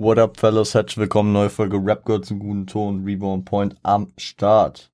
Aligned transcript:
What 0.00 0.16
up, 0.20 0.38
fellows? 0.38 0.74
Herzlich 0.74 0.98
willkommen, 0.98 1.32
neue 1.32 1.50
Folge 1.50 1.76
Rap 1.76 2.04
Girl 2.04 2.20
zum 2.20 2.38
guten 2.38 2.68
Ton, 2.68 3.02
Reborn 3.02 3.44
Point 3.44 3.74
am 3.82 4.12
Start. 4.16 4.92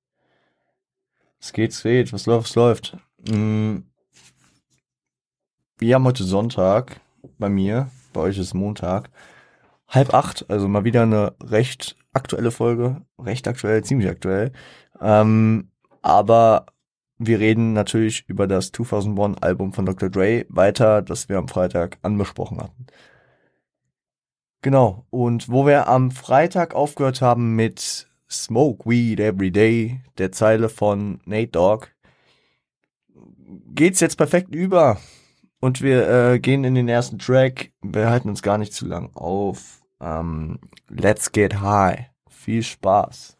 Es 1.39 1.53
geht, 1.53 1.73
es 1.73 1.83
geht, 1.83 2.11
was 2.11 2.25
läuft, 2.25 2.47
was 2.47 2.55
läuft. 2.55 2.97
Mm. 3.29 3.83
Wir 5.77 5.93
haben 5.93 6.05
heute 6.05 6.23
Sonntag, 6.23 7.01
bei 7.37 7.49
mir, 7.49 7.91
bei 8.13 8.21
euch 8.21 8.39
ist 8.39 8.55
Montag, 8.55 9.11
halb 9.87 10.11
acht, 10.11 10.49
also 10.49 10.67
mal 10.67 10.85
wieder 10.85 11.03
eine 11.03 11.35
recht 11.39 11.95
aktuelle 12.11 12.49
Folge, 12.49 13.03
recht 13.19 13.47
aktuell, 13.47 13.83
ziemlich 13.83 14.09
aktuell. 14.09 14.53
Ähm, 14.99 15.69
aber 16.01 16.65
wir 17.19 17.39
reden 17.39 17.73
natürlich 17.73 18.27
über 18.27 18.47
das 18.47 18.71
2001 18.71 19.37
Album 19.43 19.71
von 19.71 19.85
Dr. 19.85 20.09
Dre 20.09 20.47
weiter, 20.49 21.03
das 21.03 21.29
wir 21.29 21.37
am 21.37 21.47
Freitag 21.47 21.99
anbesprochen 22.01 22.57
hatten. 22.59 22.87
Genau, 24.65 25.05
und 25.11 25.47
wo 25.47 25.67
wir 25.67 25.87
am 25.87 26.09
Freitag 26.09 26.73
aufgehört 26.73 27.21
haben 27.21 27.55
mit 27.55 28.07
Smoke 28.27 28.89
Weed 28.89 29.19
Every 29.19 29.51
Day, 29.51 30.01
der 30.17 30.31
Zeile 30.31 30.69
von 30.69 31.21
Nate 31.25 31.49
Dogg, 31.49 31.89
geht's 33.67 33.99
jetzt 33.99 34.15
perfekt 34.15 34.55
über. 34.55 34.97
Und 35.59 35.83
wir 35.83 36.09
äh, 36.09 36.39
gehen 36.39 36.63
in 36.63 36.73
den 36.73 36.89
ersten 36.89 37.19
Track. 37.19 37.73
Wir 37.83 38.09
halten 38.09 38.27
uns 38.27 38.41
gar 38.41 38.57
nicht 38.57 38.73
zu 38.73 38.87
lang 38.87 39.11
auf. 39.13 39.83
Ähm, 40.01 40.57
let's 40.89 41.31
get 41.31 41.61
high. 41.61 42.07
Viel 42.27 42.63
Spaß. 42.63 43.37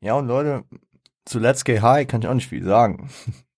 Ja, 0.00 0.14
und 0.14 0.26
Leute, 0.26 0.64
zu 1.26 1.38
Let's 1.38 1.64
Get 1.64 1.82
High 1.82 2.06
kann 2.06 2.22
ich 2.22 2.28
auch 2.28 2.34
nicht 2.34 2.48
viel 2.48 2.64
sagen. 2.64 3.10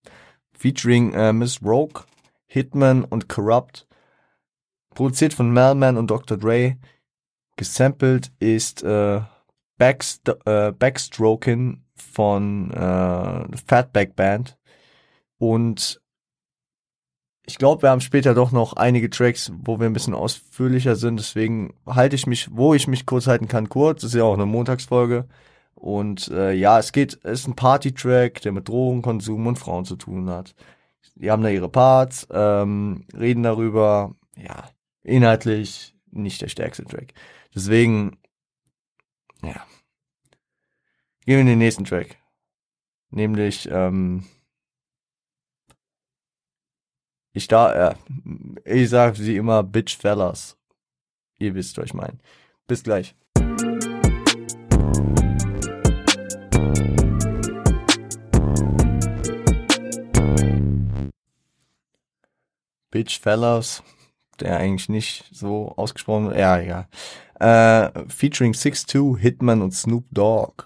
Featuring 0.52 1.12
äh, 1.12 1.32
Miss 1.32 1.62
Rogue, 1.62 2.02
Hitman 2.46 3.04
und 3.04 3.28
Corrupt. 3.28 3.86
Produziert 4.90 5.32
von 5.32 5.52
Melman 5.52 5.96
und 5.96 6.10
Dr. 6.10 6.36
Dre. 6.36 6.76
Gesampelt 7.56 8.32
ist 8.40 8.82
äh, 8.82 9.20
Backst 9.76 10.28
äh, 10.44 10.72
Backstroking 10.72 11.84
von 11.94 12.72
äh, 12.72 13.56
Fatback 13.64 14.16
Band. 14.16 14.58
Und 15.38 16.00
ich 17.46 17.58
glaube, 17.58 17.82
wir 17.82 17.90
haben 17.90 18.00
später 18.00 18.34
doch 18.34 18.50
noch 18.50 18.72
einige 18.72 19.08
Tracks, 19.08 19.52
wo 19.56 19.78
wir 19.78 19.86
ein 19.86 19.92
bisschen 19.92 20.14
ausführlicher 20.14 20.96
sind. 20.96 21.18
Deswegen 21.18 21.74
halte 21.86 22.16
ich 22.16 22.26
mich, 22.26 22.48
wo 22.50 22.74
ich 22.74 22.88
mich 22.88 23.06
kurz 23.06 23.26
halten 23.26 23.46
kann, 23.46 23.68
kurz. 23.68 24.02
Das 24.02 24.10
ist 24.10 24.18
ja 24.18 24.24
auch 24.24 24.34
eine 24.34 24.46
Montagsfolge. 24.46 25.28
Und 25.78 26.28
äh, 26.28 26.52
ja, 26.54 26.78
es 26.78 26.90
geht, 26.90 27.20
es 27.22 27.40
ist 27.40 27.46
ein 27.46 27.54
Party-Track, 27.54 28.40
der 28.42 28.50
mit 28.50 28.68
Drogenkonsum 28.68 29.46
und 29.46 29.58
Frauen 29.58 29.84
zu 29.84 29.94
tun 29.94 30.28
hat. 30.28 30.54
Die 31.14 31.30
haben 31.30 31.42
da 31.42 31.48
ihre 31.48 31.68
Parts, 31.68 32.26
ähm, 32.30 33.06
reden 33.16 33.44
darüber, 33.44 34.16
ja, 34.36 34.68
inhaltlich 35.02 35.94
nicht 36.10 36.42
der 36.42 36.48
stärkste 36.48 36.84
Track. 36.84 37.14
Deswegen, 37.54 38.18
ja. 39.42 39.64
Gehen 41.24 41.36
wir 41.36 41.40
in 41.40 41.46
den 41.46 41.58
nächsten 41.58 41.84
Track. 41.84 42.16
Nämlich, 43.10 43.68
ähm, 43.70 44.24
ich 47.32 47.46
da, 47.46 47.90
äh, 47.90 47.94
ich 48.64 48.90
sag 48.90 49.16
sie 49.16 49.36
immer 49.36 49.62
Bitch 49.62 49.96
Fellas. 49.96 50.56
Ihr 51.38 51.54
wisst, 51.54 51.78
was 51.78 51.86
ich 51.86 51.94
meine. 51.94 52.18
Bis 52.66 52.82
gleich. 52.82 53.14
Bitch 62.98 63.20
Fellas, 63.20 63.84
der 64.40 64.58
eigentlich 64.58 64.88
nicht 64.88 65.24
so 65.30 65.72
ausgesprochen 65.76 66.30
wird. 66.30 66.38
Ja, 66.38 66.58
egal. 66.58 66.88
Äh, 67.38 68.08
featuring 68.08 68.54
6'2, 68.54 69.16
Hitman 69.16 69.62
und 69.62 69.70
Snoop 69.70 70.04
Dogg. 70.10 70.64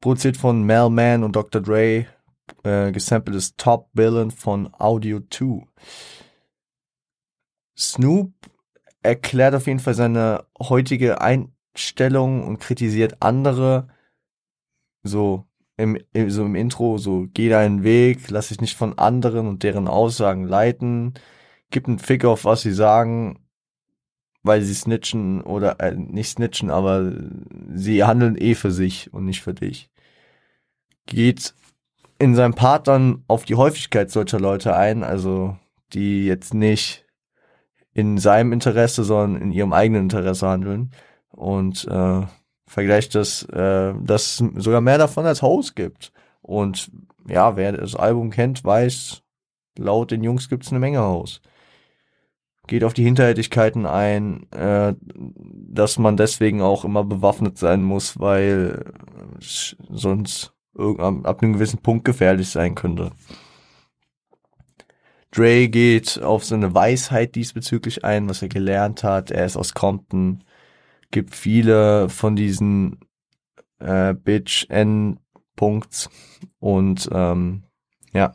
Produziert 0.00 0.36
von 0.36 0.62
Mel 0.62 0.90
Man 0.90 1.24
und 1.24 1.34
Dr. 1.34 1.60
Dre. 1.60 2.06
Äh, 2.62 2.92
gesampelt 2.92 3.36
ist 3.36 3.58
Top 3.58 3.88
Villain 3.92 4.30
von 4.30 4.72
Audio 4.78 5.18
2. 5.18 5.66
Snoop 7.76 8.32
erklärt 9.02 9.56
auf 9.56 9.66
jeden 9.66 9.80
Fall 9.80 9.94
seine 9.94 10.46
heutige 10.60 11.20
Einstellung 11.20 12.46
und 12.46 12.60
kritisiert 12.60 13.16
andere. 13.18 13.88
So, 15.02 15.44
im, 15.76 15.98
so 16.28 16.44
im 16.44 16.54
Intro, 16.54 16.98
so 16.98 17.26
geh 17.32 17.48
deinen 17.48 17.82
Weg, 17.82 18.30
lass 18.30 18.48
dich 18.48 18.60
nicht 18.60 18.76
von 18.76 18.98
anderen 18.98 19.48
und 19.48 19.62
deren 19.62 19.88
Aussagen 19.88 20.44
leiten, 20.44 21.14
gib 21.70 21.88
einen 21.88 21.98
Fick 21.98 22.24
auf, 22.24 22.44
was 22.44 22.62
sie 22.62 22.72
sagen, 22.72 23.40
weil 24.42 24.62
sie 24.62 24.74
snitchen 24.74 25.40
oder 25.42 25.80
äh, 25.80 25.94
nicht 25.96 26.28
snitchen, 26.28 26.70
aber 26.70 27.12
sie 27.72 28.04
handeln 28.04 28.36
eh 28.36 28.54
für 28.54 28.70
sich 28.70 29.12
und 29.12 29.24
nicht 29.24 29.42
für 29.42 29.54
dich. 29.54 29.90
Geht 31.06 31.54
in 32.18 32.34
seinem 32.34 32.54
Part 32.54 32.86
dann 32.86 33.24
auf 33.26 33.44
die 33.44 33.56
Häufigkeit 33.56 34.10
solcher 34.10 34.38
Leute 34.38 34.76
ein, 34.76 35.02
also 35.02 35.56
die 35.92 36.26
jetzt 36.26 36.54
nicht 36.54 37.04
in 37.92 38.18
seinem 38.18 38.52
Interesse, 38.52 39.04
sondern 39.04 39.42
in 39.42 39.52
ihrem 39.52 39.72
eigenen 39.72 40.04
Interesse 40.04 40.46
handeln 40.46 40.90
und 41.30 41.86
äh, 41.88 42.22
vergleicht 42.74 43.14
das, 43.14 43.44
äh, 43.44 43.94
dass 44.02 44.40
es 44.40 44.44
sogar 44.56 44.80
mehr 44.80 44.98
davon 44.98 45.24
als 45.26 45.42
House 45.42 45.76
gibt. 45.76 46.12
Und 46.42 46.90
ja, 47.26 47.56
wer 47.56 47.72
das 47.72 47.94
Album 47.94 48.30
kennt, 48.30 48.64
weiß, 48.64 49.22
laut 49.78 50.10
den 50.10 50.24
Jungs 50.24 50.48
gibt's 50.48 50.70
eine 50.70 50.80
Menge 50.80 50.98
House. 50.98 51.40
Geht 52.66 52.82
auf 52.82 52.92
die 52.92 53.04
Hinterhältigkeiten 53.04 53.86
ein, 53.86 54.50
äh, 54.50 54.94
dass 55.04 55.98
man 55.98 56.16
deswegen 56.16 56.62
auch 56.62 56.84
immer 56.84 57.04
bewaffnet 57.04 57.58
sein 57.58 57.82
muss, 57.82 58.18
weil 58.18 58.92
sonst 59.88 60.52
ab 60.76 61.42
einem 61.42 61.52
gewissen 61.52 61.78
Punkt 61.78 62.04
gefährlich 62.04 62.48
sein 62.48 62.74
könnte. 62.74 63.12
Dre 65.30 65.68
geht 65.68 66.20
auf 66.20 66.44
seine 66.44 66.74
Weisheit 66.74 67.36
diesbezüglich 67.36 68.04
ein, 68.04 68.28
was 68.28 68.42
er 68.42 68.48
gelernt 68.48 69.04
hat. 69.04 69.30
Er 69.30 69.46
ist 69.46 69.56
aus 69.56 69.74
Compton 69.74 70.42
gibt 71.14 71.36
viele 71.36 72.08
von 72.08 72.34
diesen 72.34 72.98
äh, 73.78 74.14
Bitch 74.14 74.66
N 74.68 75.20
Punkts 75.54 76.10
und 76.58 77.08
ähm, 77.12 77.62
ja, 78.12 78.34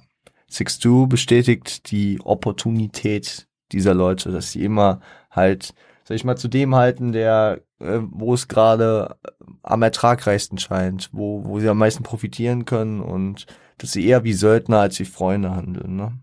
6-2 0.50 1.08
bestätigt 1.08 1.92
die 1.92 2.22
Opportunität 2.24 3.50
dieser 3.74 3.94
Leute, 3.94 4.32
dass 4.32 4.54
sie 4.54 4.64
immer 4.64 5.02
halt, 5.30 5.74
sag 6.06 6.16
ich 6.16 6.24
mal, 6.24 6.38
zu 6.38 6.48
dem 6.48 6.74
halten, 6.74 7.12
der, 7.12 7.60
äh, 7.80 8.00
wo 8.02 8.34
es 8.34 8.48
gerade 8.48 9.18
am 9.62 9.82
ertragreichsten 9.82 10.58
scheint, 10.58 11.10
wo, 11.12 11.44
wo 11.44 11.60
sie 11.60 11.68
am 11.68 11.80
meisten 11.80 12.04
profitieren 12.04 12.64
können 12.64 13.02
und 13.02 13.46
dass 13.78 13.92
sie 13.92 14.08
eher 14.08 14.24
wie 14.24 14.34
Söldner 14.34 14.80
als 14.80 14.98
wie 15.00 15.06
Freunde 15.06 15.54
handeln, 15.54 15.98
ne? 15.98 16.18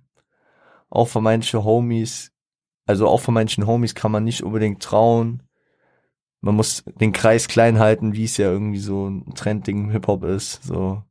Auch 0.89 1.09
für 1.09 1.21
Homies, 1.65 2.33
also 2.87 3.09
auch 3.09 3.21
für 3.21 3.33
manchen 3.33 3.67
Homies 3.67 3.95
kann 3.95 4.11
man 4.11 4.25
nicht 4.25 4.43
unbedingt 4.43 4.83
trauen, 4.83 5.43
man 6.47 6.55
muss 6.55 6.85
den 7.01 7.13
Kreis 7.13 7.49
klein 7.49 7.81
halten, 7.81 8.15
wie 8.15 8.23
es 8.23 8.37
ja 8.37 8.53
irgendwie 8.53 8.79
so 8.79 9.09
ein 9.09 9.35
Trendding 9.35 9.87
im 9.87 9.91
Hip-Hop 9.91 10.23
ist. 10.23 10.63
So. 10.63 11.03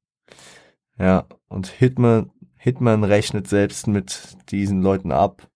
Ja, 0.97 1.25
und 1.49 1.67
Hitman, 1.67 2.31
Hitman 2.55 3.03
rechnet 3.03 3.49
selbst 3.49 3.85
mit 3.85 4.37
diesen 4.49 4.81
Leuten 4.81 5.11
ab. 5.11 5.51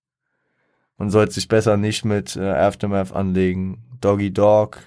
Man 0.97 1.09
sollte 1.09 1.31
sich 1.31 1.47
besser 1.47 1.77
nicht 1.77 2.03
mit 2.03 2.35
äh, 2.35 2.49
Aftermath 2.49 3.13
anlegen. 3.13 3.97
Doggy 4.01 4.33
Dog, 4.33 4.79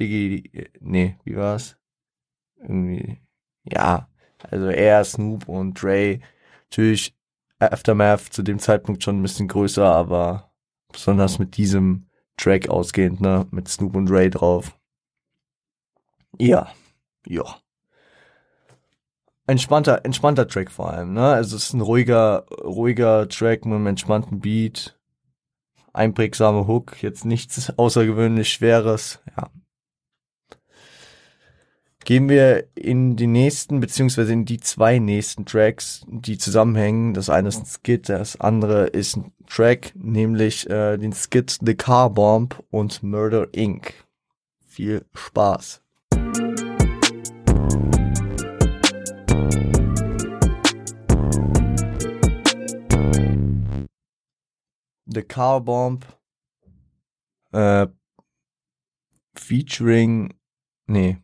Diggy, 0.00 0.70
nee, 0.80 1.18
wie 1.24 1.36
war's? 1.36 1.76
Irgendwie, 2.56 3.20
ja, 3.64 4.08
also 4.38 4.68
er, 4.68 5.04
Snoop 5.04 5.46
und 5.46 5.74
Dre, 5.74 6.20
natürlich 6.70 7.14
Aftermath 7.58 8.32
zu 8.32 8.42
dem 8.42 8.58
Zeitpunkt 8.58 9.04
schon 9.04 9.18
ein 9.18 9.22
bisschen 9.22 9.48
größer, 9.48 9.84
aber 9.84 10.54
besonders 10.90 11.38
mit 11.38 11.58
diesem 11.58 12.06
Track 12.36 12.68
ausgehend, 12.68 13.20
ne? 13.20 13.46
Mit 13.50 13.68
Snoop 13.68 13.94
und 13.96 14.10
Ray 14.10 14.30
drauf. 14.30 14.78
Ja, 16.38 16.72
ja. 17.26 17.44
Entspannter, 19.46 20.04
entspannter 20.04 20.48
Track 20.48 20.70
vor 20.70 20.90
allem, 20.90 21.12
ne? 21.12 21.26
Also 21.26 21.56
es 21.56 21.64
ist 21.64 21.72
ein 21.74 21.80
ruhiger, 21.80 22.46
ruhiger 22.62 23.28
Track 23.28 23.66
mit 23.66 23.74
einem 23.74 23.86
entspannten 23.86 24.40
Beat. 24.40 24.98
Einprägsame 25.92 26.66
Hook, 26.66 27.02
jetzt 27.02 27.24
nichts 27.24 27.72
außergewöhnlich 27.78 28.52
Schweres, 28.52 29.22
ja 29.36 29.50
gehen 32.04 32.28
wir 32.28 32.66
in 32.74 33.16
die 33.16 33.26
nächsten, 33.26 33.80
beziehungsweise 33.80 34.32
in 34.32 34.44
die 34.44 34.60
zwei 34.60 34.98
nächsten 34.98 35.46
Tracks, 35.46 36.04
die 36.06 36.38
zusammenhängen. 36.38 37.14
Das 37.14 37.30
eine 37.30 37.48
ist 37.48 37.58
ein 37.58 37.66
Skit, 37.66 38.08
das 38.08 38.40
andere 38.40 38.86
ist 38.86 39.16
ein 39.16 39.32
Track, 39.48 39.92
nämlich 39.96 40.68
äh, 40.68 40.98
den 40.98 41.12
Skit 41.12 41.58
The 41.64 41.74
Car 41.74 42.10
Bomb 42.10 42.62
und 42.70 43.02
Murder 43.02 43.48
Inc. 43.52 43.94
Viel 44.66 45.04
Spaß. 45.14 45.80
The 55.06 55.22
Car 55.22 55.60
Bomb 55.60 56.04
äh, 57.52 57.86
featuring 59.34 60.34
nee 60.86 61.23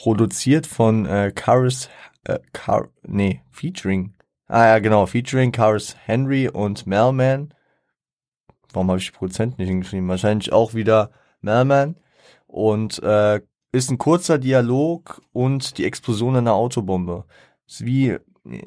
produziert 0.00 0.66
von 0.66 1.04
äh, 1.04 1.30
Karis, 1.34 1.90
äh, 2.24 2.38
Car, 2.54 2.88
nee, 3.02 3.42
featuring, 3.50 4.14
ah 4.46 4.64
ja, 4.64 4.78
genau, 4.78 5.04
featuring 5.04 5.52
Karis 5.52 5.94
Henry 6.06 6.48
und 6.48 6.86
Melman. 6.86 7.52
Warum 8.72 8.88
habe 8.88 8.98
ich 8.98 9.10
die 9.10 9.18
Prozent 9.18 9.58
nicht 9.58 9.68
hingeschrieben? 9.68 10.08
Wahrscheinlich 10.08 10.54
auch 10.54 10.72
wieder 10.72 11.10
Melman. 11.42 11.96
Und 12.46 13.02
äh, 13.02 13.42
ist 13.72 13.90
ein 13.90 13.98
kurzer 13.98 14.38
Dialog 14.38 15.20
und 15.32 15.76
die 15.76 15.84
Explosion 15.84 16.34
einer 16.34 16.54
Autobombe. 16.54 17.26
Ist 17.68 17.84
wie, 17.84 18.16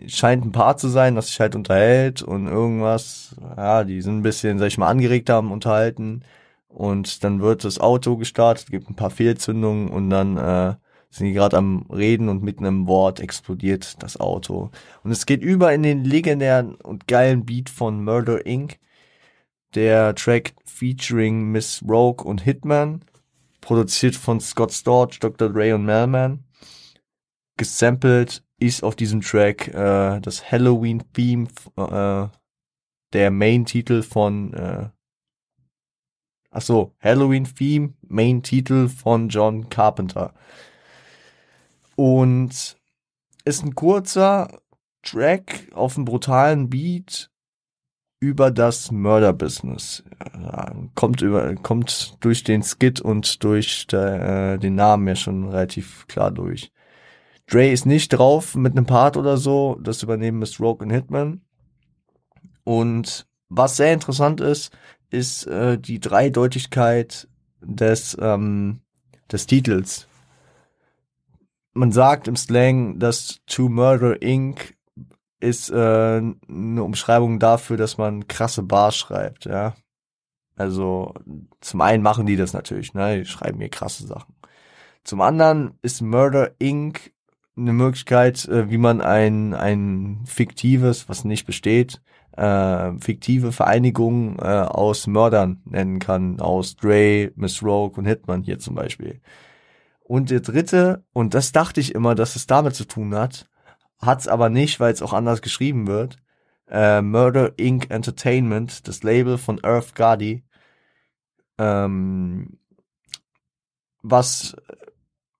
scheint 0.05 0.45
ein 0.45 0.51
Paar 0.51 0.77
zu 0.77 0.87
sein, 0.87 1.15
das 1.15 1.29
sich 1.29 1.39
halt 1.39 1.55
unterhält 1.55 2.21
und 2.21 2.45
irgendwas, 2.45 3.35
ja, 3.57 3.83
die 3.83 4.03
sind 4.03 4.17
ein 4.17 4.23
bisschen, 4.23 4.59
sag 4.59 4.67
ich 4.67 4.77
mal, 4.77 4.87
angeregt 4.87 5.31
haben, 5.31 5.51
unterhalten. 5.51 6.23
Und 6.67 7.23
dann 7.23 7.41
wird 7.41 7.63
das 7.63 7.79
Auto 7.79 8.17
gestartet, 8.17 8.69
gibt 8.69 8.87
ein 8.87 8.95
paar 8.95 9.09
Fehlzündungen 9.09 9.89
und 9.89 10.11
dann 10.11 10.37
äh, 10.37 10.75
sind 11.13 11.27
die 11.27 11.33
gerade 11.33 11.57
am 11.57 11.85
Reden 11.91 12.27
und 12.27 12.41
mitten 12.41 12.65
im 12.65 12.87
Wort 12.87 13.19
explodiert 13.19 14.01
das 14.01 14.19
Auto. 14.19 14.71
Und 15.03 15.11
es 15.11 15.27
geht 15.27 15.43
über 15.43 15.71
in 15.71 15.83
den 15.83 16.03
legendären 16.03 16.73
und 16.75 17.07
geilen 17.07 17.45
Beat 17.45 17.69
von 17.69 18.03
Murder 18.03 18.45
Inc. 18.45 18.79
Der 19.75 20.15
Track 20.15 20.53
featuring 20.65 21.51
Miss 21.51 21.83
Rogue 21.87 22.25
und 22.25 22.41
Hitman, 22.41 23.03
produziert 23.61 24.15
von 24.15 24.39
Scott 24.39 24.71
Storch, 24.71 25.19
Dr. 25.19 25.49
Dre 25.49 25.75
und 25.75 25.85
Melman. 25.85 26.43
Gesampelt 27.57 28.43
ist 28.59 28.83
auf 28.83 28.95
diesem 28.95 29.21
Track 29.21 29.67
äh, 29.67 30.19
das 30.19 30.51
Halloween-Theme, 30.51 31.47
äh, 31.77 32.27
der 33.13 33.31
Main-Titel 33.31 34.01
von 34.01 34.53
äh, 34.53 34.89
Ach 36.49 36.61
so, 36.61 36.93
Halloween-Theme, 36.99 37.93
Main-Titel 38.07 38.87
von 38.87 39.29
John 39.29 39.69
Carpenter. 39.69 40.33
Und 41.95 42.77
ist 43.45 43.63
ein 43.63 43.75
kurzer 43.75 44.47
Track 45.03 45.69
auf 45.73 45.95
einem 45.95 46.05
brutalen 46.05 46.69
Beat 46.69 47.29
über 48.19 48.51
das 48.51 48.89
Murder-Business. 48.89 50.03
Ja, 50.41 50.73
kommt 50.95 51.21
über, 51.21 51.55
kommt 51.55 52.17
durch 52.21 52.43
den 52.43 52.63
Skit 52.63 53.01
und 53.01 53.43
durch 53.43 53.85
der, 53.87 54.53
äh, 54.53 54.59
den 54.59 54.75
Namen 54.75 55.07
ja 55.07 55.15
schon 55.15 55.49
relativ 55.49 56.07
klar 56.07 56.31
durch. 56.31 56.71
Dre 57.47 57.69
ist 57.69 57.85
nicht 57.85 58.09
drauf 58.09 58.55
mit 58.55 58.77
einem 58.77 58.85
Part 58.85 59.17
oder 59.17 59.35
so. 59.35 59.77
Das 59.81 60.03
übernehmen 60.03 60.39
Miss 60.39 60.59
Rogue 60.61 60.85
und 60.85 60.91
Hitman. 60.91 61.41
Und 62.63 63.27
was 63.49 63.75
sehr 63.75 63.93
interessant 63.93 64.39
ist, 64.39 64.71
ist 65.09 65.45
äh, 65.47 65.77
die 65.77 65.99
Dreideutigkeit 65.99 67.27
des, 67.61 68.17
ähm, 68.21 68.79
des 69.29 69.47
Titels 69.47 70.07
man 71.73 71.91
sagt 71.91 72.27
im 72.27 72.35
Slang, 72.35 72.99
dass 72.99 73.39
To 73.47 73.69
Murder 73.69 74.21
Inc. 74.21 74.75
ist 75.39 75.69
äh, 75.69 75.75
eine 75.75 76.83
Umschreibung 76.83 77.39
dafür, 77.39 77.77
dass 77.77 77.97
man 77.97 78.27
krasse 78.27 78.63
Bars 78.63 78.95
schreibt, 78.95 79.45
ja. 79.45 79.75
Also 80.55 81.13
zum 81.61 81.81
einen 81.81 82.03
machen 82.03 82.25
die 82.27 82.35
das 82.35 82.53
natürlich, 82.53 82.93
ne? 82.93 83.19
Die 83.19 83.25
schreiben 83.25 83.59
hier 83.59 83.69
krasse 83.69 84.05
Sachen. 84.05 84.35
Zum 85.03 85.21
anderen 85.21 85.77
ist 85.81 86.01
Murder 86.01 86.51
Inc. 86.59 87.11
eine 87.57 87.73
Möglichkeit, 87.73 88.47
äh, 88.47 88.69
wie 88.69 88.77
man 88.77 89.01
ein, 89.01 89.53
ein 89.53 90.21
fiktives, 90.25 91.09
was 91.09 91.25
nicht 91.25 91.45
besteht, 91.45 92.01
äh, 92.37 92.93
fiktive 92.99 93.51
Vereinigung 93.51 94.37
äh, 94.39 94.43
aus 94.43 95.07
Mördern 95.07 95.61
nennen 95.65 95.99
kann, 95.99 96.39
aus 96.39 96.75
Dre, 96.75 97.31
Miss 97.35 97.61
Rogue 97.63 97.97
und 97.97 98.05
Hitman 98.05 98.43
hier 98.43 98.59
zum 98.59 98.75
Beispiel. 98.75 99.19
Und 100.03 100.29
der 100.29 100.41
dritte, 100.41 101.05
und 101.13 101.33
das 101.33 101.51
dachte 101.51 101.79
ich 101.79 101.95
immer, 101.95 102.15
dass 102.15 102.35
es 102.35 102.45
damit 102.45 102.75
zu 102.75 102.85
tun 102.85 103.15
hat, 103.15 103.49
hat's 103.99 104.27
aber 104.27 104.49
nicht, 104.49 104.79
weil 104.79 104.93
es 104.93 105.01
auch 105.01 105.13
anders 105.13 105.41
geschrieben 105.41 105.87
wird. 105.87 106.17
Äh, 106.67 107.01
Murder 107.01 107.57
Inc. 107.57 107.89
Entertainment, 107.89 108.87
das 108.87 109.03
Label 109.03 109.37
von 109.37 109.63
Earth 109.63 109.95
Guardi, 109.95 110.43
ähm, 111.57 112.57
was 114.01 114.55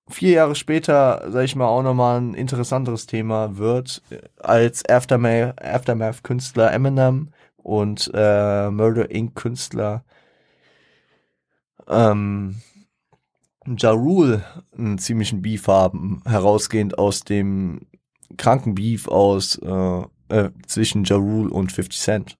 vier 0.08 0.30
Jahre 0.30 0.54
später, 0.54 1.30
sag 1.30 1.44
ich 1.44 1.56
mal, 1.56 1.66
auch 1.66 1.82
nochmal 1.82 2.20
ein 2.20 2.34
interessanteres 2.34 3.06
Thema 3.06 3.56
wird, 3.56 4.02
als 4.38 4.84
Aftermath 4.88 6.24
Künstler 6.24 6.72
Eminem 6.72 7.32
und 7.56 8.10
äh, 8.14 8.70
Murder 8.70 9.10
Inc. 9.10 9.34
Künstler 9.34 10.04
ähm, 11.88 12.56
Ja 13.66 13.90
Rule 13.90 14.44
einen 14.76 14.98
ziemlichen 14.98 15.42
Beef 15.42 15.68
haben, 15.68 16.22
herausgehend 16.26 16.98
aus 16.98 17.24
dem 17.24 17.86
kranken 18.36 18.74
Beef 18.74 19.08
aus 19.08 19.56
äh, 19.58 20.02
äh, 20.28 20.50
zwischen 20.66 21.04
Ja 21.04 21.16
Rule 21.16 21.50
und 21.50 21.72
50 21.72 22.00
Cent. 22.00 22.38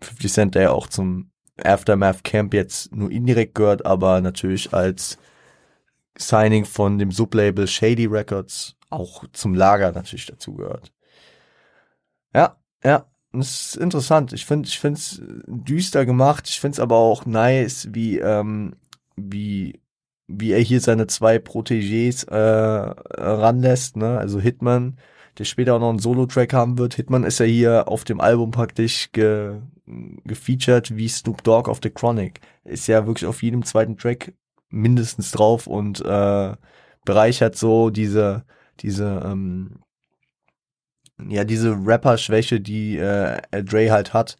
50 0.00 0.32
Cent, 0.32 0.54
der 0.54 0.62
ja 0.62 0.70
auch 0.72 0.88
zum 0.88 1.30
Aftermath 1.62 2.22
Camp 2.22 2.54
jetzt 2.54 2.94
nur 2.94 3.10
indirekt 3.10 3.54
gehört, 3.54 3.86
aber 3.86 4.20
natürlich 4.20 4.74
als 4.74 5.18
Signing 6.18 6.64
von 6.64 6.98
dem 6.98 7.10
Sublabel 7.10 7.66
Shady 7.66 8.06
Records 8.06 8.76
auch 8.90 9.24
zum 9.32 9.54
Lager 9.54 9.92
natürlich 9.92 10.26
dazu 10.26 10.54
gehört. 10.54 10.92
Ja, 12.34 12.56
ja, 12.84 13.06
das 13.32 13.66
ist 13.66 13.76
interessant. 13.76 14.32
Ich 14.32 14.46
finde, 14.46 14.68
ich 14.68 14.78
finde 14.78 14.98
es 14.98 15.20
düster 15.46 16.06
gemacht. 16.06 16.48
Ich 16.48 16.60
finde 16.60 16.76
es 16.76 16.80
aber 16.80 16.96
auch 16.96 17.26
nice, 17.26 17.88
wie 17.92 18.18
ähm, 18.18 18.76
wie 19.16 19.80
wie 20.28 20.52
er 20.52 20.60
hier 20.60 20.80
seine 20.80 21.06
zwei 21.06 21.36
Protégés 21.36 22.26
äh, 22.28 22.94
ranlässt, 23.20 23.96
ne? 23.96 24.18
Also 24.18 24.40
Hitman, 24.40 24.98
der 25.38 25.44
später 25.44 25.74
auch 25.74 25.80
noch 25.80 25.90
einen 25.90 25.98
Solo-Track 25.98 26.52
haben 26.52 26.78
wird. 26.78 26.94
Hitman 26.94 27.24
ist 27.24 27.40
ja 27.40 27.46
hier 27.46 27.88
auf 27.88 28.04
dem 28.04 28.20
Album 28.20 28.50
praktisch 28.50 29.12
ge 29.12 29.60
gefeatured 30.24 30.96
wie 30.96 31.08
Snoop 31.08 31.44
Dogg 31.44 31.70
auf 31.70 31.78
The 31.80 31.90
Chronic. 31.90 32.40
Ist 32.64 32.88
ja 32.88 33.06
wirklich 33.06 33.26
auf 33.26 33.42
jedem 33.42 33.64
zweiten 33.64 33.96
Track 33.96 34.32
mindestens 34.68 35.30
drauf 35.30 35.68
und 35.68 36.04
äh, 36.04 36.54
bereichert 37.04 37.56
so 37.56 37.90
diese, 37.90 38.44
diese, 38.80 39.22
ähm, 39.24 39.78
ja, 41.28 41.44
diese 41.44 41.70
Rapper-Schwäche, 41.70 42.60
die 42.60 42.98
äh, 42.98 43.40
Dre 43.62 43.90
halt 43.92 44.12
hat. 44.12 44.38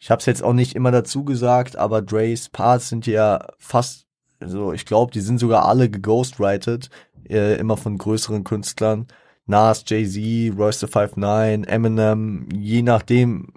Ich 0.00 0.10
habe 0.10 0.18
es 0.18 0.26
jetzt 0.26 0.42
auch 0.42 0.52
nicht 0.52 0.74
immer 0.74 0.90
dazu 0.90 1.24
gesagt, 1.24 1.76
aber 1.76 2.02
Dre's 2.02 2.48
Parts 2.48 2.88
sind 2.88 3.06
ja 3.06 3.46
fast 3.58 4.06
also 4.42 4.72
ich 4.72 4.84
glaube, 4.86 5.12
die 5.12 5.20
sind 5.20 5.38
sogar 5.38 5.66
alle 5.66 5.88
geghostwritet, 5.90 6.90
äh, 7.28 7.56
immer 7.58 7.76
von 7.76 7.98
größeren 7.98 8.44
Künstlern. 8.44 9.06
Nas, 9.46 9.84
Jay-Z, 9.86 10.56
Royce 10.56 10.80
the 10.80 10.86
5'9, 10.86 11.66
Eminem, 11.66 12.48
je 12.52 12.82
nachdem, 12.82 13.52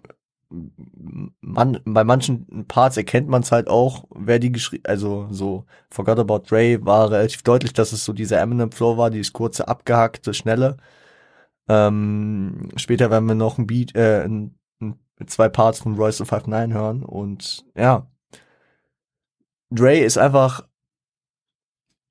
man, 1.41 1.79
bei 1.85 2.03
manchen 2.03 2.65
Parts 2.67 2.97
erkennt 2.97 3.27
man 3.27 3.41
es 3.41 3.51
halt 3.51 3.67
auch, 3.67 4.05
wer 4.15 4.39
die 4.39 4.51
geschrieben, 4.51 4.83
also 4.87 5.27
so 5.29 5.65
Forgot 5.91 6.19
About 6.19 6.43
Dre 6.49 6.83
war 6.85 7.11
relativ 7.11 7.43
deutlich, 7.43 7.73
dass 7.73 7.91
es 7.91 8.05
so 8.05 8.13
dieser 8.13 8.39
Eminem-Flow 8.41 8.97
war, 8.97 9.09
dieses 9.09 9.33
kurze, 9.33 9.67
abgehackte, 9.67 10.33
schnelle. 10.33 10.77
Ähm, 11.67 12.69
später 12.75 13.09
werden 13.11 13.27
wir 13.27 13.35
noch 13.35 13.57
ein 13.57 13.67
Beat, 13.67 13.95
äh, 13.95 14.23
ein, 14.23 14.55
zwei 15.27 15.49
Parts 15.49 15.79
von 15.79 15.95
Royce 15.95 16.17
the 16.17 16.23
5'9 16.25 16.73
hören 16.73 17.03
und 17.03 17.65
ja, 17.75 18.07
Dre 19.71 19.97
ist 19.97 20.17
einfach 20.17 20.63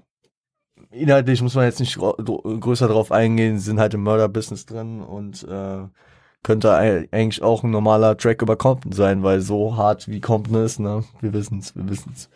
Inhaltlich 0.91 1.41
muss 1.41 1.55
man 1.55 1.65
jetzt 1.65 1.79
nicht 1.79 1.97
größer 1.97 2.87
drauf 2.87 3.11
eingehen, 3.11 3.59
sind 3.59 3.79
halt 3.79 3.93
im 3.93 4.03
Murder-Business 4.03 4.65
drin 4.65 5.01
und 5.01 5.43
äh, 5.43 5.87
könnte 6.43 6.75
eigentlich 6.75 7.41
auch 7.41 7.63
ein 7.63 7.71
normaler 7.71 8.17
Track 8.17 8.41
über 8.41 8.55
Compton 8.55 8.91
sein, 8.91 9.23
weil 9.23 9.41
so 9.41 9.77
hart 9.77 10.07
wie 10.07 10.21
Compton 10.21 10.63
ist, 10.63 10.79
ne? 10.79 11.03
Wir 11.21 11.33
wissen's, 11.33 11.75
wir 11.75 11.89
wissen's. 11.89 12.29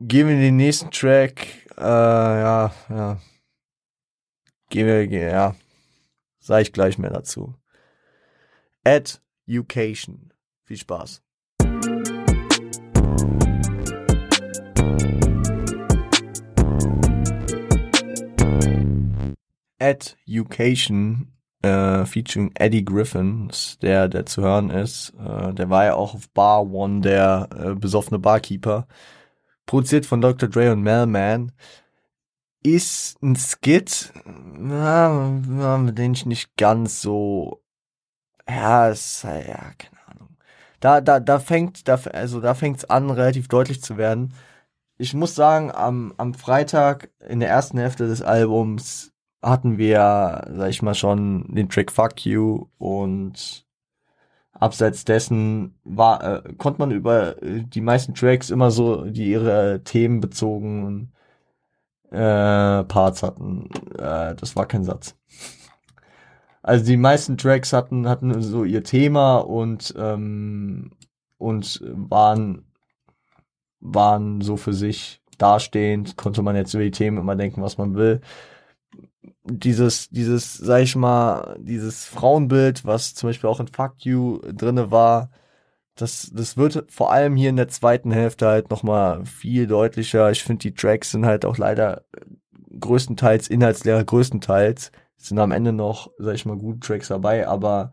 Gehen 0.00 0.26
wir 0.26 0.34
in 0.34 0.40
den 0.40 0.56
nächsten 0.56 0.90
Track, 0.90 1.46
äh, 1.76 1.82
ja, 1.82 2.72
ja. 2.88 3.20
Gehen 4.68 4.86
wir, 4.86 5.04
ja, 5.06 5.54
sag 6.40 6.62
ich 6.62 6.72
gleich 6.72 6.98
mehr 6.98 7.10
dazu. 7.10 7.54
Education. 8.84 10.32
Viel 10.64 10.76
Spaß. 10.76 11.22
Education 19.78 21.32
äh, 21.62 22.04
featuring 22.06 22.52
Eddie 22.54 22.84
Griffin, 22.84 23.50
der 23.82 24.08
der 24.08 24.26
zu 24.26 24.42
hören 24.42 24.70
ist. 24.70 25.12
Äh, 25.18 25.54
der 25.54 25.70
war 25.70 25.84
ja 25.84 25.94
auch 25.94 26.14
auf 26.14 26.28
Bar 26.30 26.70
One 26.70 27.00
der 27.00 27.48
äh, 27.56 27.74
besoffene 27.74 28.18
Barkeeper. 28.18 28.86
Produziert 29.66 30.06
von 30.06 30.20
Dr. 30.20 30.48
Dre 30.48 30.72
und 30.72 30.82
Melman. 30.82 31.52
Ist 32.64 33.20
ein 33.22 33.36
Skit, 33.36 34.12
na, 34.24 35.78
mit 35.78 35.98
dem 35.98 36.12
ich 36.12 36.26
nicht 36.26 36.56
ganz 36.56 37.02
so 37.02 37.62
ja, 38.48 38.88
es, 38.88 39.22
ja, 39.22 39.32
keine 39.78 39.98
Ahnung. 40.06 40.36
Da, 40.80 41.00
da, 41.00 41.20
da 41.20 41.38
fängt, 41.38 41.88
da, 41.88 41.94
also 42.12 42.40
da 42.40 42.54
fängt's 42.54 42.84
an, 42.84 43.10
relativ 43.10 43.48
deutlich 43.48 43.82
zu 43.82 43.96
werden. 43.96 44.34
Ich 44.98 45.14
muss 45.14 45.34
sagen, 45.34 45.72
am, 45.72 46.14
am 46.18 46.34
Freitag 46.34 47.10
in 47.28 47.40
der 47.40 47.48
ersten 47.50 47.78
Hälfte 47.78 48.06
des 48.06 48.22
Albums 48.22 49.11
hatten 49.42 49.78
wir, 49.78 50.46
sag 50.54 50.70
ich 50.70 50.82
mal, 50.82 50.94
schon 50.94 51.52
den 51.54 51.68
Track 51.68 51.90
Fuck 51.92 52.24
You 52.24 52.66
und 52.78 53.66
abseits 54.52 55.04
dessen 55.04 55.74
war, 55.84 56.44
äh, 56.46 56.54
konnte 56.54 56.80
man 56.80 56.92
über 56.92 57.34
die 57.42 57.80
meisten 57.80 58.14
Tracks 58.14 58.50
immer 58.50 58.70
so, 58.70 59.04
die 59.06 59.30
ihre 59.30 59.82
themenbezogenen 59.84 61.12
äh, 62.10 62.84
Parts 62.84 63.22
hatten. 63.22 63.68
Äh, 63.98 64.34
das 64.36 64.54
war 64.54 64.66
kein 64.66 64.84
Satz. 64.84 65.16
Also 66.62 66.84
die 66.84 66.96
meisten 66.96 67.36
Tracks 67.36 67.72
hatten, 67.72 68.08
hatten 68.08 68.40
so 68.40 68.64
ihr 68.64 68.84
Thema 68.84 69.38
und, 69.38 69.94
ähm, 69.98 70.92
und 71.38 71.82
waren, 71.84 72.64
waren 73.80 74.40
so 74.42 74.56
für 74.56 74.72
sich 74.72 75.20
dastehend, 75.38 76.16
konnte 76.16 76.42
man 76.42 76.54
jetzt 76.54 76.74
über 76.74 76.84
die 76.84 76.92
Themen 76.92 77.18
immer 77.18 77.34
denken, 77.34 77.62
was 77.62 77.78
man 77.78 77.96
will. 77.96 78.20
Dieses, 79.44 80.08
dieses, 80.10 80.54
sag 80.54 80.82
ich 80.82 80.94
mal, 80.94 81.56
dieses 81.60 82.04
Frauenbild, 82.04 82.84
was 82.84 83.14
zum 83.14 83.28
Beispiel 83.28 83.50
auch 83.50 83.60
in 83.60 83.66
Fuck 83.66 84.04
You 84.04 84.40
drinne 84.52 84.90
war, 84.90 85.30
das, 85.96 86.30
das 86.34 86.56
wird 86.56 86.90
vor 86.90 87.12
allem 87.12 87.36
hier 87.36 87.50
in 87.50 87.56
der 87.56 87.68
zweiten 87.68 88.12
Hälfte 88.12 88.46
halt 88.46 88.70
nochmal 88.70 89.26
viel 89.26 89.66
deutlicher. 89.66 90.30
Ich 90.30 90.42
finde, 90.42 90.60
die 90.60 90.74
Tracks 90.74 91.10
sind 91.10 91.26
halt 91.26 91.44
auch 91.44 91.58
leider 91.58 92.04
größtenteils 92.78 93.48
inhaltsleer, 93.48 94.04
größtenteils 94.04 94.92
sind 95.16 95.38
am 95.38 95.52
Ende 95.52 95.72
noch, 95.72 96.10
sag 96.18 96.34
ich 96.34 96.46
mal, 96.46 96.56
gute 96.56 96.80
Tracks 96.80 97.08
dabei, 97.08 97.46
aber 97.46 97.92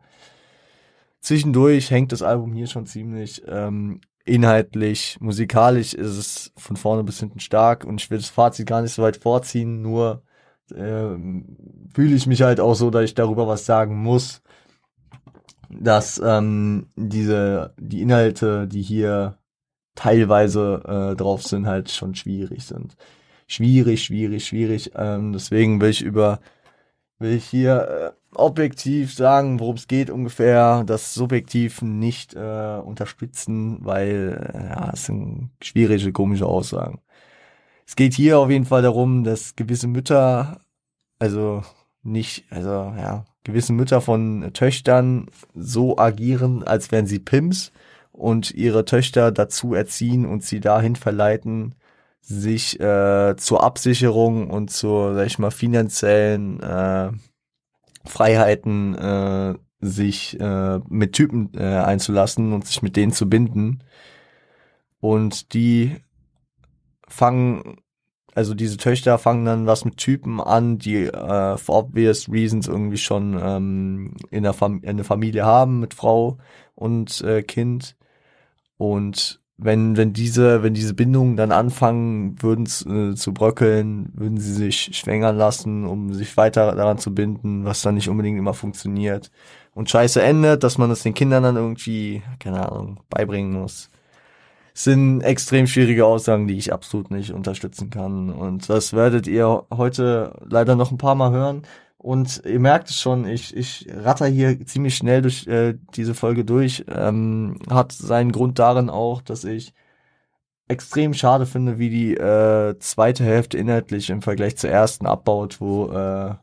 zwischendurch 1.21 1.91
hängt 1.91 2.11
das 2.11 2.23
Album 2.23 2.53
hier 2.53 2.67
schon 2.67 2.85
ziemlich 2.85 3.43
ähm, 3.47 4.01
inhaltlich, 4.25 5.17
musikalisch 5.19 5.93
ist 5.93 6.17
es 6.17 6.53
von 6.57 6.77
vorne 6.77 7.03
bis 7.03 7.19
hinten 7.19 7.39
stark 7.39 7.83
und 7.83 8.01
ich 8.01 8.09
will 8.09 8.17
das 8.17 8.29
Fazit 8.29 8.67
gar 8.67 8.81
nicht 8.81 8.93
so 8.93 9.03
weit 9.03 9.17
vorziehen, 9.17 9.81
nur 9.81 10.23
äh, 10.71 11.17
fühle 11.93 12.15
ich 12.15 12.27
mich 12.27 12.41
halt 12.41 12.59
auch 12.59 12.75
so, 12.75 12.89
dass 12.89 13.03
ich 13.03 13.15
darüber 13.15 13.47
was 13.47 13.65
sagen 13.65 13.97
muss, 14.01 14.41
dass 15.69 16.21
ähm, 16.23 16.87
diese 16.95 17.73
die 17.79 18.01
Inhalte, 18.01 18.67
die 18.67 18.81
hier 18.81 19.37
teilweise 19.95 21.11
äh, 21.13 21.15
drauf 21.15 21.43
sind, 21.43 21.67
halt 21.67 21.91
schon 21.91 22.15
schwierig 22.15 22.65
sind. 22.65 22.95
Schwierig, 23.47 24.03
schwierig, 24.03 24.45
schwierig. 24.45 24.91
Ähm, 24.95 25.33
deswegen 25.33 25.81
will 25.81 25.89
ich 25.89 26.01
über 26.01 26.39
will 27.19 27.33
ich 27.33 27.45
hier 27.45 28.15
äh, 28.15 28.35
objektiv 28.35 29.13
sagen, 29.13 29.59
worum 29.59 29.75
es 29.75 29.87
geht 29.87 30.09
ungefähr, 30.09 30.83
das 30.85 31.13
subjektiv 31.13 31.81
nicht 31.81 32.35
äh, 32.35 32.79
unterstützen, 32.83 33.79
weil 33.81 34.51
äh, 34.53 34.69
ja, 34.69 34.91
es 34.93 35.05
sind 35.05 35.51
schwierige, 35.61 36.11
komische 36.11 36.45
Aussagen. 36.45 37.01
Es 37.89 37.95
geht 37.95 38.13
hier 38.13 38.37
auf 38.37 38.51
jeden 38.51 38.65
Fall 38.65 38.83
darum, 38.83 39.23
dass 39.23 39.55
gewisse 39.55 39.87
Mütter, 39.87 40.61
also 41.17 41.63
nicht, 42.03 42.45
also 42.51 42.69
ja, 42.69 43.25
gewisse 43.43 43.73
Mütter 43.73 43.99
von 43.99 44.51
Töchtern 44.53 45.25
so 45.55 45.97
agieren, 45.97 46.61
als 46.61 46.91
wären 46.91 47.07
sie 47.07 47.17
Pimps 47.17 47.71
und 48.11 48.51
ihre 48.51 48.85
Töchter 48.85 49.31
dazu 49.31 49.73
erziehen 49.73 50.27
und 50.27 50.43
sie 50.43 50.59
dahin 50.59 50.95
verleiten, 50.95 51.73
sich 52.21 52.79
äh, 52.79 53.35
zur 53.37 53.63
Absicherung 53.63 54.51
und 54.51 54.69
zur, 54.69 55.15
sag 55.15 55.25
ich 55.25 55.39
mal, 55.39 55.49
finanziellen 55.49 56.59
äh, 56.59 57.09
Freiheiten 58.05 58.93
äh, 58.99 59.55
sich 59.81 60.39
äh, 60.39 60.79
mit 60.87 61.13
Typen 61.13 61.49
äh, 61.55 61.63
einzulassen 61.63 62.53
und 62.53 62.67
sich 62.67 62.83
mit 62.83 62.95
denen 62.95 63.13
zu 63.13 63.27
binden. 63.27 63.79
Und 64.99 65.55
die 65.55 65.95
fangen, 67.09 67.77
also 68.35 68.53
diese 68.53 68.77
Töchter 68.77 69.17
fangen 69.17 69.45
dann 69.45 69.65
was 69.65 69.85
mit 69.85 69.97
Typen 69.97 70.39
an, 70.39 70.77
die 70.77 71.05
äh, 71.05 71.57
for 71.57 71.79
obvious 71.79 72.29
reasons 72.31 72.67
irgendwie 72.67 72.97
schon 72.97 73.39
ähm, 73.41 74.15
in, 74.31 74.43
der 74.43 74.53
Fam 74.53 74.81
in 74.83 74.97
der 74.97 75.05
Familie 75.05 75.45
haben 75.45 75.79
mit 75.79 75.93
Frau 75.93 76.37
und 76.75 77.21
äh, 77.21 77.43
Kind. 77.43 77.95
Und 78.77 79.41
wenn, 79.61 79.97
wenn 79.97 80.13
diese, 80.13 80.63
wenn 80.63 80.73
diese 80.73 80.93
Bindungen 80.93 81.35
dann 81.35 81.51
anfangen 81.51 82.41
würden 82.41 82.65
äh, 82.65 83.15
zu 83.15 83.33
bröckeln, 83.33 84.09
würden 84.13 84.37
sie 84.37 84.53
sich 84.53 84.97
schwängern 84.97 85.35
lassen, 85.35 85.85
um 85.85 86.13
sich 86.13 86.37
weiter 86.37 86.73
daran 86.75 86.97
zu 86.97 87.13
binden, 87.13 87.65
was 87.65 87.81
dann 87.81 87.95
nicht 87.95 88.07
unbedingt 88.07 88.39
immer 88.39 88.53
funktioniert. 88.53 89.31
Und 89.73 89.89
scheiße 89.89 90.21
endet, 90.21 90.63
dass 90.63 90.77
man 90.77 90.89
das 90.89 91.03
den 91.03 91.13
Kindern 91.13 91.43
dann 91.43 91.57
irgendwie, 91.57 92.23
keine 92.39 92.71
Ahnung, 92.71 93.01
beibringen 93.09 93.59
muss. 93.59 93.89
Sind 94.83 95.21
extrem 95.21 95.67
schwierige 95.67 96.05
Aussagen, 96.05 96.47
die 96.47 96.57
ich 96.57 96.71
absolut 96.71 97.11
nicht 97.11 97.31
unterstützen 97.33 97.89
kann. 97.89 98.29
Und 98.29 98.69
das 98.69 98.93
werdet 98.93 99.27
ihr 99.27 99.65
heute 99.71 100.39
leider 100.45 100.75
noch 100.77 100.91
ein 100.91 100.97
paar 100.97 101.15
Mal 101.15 101.31
hören. 101.31 101.63
Und 101.97 102.43
ihr 102.45 102.61
merkt 102.61 102.89
es 102.89 102.97
schon, 102.97 103.27
ich, 103.27 103.55
ich 103.57 103.87
ratter 103.91 104.27
hier 104.27 104.65
ziemlich 104.65 104.95
schnell 104.95 105.21
durch 105.21 105.47
äh, 105.47 105.75
diese 105.95 106.13
Folge 106.13 106.45
durch. 106.45 106.85
Ähm, 106.87 107.59
hat 107.69 107.91
seinen 107.91 108.31
Grund 108.31 108.57
darin 108.57 108.89
auch, 108.89 109.21
dass 109.21 109.43
ich 109.43 109.73
extrem 110.69 111.13
schade 111.13 111.45
finde, 111.45 111.77
wie 111.77 111.89
die 111.89 112.15
äh, 112.15 112.77
zweite 112.79 113.25
Hälfte 113.25 113.57
inhaltlich 113.57 114.09
im 114.09 114.21
Vergleich 114.21 114.55
zur 114.55 114.69
ersten 114.69 115.07
abbaut, 115.07 115.59
wo 115.59 115.91
äh, 115.91 116.35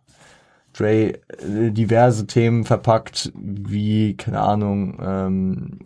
Dre 0.74 1.14
äh, 1.14 1.70
diverse 1.70 2.26
Themen 2.26 2.64
verpackt, 2.64 3.32
wie, 3.34 4.14
keine 4.14 4.40
Ahnung, 4.40 4.98
ähm, 5.00 5.78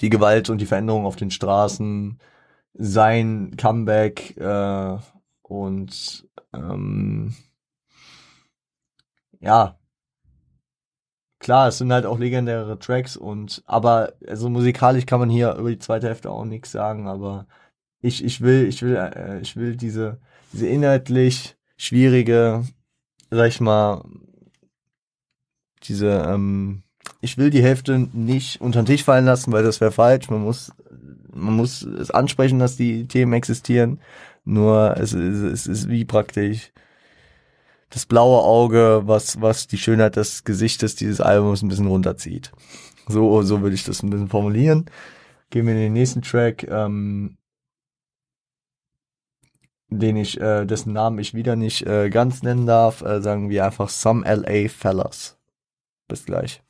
die 0.00 0.10
Gewalt 0.10 0.50
und 0.50 0.58
die 0.60 0.66
Veränderung 0.66 1.06
auf 1.06 1.16
den 1.16 1.30
Straßen, 1.30 2.18
sein 2.74 3.56
Comeback 3.56 4.36
äh, 4.36 4.98
und 5.42 6.28
ähm, 6.52 7.34
ja, 9.40 9.78
klar, 11.38 11.68
es 11.68 11.78
sind 11.78 11.92
halt 11.92 12.06
auch 12.06 12.18
legendäre 12.18 12.78
Tracks 12.78 13.16
und 13.16 13.62
aber 13.66 14.14
also 14.26 14.48
musikalisch 14.48 15.06
kann 15.06 15.20
man 15.20 15.30
hier 15.30 15.54
über 15.54 15.70
die 15.70 15.78
zweite 15.78 16.08
Hälfte 16.08 16.30
auch 16.30 16.44
nichts 16.44 16.72
sagen, 16.72 17.06
aber 17.08 17.46
ich 18.00 18.24
ich 18.24 18.40
will 18.40 18.66
ich 18.66 18.82
will 18.82 18.96
äh, 18.96 19.40
ich 19.40 19.56
will 19.56 19.76
diese 19.76 20.20
diese 20.52 20.68
inhaltlich 20.68 21.56
schwierige, 21.76 22.64
sag 23.30 23.48
ich 23.48 23.60
mal, 23.60 24.04
diese 25.82 26.10
ähm, 26.28 26.83
ich 27.24 27.38
will 27.38 27.50
die 27.50 27.62
Hälfte 27.62 28.08
nicht 28.12 28.60
unter 28.60 28.82
den 28.82 28.86
Tisch 28.86 29.02
fallen 29.02 29.24
lassen, 29.24 29.52
weil 29.52 29.64
das 29.64 29.80
wäre 29.80 29.92
falsch. 29.92 30.30
Man 30.30 30.42
muss 30.42 30.72
man 31.34 31.56
muss 31.56 31.82
es 31.82 32.10
ansprechen, 32.10 32.58
dass 32.58 32.76
die 32.76 33.06
Themen 33.06 33.32
existieren. 33.32 34.00
Nur 34.44 34.96
es, 34.98 35.12
es, 35.12 35.42
es 35.42 35.66
ist 35.66 35.88
wie 35.88 36.04
praktisch 36.04 36.72
das 37.90 38.06
blaue 38.06 38.42
Auge, 38.42 39.02
was, 39.04 39.40
was 39.40 39.66
die 39.66 39.78
Schönheit 39.78 40.16
des 40.16 40.44
Gesichtes 40.44 40.96
dieses 40.96 41.20
Albums 41.20 41.62
ein 41.62 41.68
bisschen 41.68 41.86
runterzieht. 41.86 42.52
So, 43.08 43.42
so 43.42 43.62
würde 43.62 43.74
ich 43.74 43.84
das 43.84 44.02
ein 44.02 44.10
bisschen 44.10 44.28
formulieren. 44.28 44.86
Gehen 45.50 45.66
wir 45.66 45.74
in 45.74 45.80
den 45.80 45.92
nächsten 45.92 46.22
Track, 46.22 46.66
ähm, 46.68 47.36
den 49.88 50.16
ich, 50.16 50.40
äh, 50.40 50.64
dessen 50.64 50.92
Namen 50.92 51.18
ich 51.18 51.34
wieder 51.34 51.54
nicht 51.54 51.86
äh, 51.86 52.10
ganz 52.10 52.42
nennen 52.42 52.66
darf, 52.66 53.02
äh, 53.02 53.20
sagen 53.20 53.48
wir 53.48 53.64
einfach 53.64 53.88
Some 53.88 54.24
LA 54.26 54.68
Fellas. 54.68 55.38
Bis 56.08 56.24
gleich. 56.24 56.63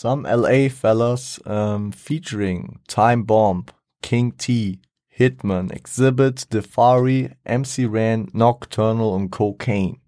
Some 0.00 0.22
LA 0.22 0.70
Fellas 0.70 1.38
um, 1.44 1.92
featuring 1.92 2.80
Time 2.88 3.24
Bomb, 3.24 3.66
King 4.00 4.32
T, 4.32 4.80
Hitman, 5.14 5.70
Exhibit, 5.70 6.48
Defari, 6.48 7.34
MC 7.44 7.86
Ran, 7.86 8.30
Nocturnal 8.32 9.12
und 9.12 9.30
Cocaine. 9.30 10.00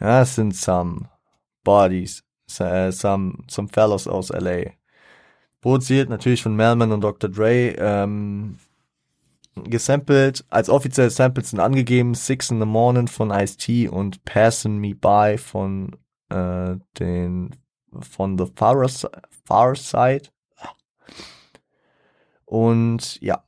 Das 0.00 0.36
sind 0.36 0.56
some 0.56 1.10
Bodies, 1.64 2.22
äh, 2.60 2.90
some, 2.90 3.44
some 3.46 3.68
Fellas 3.68 4.08
aus 4.08 4.30
LA. 4.30 4.70
Produziert 5.60 6.08
natürlich 6.08 6.42
von 6.42 6.56
Melman 6.56 6.90
und 6.90 7.02
Dr. 7.02 7.28
Dre. 7.28 7.74
Ähm, 7.78 8.56
gesampelt, 9.64 10.46
als 10.48 10.70
offizielle 10.70 11.10
Samples 11.10 11.50
sind 11.50 11.60
angegeben 11.60 12.14
Six 12.14 12.50
in 12.50 12.58
the 12.58 12.64
Morning 12.64 13.06
von 13.06 13.32
Ice-T 13.32 13.88
und 13.88 14.24
Passing 14.24 14.78
Me 14.78 14.94
By 14.94 15.36
von 15.36 15.94
äh, 16.30 16.76
den 16.98 17.50
von 18.00 18.38
The 18.38 18.46
Far, 18.54 18.88
Far 19.44 19.74
Side. 19.76 20.28
Und 22.44 23.20
ja, 23.20 23.44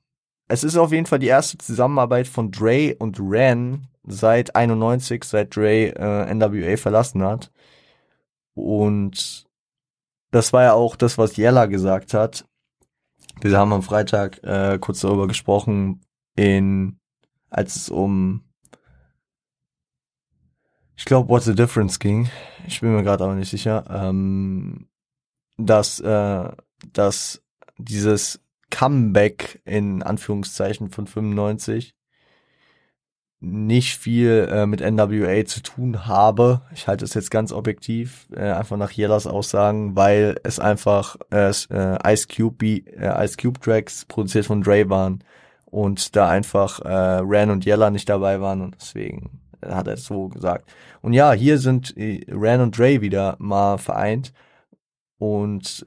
es 0.49 0.65
ist 0.65 0.77
auf 0.77 0.93
jeden 0.93 1.07
Fall 1.07 1.21
die 1.21 1.29
erste 1.29 1.59
Zusammenarbeit 1.59 2.27
von 2.27 2.51
Dre 2.51 2.95
und 2.99 3.19
Ren 3.21 3.87
seit 4.05 4.57
91, 4.57 5.25
seit 5.25 5.55
Dre 5.55 5.95
äh, 5.97 6.35
NWA 6.35 6.77
verlassen 6.77 7.23
hat. 7.23 7.51
Und 8.55 9.47
das 10.31 10.53
war 10.53 10.65
ja 10.65 10.73
auch 10.75 10.97
das, 10.97 11.19
was 11.19 11.37
Yella 11.37 11.67
gesagt 11.67 12.15
hat. 12.15 12.45
Wir 13.41 13.57
haben 13.57 13.73
am 13.73 13.83
Freitag 13.83 14.43
äh, 14.43 14.79
kurz 14.79 15.01
darüber 15.01 15.27
gesprochen, 15.27 16.03
in 16.37 16.99
als 17.49 17.77
es 17.77 17.89
um 17.89 18.45
ich 21.01 21.07
glaube, 21.07 21.31
What's 21.31 21.47
the 21.47 21.55
Difference 21.55 21.99
ging. 21.99 22.29
Ich 22.67 22.83
bin 22.83 22.95
mir 22.95 23.03
gerade 23.03 23.25
aber 23.25 23.35
nicht 23.35 23.49
sicher. 23.49 23.85
Ähm, 23.89 24.87
dass, 25.57 25.99
äh, 25.99 26.51
dass 26.93 27.43
dieses 27.79 28.45
Comeback 28.69 29.63
in 29.65 30.03
Anführungszeichen 30.03 30.91
von 30.91 31.07
95 31.07 31.95
nicht 33.41 33.97
viel 33.97 34.47
äh, 34.53 34.67
mit 34.67 34.83
NWA 34.83 35.47
zu 35.47 35.63
tun 35.63 36.07
habe. 36.07 36.61
Ich 36.75 36.87
halte 36.87 37.07
es 37.07 37.15
jetzt 37.15 37.31
ganz 37.31 37.51
objektiv, 37.51 38.29
äh, 38.37 38.51
einfach 38.51 38.77
nach 38.77 38.93
Yellas 38.93 39.27
Aussagen, 39.27 39.97
weil 39.97 40.39
es 40.45 40.61
einfach 40.61 41.17
äh, 41.33 41.49
äh, 41.49 42.13
Ice 42.13 42.29
Cube 42.29 42.63
äh, 42.63 43.25
Ice 43.25 43.39
Cube 43.41 43.59
Tracks 43.59 44.05
produziert 44.05 44.45
von 44.45 44.61
Dre 44.61 44.91
waren 44.91 45.25
und 45.65 46.15
da 46.15 46.29
einfach 46.29 46.81
äh, 46.81 47.23
Ran 47.23 47.49
und 47.49 47.65
Yella 47.65 47.89
nicht 47.89 48.11
dabei 48.11 48.43
waren 48.43 48.61
und 48.61 48.77
deswegen 48.79 49.40
hat 49.65 49.89
er 49.89 49.97
so 49.97 50.29
gesagt. 50.29 50.71
Und 51.03 51.13
ja, 51.13 51.33
hier 51.33 51.59
sind 51.59 51.97
äh, 51.97 52.25
Ran 52.29 52.61
und 52.61 52.79
Dre 52.79 53.01
wieder 53.01 53.37
mal 53.39 53.79
vereint. 53.79 54.33
Und 55.19 55.85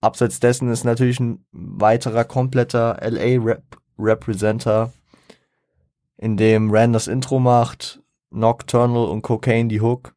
abseits 0.00 0.40
dessen 0.40 0.70
ist 0.70 0.84
natürlich 0.84 1.20
ein 1.20 1.44
weiterer 1.52 2.24
kompletter 2.24 2.98
LA-Representer, 3.00 4.92
in 6.16 6.36
dem 6.36 6.70
Ran 6.70 6.92
das 6.92 7.06
Intro 7.06 7.38
macht, 7.38 8.00
Nocturnal 8.30 9.06
und 9.06 9.22
Cocaine 9.22 9.68
die 9.68 9.80
Hook 9.80 10.14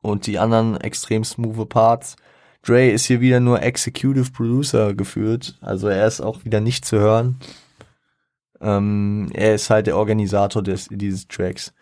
und 0.00 0.26
die 0.26 0.38
anderen 0.38 0.80
extrem 0.80 1.24
smooth 1.24 1.68
Parts. 1.68 2.16
Dre 2.62 2.90
ist 2.90 3.06
hier 3.06 3.20
wieder 3.20 3.40
nur 3.40 3.62
Executive 3.62 4.32
Producer 4.32 4.94
geführt, 4.94 5.56
also 5.60 5.88
er 5.88 6.06
ist 6.06 6.20
auch 6.20 6.44
wieder 6.44 6.60
nicht 6.60 6.84
zu 6.84 6.98
hören. 6.98 7.38
Ähm, 8.60 9.30
er 9.34 9.54
ist 9.54 9.70
halt 9.70 9.86
der 9.86 9.96
Organisator 9.96 10.62
des, 10.62 10.88
dieses 10.90 11.28
Tracks. 11.28 11.72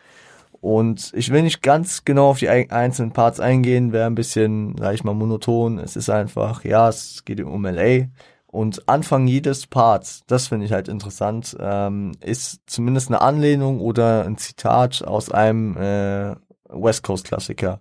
Und 0.60 1.12
ich 1.14 1.30
will 1.30 1.42
nicht 1.42 1.62
ganz 1.62 2.04
genau 2.04 2.30
auf 2.30 2.38
die 2.38 2.48
einzelnen 2.48 3.12
Parts 3.12 3.40
eingehen, 3.40 3.92
wäre 3.92 4.06
ein 4.06 4.14
bisschen, 4.14 4.74
sag 4.78 4.94
ich 4.94 5.04
mal, 5.04 5.14
monoton. 5.14 5.78
Es 5.78 5.96
ist 5.96 6.10
einfach, 6.10 6.64
ja, 6.64 6.88
es 6.88 7.24
geht 7.24 7.40
um 7.40 7.64
LA. 7.64 8.06
Und 8.46 8.88
Anfang 8.88 9.26
jedes 9.26 9.66
Parts, 9.66 10.22
das 10.26 10.48
finde 10.48 10.66
ich 10.66 10.72
halt 10.72 10.88
interessant, 10.88 11.56
ähm, 11.60 12.12
ist 12.20 12.62
zumindest 12.66 13.08
eine 13.08 13.20
Anlehnung 13.20 13.80
oder 13.80 14.24
ein 14.24 14.38
Zitat 14.38 15.04
aus 15.04 15.30
einem 15.30 15.76
äh, 15.76 16.34
West 16.68 17.02
Coast 17.02 17.26
Klassiker. 17.26 17.80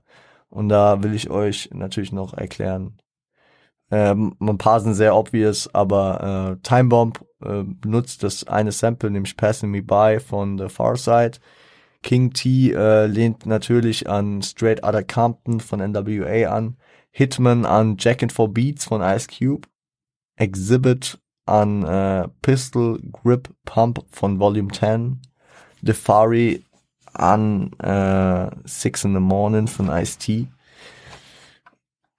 Und 0.49 0.69
da 0.69 1.01
will 1.01 1.13
ich 1.13 1.29
euch 1.29 1.69
natürlich 1.73 2.11
noch 2.11 2.33
erklären. 2.33 2.97
Ähm, 3.91 4.35
ein 4.39 4.57
paar 4.57 4.79
sind 4.79 4.95
sehr 4.95 5.15
obvious, 5.15 5.73
aber 5.73 6.57
äh, 6.57 6.67
Time 6.67 6.89
Bomb 6.89 7.23
äh, 7.43 7.63
benutzt 7.63 8.23
das 8.23 8.45
eine 8.45 8.71
Sample, 8.71 9.11
nämlich 9.11 9.37
Passing 9.37 9.69
Me 9.69 9.81
By 9.81 10.19
von 10.19 10.57
The 10.57 10.69
Far 10.69 10.97
Side. 10.97 11.37
King 12.01 12.31
T 12.33 12.71
äh, 12.71 13.05
lehnt 13.07 13.45
natürlich 13.45 14.09
an 14.09 14.41
Straight 14.41 14.83
Outta 14.83 15.01
Compton 15.03 15.59
von 15.59 15.79
NWA 15.79 16.49
an. 16.55 16.77
Hitman 17.11 17.65
an 17.65 17.95
Jack 17.97 18.21
and 18.21 18.31
Four 18.31 18.49
Beats 18.49 18.85
von 18.85 19.01
Ice 19.01 19.27
Cube. 19.27 19.67
Exhibit 20.35 21.17
an 21.45 21.83
äh, 21.83 22.27
Pistol 22.41 22.99
Grip 23.11 23.49
Pump 23.65 24.03
von 24.11 24.39
Volume 24.39 24.71
10. 24.71 25.21
Defari 25.81 26.63
an 27.13 27.71
äh, 27.79 28.51
Six 28.65 29.03
in 29.05 29.13
the 29.13 29.19
Morning 29.19 29.67
von 29.67 29.89
Ice-T. 29.89 30.47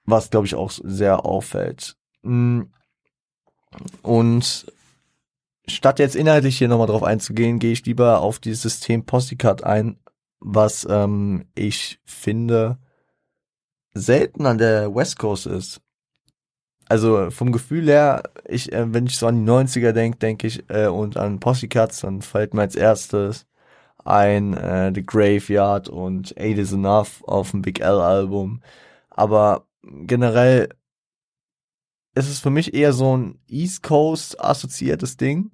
Was, 0.06 0.30
glaube 0.30 0.46
ich, 0.46 0.54
auch 0.54 0.70
sehr 0.70 1.24
auffällt. 1.24 1.96
Mm. 2.22 2.62
Und 4.02 4.72
statt 5.66 5.98
jetzt 5.98 6.16
inhaltlich 6.16 6.58
hier 6.58 6.68
nochmal 6.68 6.86
drauf 6.86 7.02
einzugehen, 7.02 7.58
gehe 7.58 7.72
ich 7.72 7.84
lieber 7.84 8.20
auf 8.20 8.38
dieses 8.38 8.62
System 8.62 9.04
Postcard 9.04 9.64
ein, 9.64 9.98
was 10.40 10.86
ähm, 10.88 11.46
ich 11.54 12.00
finde 12.04 12.78
selten 13.94 14.46
an 14.46 14.58
der 14.58 14.94
West 14.94 15.18
Coast 15.18 15.46
ist. 15.46 15.80
Also 16.88 17.30
vom 17.30 17.50
Gefühl 17.50 17.86
her, 17.86 18.22
ich, 18.46 18.72
äh, 18.72 18.92
wenn 18.92 19.06
ich 19.06 19.18
so 19.18 19.26
an 19.26 19.44
die 19.44 19.50
90er 19.50 19.92
denke, 19.92 20.18
denke 20.18 20.46
ich, 20.46 20.70
äh, 20.70 20.86
und 20.86 21.16
an 21.16 21.40
Postcards, 21.40 22.00
dann 22.00 22.22
fällt 22.22 22.54
mir 22.54 22.62
als 22.62 22.76
erstes 22.76 23.46
ein 24.04 24.54
äh, 24.54 24.92
The 24.94 25.04
Graveyard 25.04 25.88
und 25.88 26.38
Eight 26.38 26.58
is 26.58 26.72
Enough 26.72 27.24
auf 27.24 27.50
dem 27.50 27.62
Big 27.62 27.80
L 27.80 28.00
Album. 28.00 28.62
Aber 29.10 29.65
generell 29.86 30.68
ist 32.14 32.28
es 32.28 32.40
für 32.40 32.50
mich 32.50 32.74
eher 32.74 32.92
so 32.92 33.16
ein 33.16 33.38
East 33.48 33.82
Coast 33.82 34.40
assoziiertes 34.40 35.16
Ding. 35.16 35.50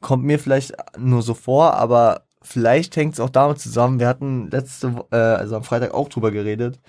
Kommt 0.00 0.24
mir 0.24 0.38
vielleicht 0.38 0.74
nur 0.98 1.22
so 1.22 1.34
vor, 1.34 1.74
aber 1.74 2.26
vielleicht 2.42 2.96
hängt 2.96 3.14
es 3.14 3.20
auch 3.20 3.30
damit 3.30 3.58
zusammen. 3.58 4.00
Wir 4.00 4.08
hatten 4.08 4.50
letzte, 4.50 5.06
äh, 5.10 5.16
also 5.16 5.56
am 5.56 5.64
Freitag 5.64 5.92
auch 5.94 6.08
drüber 6.08 6.30
geredet, 6.30 6.80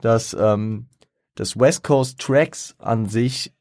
dass 0.00 0.34
ähm, 0.38 0.88
dass 1.34 1.58
West 1.58 1.82
Coast 1.82 2.20
Tracks 2.20 2.74
an 2.78 3.06
sich 3.06 3.54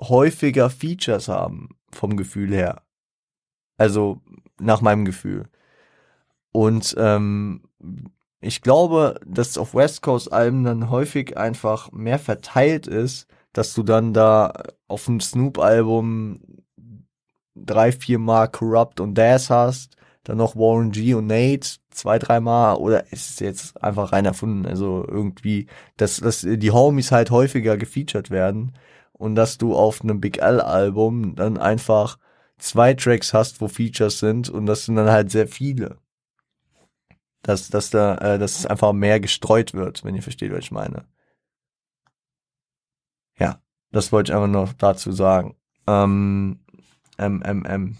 häufiger 0.00 0.70
Features 0.70 1.28
haben 1.28 1.70
vom 1.90 2.16
Gefühl 2.16 2.52
her. 2.52 2.82
Also 3.78 4.20
nach 4.58 4.80
meinem 4.80 5.04
Gefühl. 5.04 5.48
Und 6.52 6.94
ähm, 6.98 7.62
ich 8.40 8.62
glaube, 8.62 9.20
dass 9.26 9.58
auf 9.58 9.74
West 9.74 10.02
Coast 10.02 10.32
Alben 10.32 10.64
dann 10.64 10.90
häufig 10.90 11.36
einfach 11.36 11.90
mehr 11.92 12.18
verteilt 12.18 12.86
ist, 12.86 13.26
dass 13.52 13.74
du 13.74 13.82
dann 13.82 14.12
da 14.12 14.52
auf 14.88 15.06
dem 15.06 15.20
Snoop 15.20 15.58
Album 15.58 16.40
drei, 17.54 17.92
vier 17.92 18.18
Mal 18.18 18.48
Corrupt 18.48 19.00
und 19.00 19.14
Das 19.14 19.50
hast, 19.50 19.96
dann 20.24 20.36
noch 20.38 20.56
Warren 20.56 20.90
G 20.90 21.14
und 21.14 21.26
Nate 21.28 21.78
zwei, 21.90 22.18
dreimal 22.18 22.76
oder 22.76 23.04
es 23.10 23.30
ist 23.30 23.40
jetzt 23.40 23.82
einfach 23.82 24.12
rein 24.12 24.26
erfunden. 24.26 24.66
Also 24.66 25.04
irgendwie, 25.08 25.66
dass, 25.96 26.18
dass 26.18 26.40
die 26.42 26.70
Homies 26.70 27.12
halt 27.12 27.30
häufiger 27.30 27.76
gefeatured 27.76 28.30
werden 28.30 28.72
und 29.12 29.34
dass 29.34 29.58
du 29.58 29.74
auf 29.74 30.02
einem 30.02 30.20
Big 30.20 30.38
L 30.38 30.60
Album 30.60 31.34
dann 31.36 31.56
einfach 31.58 32.18
zwei 32.58 32.94
Tracks 32.94 33.32
hast, 33.32 33.60
wo 33.60 33.68
Features 33.68 34.18
sind 34.18 34.50
und 34.50 34.66
das 34.66 34.84
sind 34.84 34.96
dann 34.96 35.10
halt 35.10 35.30
sehr 35.30 35.48
viele. 35.48 35.98
Dass, 37.46 37.68
dass 37.68 37.90
da, 37.90 38.16
äh, 38.16 38.38
dass 38.40 38.58
es 38.58 38.66
einfach 38.66 38.92
mehr 38.92 39.20
gestreut 39.20 39.72
wird, 39.72 40.02
wenn 40.04 40.16
ihr 40.16 40.22
versteht, 40.22 40.50
was 40.50 40.64
ich 40.64 40.72
meine. 40.72 41.06
Ja, 43.38 43.62
das 43.92 44.10
wollte 44.10 44.32
ich 44.32 44.34
einfach 44.36 44.48
noch 44.48 44.72
dazu 44.72 45.12
sagen. 45.12 45.54
Ähm, 45.86 46.58
MMM. 47.18 47.98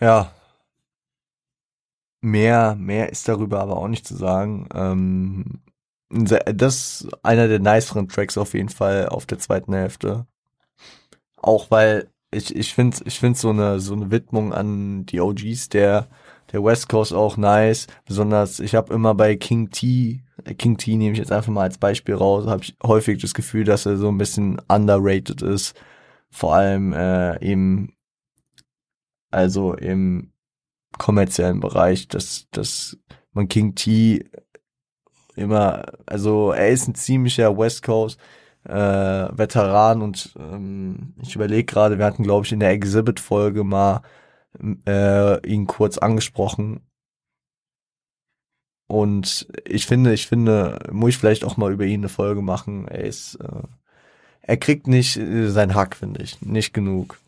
Ja. 0.00 0.32
Mehr, 2.20 2.76
mehr 2.76 3.10
ist 3.10 3.26
darüber 3.28 3.60
aber 3.60 3.78
auch 3.78 3.88
nicht 3.88 4.06
zu 4.06 4.16
sagen. 4.16 4.68
Ähm, 4.74 5.60
das 6.10 7.02
ist 7.02 7.08
einer 7.24 7.48
der 7.48 7.58
niceren 7.58 8.08
Tracks 8.08 8.38
auf 8.38 8.54
jeden 8.54 8.68
Fall 8.68 9.08
auf 9.08 9.26
der 9.26 9.38
zweiten 9.40 9.72
Hälfte. 9.74 10.26
Auch 11.40 11.70
weil 11.70 12.10
ich, 12.30 12.54
ich 12.54 12.74
finde 12.74 12.98
ich 13.04 13.18
finde 13.18 13.38
so 13.38 13.50
eine, 13.50 13.80
so 13.80 13.94
eine 13.94 14.10
Widmung 14.10 14.52
an 14.52 15.06
die 15.06 15.20
OGs 15.20 15.70
der, 15.70 16.08
der 16.52 16.62
West 16.62 16.88
Coast 16.88 17.12
auch 17.12 17.36
nice. 17.36 17.86
Besonders, 18.04 18.60
ich 18.60 18.74
habe 18.74 18.92
immer 18.92 19.14
bei 19.14 19.36
King 19.36 19.70
T, 19.70 20.24
äh, 20.44 20.54
King 20.54 20.76
T 20.76 20.96
nehme 20.96 21.12
ich 21.12 21.18
jetzt 21.18 21.32
einfach 21.32 21.52
mal 21.52 21.62
als 21.62 21.78
Beispiel 21.78 22.14
raus, 22.14 22.46
habe 22.46 22.62
ich 22.62 22.76
häufig 22.82 23.20
das 23.20 23.34
Gefühl, 23.34 23.64
dass 23.64 23.86
er 23.86 23.96
so 23.96 24.08
ein 24.08 24.18
bisschen 24.18 24.60
underrated 24.68 25.42
ist. 25.42 25.80
Vor 26.30 26.54
allem 26.54 26.92
äh, 26.92 27.42
eben, 27.42 27.94
also 29.30 29.74
im 29.74 30.32
kommerziellen 30.98 31.60
Bereich, 31.60 32.08
dass, 32.08 32.46
dass 32.50 32.98
man 33.32 33.48
King 33.48 33.74
T 33.74 34.24
immer, 35.36 35.84
also 36.06 36.52
er 36.52 36.68
ist 36.68 36.88
ein 36.88 36.94
ziemlicher 36.94 37.56
West 37.56 37.82
Coast 37.82 38.18
äh, 38.64 38.72
Veteran 38.72 40.02
und 40.02 40.34
ähm, 40.38 41.14
ich 41.22 41.34
überlege 41.34 41.64
gerade, 41.64 41.98
wir 41.98 42.04
hatten 42.04 42.22
glaube 42.22 42.46
ich 42.46 42.52
in 42.52 42.60
der 42.60 42.70
Exhibit 42.70 43.20
Folge 43.20 43.64
mal 43.64 44.02
äh, 44.86 45.46
ihn 45.46 45.66
kurz 45.66 45.98
angesprochen 45.98 46.80
und 48.88 49.46
ich 49.66 49.86
finde, 49.86 50.14
ich 50.14 50.26
finde, 50.26 50.78
muss 50.90 51.10
ich 51.10 51.18
vielleicht 51.18 51.44
auch 51.44 51.58
mal 51.58 51.72
über 51.72 51.84
ihn 51.84 52.00
eine 52.00 52.08
Folge 52.08 52.40
machen. 52.40 52.88
Er 52.88 53.04
ist, 53.04 53.34
äh, 53.36 53.62
er 54.40 54.56
kriegt 54.56 54.86
nicht 54.86 55.16
äh, 55.18 55.50
sein 55.50 55.74
Hack, 55.74 55.94
finde 55.94 56.22
ich, 56.22 56.40
nicht 56.40 56.72
genug. 56.72 57.18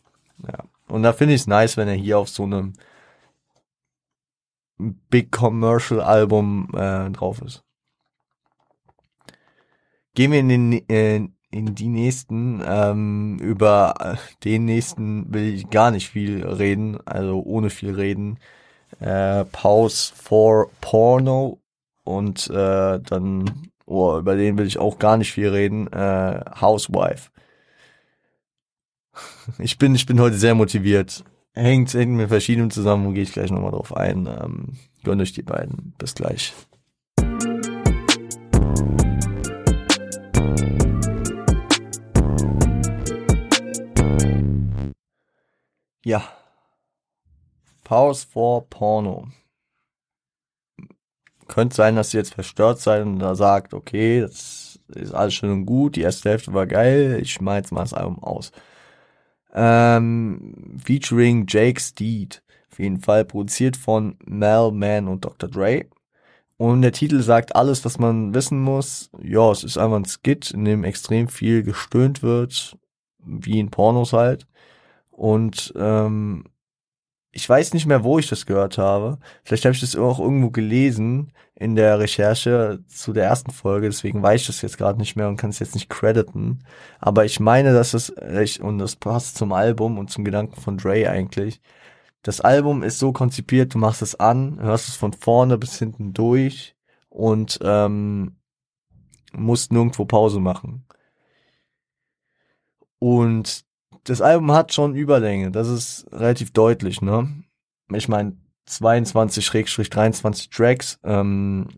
Ja. 0.49 0.64
Und 0.88 1.03
da 1.03 1.12
finde 1.12 1.35
ich 1.35 1.43
es 1.43 1.47
nice, 1.47 1.77
wenn 1.77 1.87
er 1.87 1.95
hier 1.95 2.19
auf 2.19 2.31
so 2.31 2.45
einem 2.45 2.73
Big 4.79 5.31
Commercial 5.31 6.01
Album 6.01 6.71
äh, 6.75 7.11
drauf 7.11 7.43
ist. 7.43 7.62
Gehen 10.14 10.33
wir 10.33 10.40
in, 10.40 10.49
den, 10.49 10.88
äh, 10.88 11.16
in 11.51 11.75
die 11.75 11.88
nächsten. 11.88 12.62
Ähm, 12.66 13.38
über 13.38 13.94
äh, 14.01 14.16
den 14.44 14.64
nächsten 14.64 15.33
will 15.33 15.55
ich 15.55 15.70
gar 15.70 15.90
nicht 15.90 16.09
viel 16.09 16.44
reden, 16.44 16.99
also 17.07 17.42
ohne 17.42 17.70
viel 17.70 17.94
reden. 17.94 18.38
Äh, 18.99 19.44
Pause 19.46 20.12
for 20.14 20.70
Porno 20.81 21.61
und 22.05 22.49
äh, 22.51 23.01
dann, 23.01 23.68
oh, 23.87 24.18
über 24.18 24.35
den 24.37 24.59
will 24.59 24.66
ich 24.66 24.79
auch 24.79 24.99
gar 24.99 25.16
nicht 25.16 25.33
viel 25.33 25.49
reden. 25.49 25.87
Äh, 25.92 26.40
Housewife. 26.61 27.31
Ich 29.59 29.79
bin, 29.79 29.94
ich 29.96 30.07
bin 30.07 30.20
heute 30.20 30.37
sehr 30.37 30.55
motiviert. 30.55 31.25
Hängt, 31.53 31.92
hängt 31.94 32.12
mit 32.12 32.29
verschiedenen 32.29 32.70
zusammen 32.70 33.12
gehe 33.14 33.25
ich 33.25 33.33
gleich 33.33 33.51
nochmal 33.51 33.73
drauf 33.73 33.94
ein. 33.96 34.27
Ähm, 34.27 34.79
gönnt 35.03 35.20
euch 35.20 35.33
die 35.33 35.42
beiden. 35.42 35.94
Bis 35.99 36.14
gleich. 36.14 36.55
Ja. 46.05 46.22
Pause 47.85 48.26
for 48.26 48.68
Porno. 48.68 49.29
Könnte 51.46 51.74
sein, 51.74 51.96
dass 51.96 52.14
ihr 52.14 52.20
jetzt 52.20 52.35
verstört 52.35 52.81
seid 52.81 53.05
und 53.05 53.18
da 53.18 53.35
sagt, 53.35 53.74
okay, 53.74 54.20
das 54.20 54.79
ist 54.88 55.14
alles 55.14 55.35
schön 55.35 55.50
und 55.50 55.66
gut, 55.66 55.96
die 55.96 56.03
erste 56.03 56.31
Hälfte 56.31 56.55
war 56.55 56.66
geil, 56.66 57.18
ich 57.20 57.33
schmeiß 57.33 57.70
mal 57.70 57.83
das 57.83 57.94
Album 57.94 58.22
aus. 58.22 58.53
Ähm, 59.53 60.79
featuring 60.85 61.46
Jake 61.48 61.81
Steed. 61.81 62.42
Auf 62.70 62.79
jeden 62.79 63.00
Fall 63.00 63.24
produziert 63.24 63.76
von 63.76 64.16
Mel 64.24 64.70
Man 64.72 65.09
und 65.09 65.24
Dr. 65.24 65.48
Dre. 65.48 65.87
Und 66.61 66.83
der 66.83 66.92
Titel 66.92 67.23
sagt 67.23 67.57
alles, 67.57 67.87
was 67.87 67.99
man 67.99 68.35
wissen 68.35 68.61
muss. 68.61 69.09
Ja, 69.23 69.51
es 69.51 69.64
ist 69.64 69.79
einfach 69.79 69.96
ein 69.96 70.05
Skit, 70.05 70.51
in 70.51 70.66
dem 70.66 70.85
extrem 70.85 71.27
viel 71.27 71.62
gestöhnt 71.62 72.23
wird, 72.23 72.77
wie 73.25 73.59
in 73.59 73.70
Pornos 73.70 74.12
halt. 74.12 74.46
Und 75.11 75.73
ähm, 75.75 76.44
ich 77.33 77.49
weiß 77.49 77.73
nicht 77.73 77.87
mehr, 77.87 78.05
wo 78.05 78.18
ich 78.18 78.29
das 78.29 78.44
gehört 78.44 78.77
habe. 78.77 79.18
Vielleicht 79.42 79.64
habe 79.64 79.75
ich 79.75 79.81
das 79.81 79.96
auch 79.96 80.20
irgendwo 80.20 80.51
gelesen 80.51 81.33
in 81.55 81.77
der 81.77 81.99
Recherche 81.99 82.81
zu 82.88 83.14
der 83.14 83.25
ersten 83.25 83.53
Folge, 83.53 83.87
deswegen 83.88 84.23
weiß 84.23 84.42
ich 84.42 84.46
das 84.49 84.61
jetzt 84.61 84.77
gerade 84.77 84.99
nicht 84.99 85.16
mehr 85.16 85.29
und 85.29 85.38
kann 85.38 85.49
es 85.49 85.61
jetzt 85.61 85.75
nicht 85.75 85.88
crediten. 85.88 86.59
Aber 86.99 87.25
ich 87.25 87.40
meine, 87.40 87.73
dass 87.73 87.94
es, 87.94 88.11
und 88.59 88.79
das 88.79 88.96
passt 88.96 89.38
zum 89.38 89.55
Album 89.55 89.96
und 89.96 90.11
zum 90.11 90.25
Gedanken 90.27 90.61
von 90.61 90.77
Dre 90.77 91.09
eigentlich. 91.09 91.62
Das 92.22 92.40
Album 92.40 92.83
ist 92.83 92.98
so 92.98 93.12
konzipiert, 93.12 93.74
du 93.74 93.78
machst 93.78 94.02
es 94.02 94.14
an, 94.18 94.61
hörst 94.61 94.88
es 94.88 94.96
von 94.96 95.12
vorne 95.12 95.56
bis 95.56 95.78
hinten 95.78 96.12
durch 96.12 96.76
und 97.09 97.59
ähm, 97.62 98.37
musst 99.33 99.72
nirgendwo 99.72 100.04
Pause 100.04 100.40
machen. 100.40 100.87
Und 102.98 103.64
das 104.04 104.20
Album 104.20 104.52
hat 104.52 104.74
schon 104.74 104.94
Überlänge, 104.94 105.50
das 105.50 105.68
ist 105.68 106.06
relativ 106.12 106.52
deutlich, 106.52 107.00
ne? 107.00 107.42
Ich 107.92 108.09
meine, 108.09 108.37
22-23 108.68 110.50
Tracks, 110.50 110.98
ähm, 111.02 111.68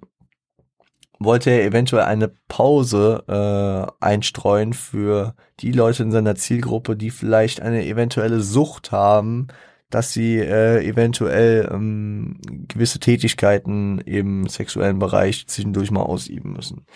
wollte 1.25 1.51
er 1.51 1.65
eventuell 1.65 2.05
eine 2.05 2.29
Pause 2.49 3.25
äh, 3.29 4.05
einstreuen 4.05 4.73
für 4.73 5.35
die 5.61 5.73
Leute 5.73 6.03
in 6.03 6.11
seiner 6.11 6.35
Zielgruppe, 6.35 6.97
die 6.97 7.11
vielleicht 7.11 7.61
eine 7.61 7.85
eventuelle 7.87 8.41
Sucht 8.41 8.93
haben, 8.93 9.49
dass 9.93 10.13
sie 10.13 10.39
äh, 10.39 10.85
eventuell 10.85 11.69
ähm, 11.71 12.39
gewisse 12.69 12.99
Tätigkeiten 12.99 13.99
im 13.99 14.49
sexuellen 14.49 14.99
Bereich 14.99 15.47
zwischendurch 15.47 15.91
mal 15.91 16.03
ausüben 16.03 16.55
müssen. 16.55 16.87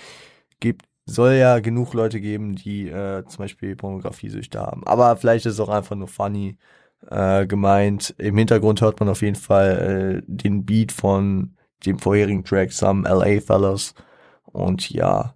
Gibt 0.61 0.87
soll 1.05 1.35
ja 1.35 1.61
genug 1.61 1.95
Leute 1.95 2.21
geben, 2.21 2.57
die 2.57 2.89
äh, 2.89 3.25
zum 3.27 3.39
Beispiel 3.39 3.77
Pornografiesüchte 3.77 4.61
haben. 4.61 4.85
Aber 4.87 5.17
vielleicht 5.17 5.47
ist 5.47 5.55
es 5.55 5.61
auch 5.61 5.69
einfach 5.69 5.95
nur 5.95 6.09
funny 6.09 6.59
äh, 7.09 7.47
gemeint. 7.47 8.15
Im 8.19 8.37
Hintergrund 8.37 8.81
hört 8.81 8.99
man 8.99 9.09
auf 9.09 9.23
jeden 9.23 9.37
Fall 9.37 10.23
äh, 10.23 10.23
den 10.27 10.65
Beat 10.65 10.91
von 10.91 11.55
dem 11.85 11.99
vorherigen 11.99 12.45
Track 12.45 12.73
Some 12.73 13.09
LA 13.09 13.41
Fellas. 13.41 13.95
Und 14.45 14.91
ja. 14.91 15.35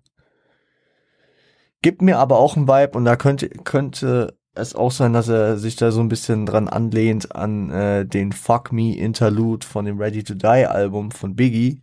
Gibt 1.82 2.02
mir 2.02 2.18
aber 2.18 2.38
auch 2.38 2.56
einen 2.56 2.66
Vibe 2.66 2.98
und 2.98 3.04
da 3.04 3.16
könnte, 3.16 3.48
könnte 3.48 4.36
es 4.54 4.74
auch 4.74 4.92
sein, 4.92 5.12
dass 5.12 5.28
er 5.28 5.56
sich 5.58 5.76
da 5.76 5.90
so 5.92 6.00
ein 6.00 6.08
bisschen 6.08 6.46
dran 6.46 6.68
anlehnt 6.68 7.34
an 7.34 7.70
äh, 7.70 8.06
den 8.06 8.32
Fuck 8.32 8.72
Me 8.72 8.96
Interlude 8.96 9.66
von 9.66 9.84
dem 9.84 9.98
Ready 9.98 10.24
to 10.24 10.34
Die 10.34 10.46
Album 10.66 11.10
von 11.10 11.36
Biggie, 11.36 11.82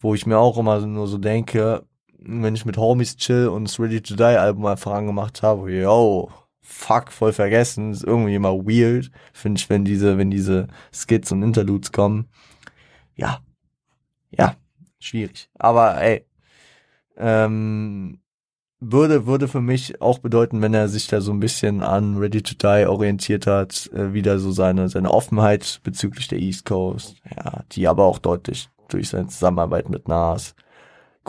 wo 0.00 0.14
ich 0.14 0.26
mir 0.26 0.38
auch 0.38 0.58
immer 0.58 0.84
nur 0.86 1.08
so 1.08 1.18
denke, 1.18 1.86
wenn 2.18 2.54
ich 2.54 2.64
mit 2.64 2.76
Homies 2.76 3.16
chill 3.16 3.48
und 3.48 3.64
das 3.64 3.80
Ready 3.80 4.02
to 4.02 4.14
Die 4.16 4.22
Album 4.22 4.66
einfach 4.66 4.92
angemacht 4.92 5.42
habe, 5.42 5.72
yo, 5.72 6.30
fuck, 6.60 7.12
voll 7.12 7.32
vergessen, 7.32 7.92
ist 7.92 8.04
irgendwie 8.04 8.34
immer 8.34 8.54
weird, 8.54 9.10
finde 9.32 9.58
ich, 9.60 9.68
wenn 9.70 9.84
diese, 9.84 10.18
wenn 10.18 10.30
diese 10.30 10.68
Skits 10.92 11.32
und 11.32 11.42
Interludes 11.42 11.92
kommen. 11.92 12.28
Ja, 13.16 13.40
ja, 14.30 14.56
schwierig. 15.00 15.50
Aber 15.58 16.00
ey, 16.00 16.26
ähm, 17.16 18.21
würde, 18.82 19.26
würde 19.26 19.46
für 19.46 19.60
mich 19.60 20.00
auch 20.00 20.18
bedeuten, 20.18 20.60
wenn 20.60 20.74
er 20.74 20.88
sich 20.88 21.06
da 21.06 21.20
so 21.20 21.32
ein 21.32 21.40
bisschen 21.40 21.82
an 21.82 22.16
Ready 22.16 22.42
to 22.42 22.54
Die 22.54 22.86
orientiert 22.86 23.46
hat, 23.46 23.88
äh, 23.94 24.12
wieder 24.12 24.38
so 24.38 24.50
seine, 24.50 24.88
seine 24.88 25.10
Offenheit 25.10 25.80
bezüglich 25.84 26.26
der 26.28 26.40
East 26.40 26.64
Coast, 26.64 27.16
ja, 27.36 27.62
die 27.72 27.86
aber 27.86 28.04
auch 28.04 28.18
deutlich 28.18 28.68
durch 28.88 29.08
seine 29.08 29.28
Zusammenarbeit 29.28 29.88
mit 29.88 30.08
Nas 30.08 30.54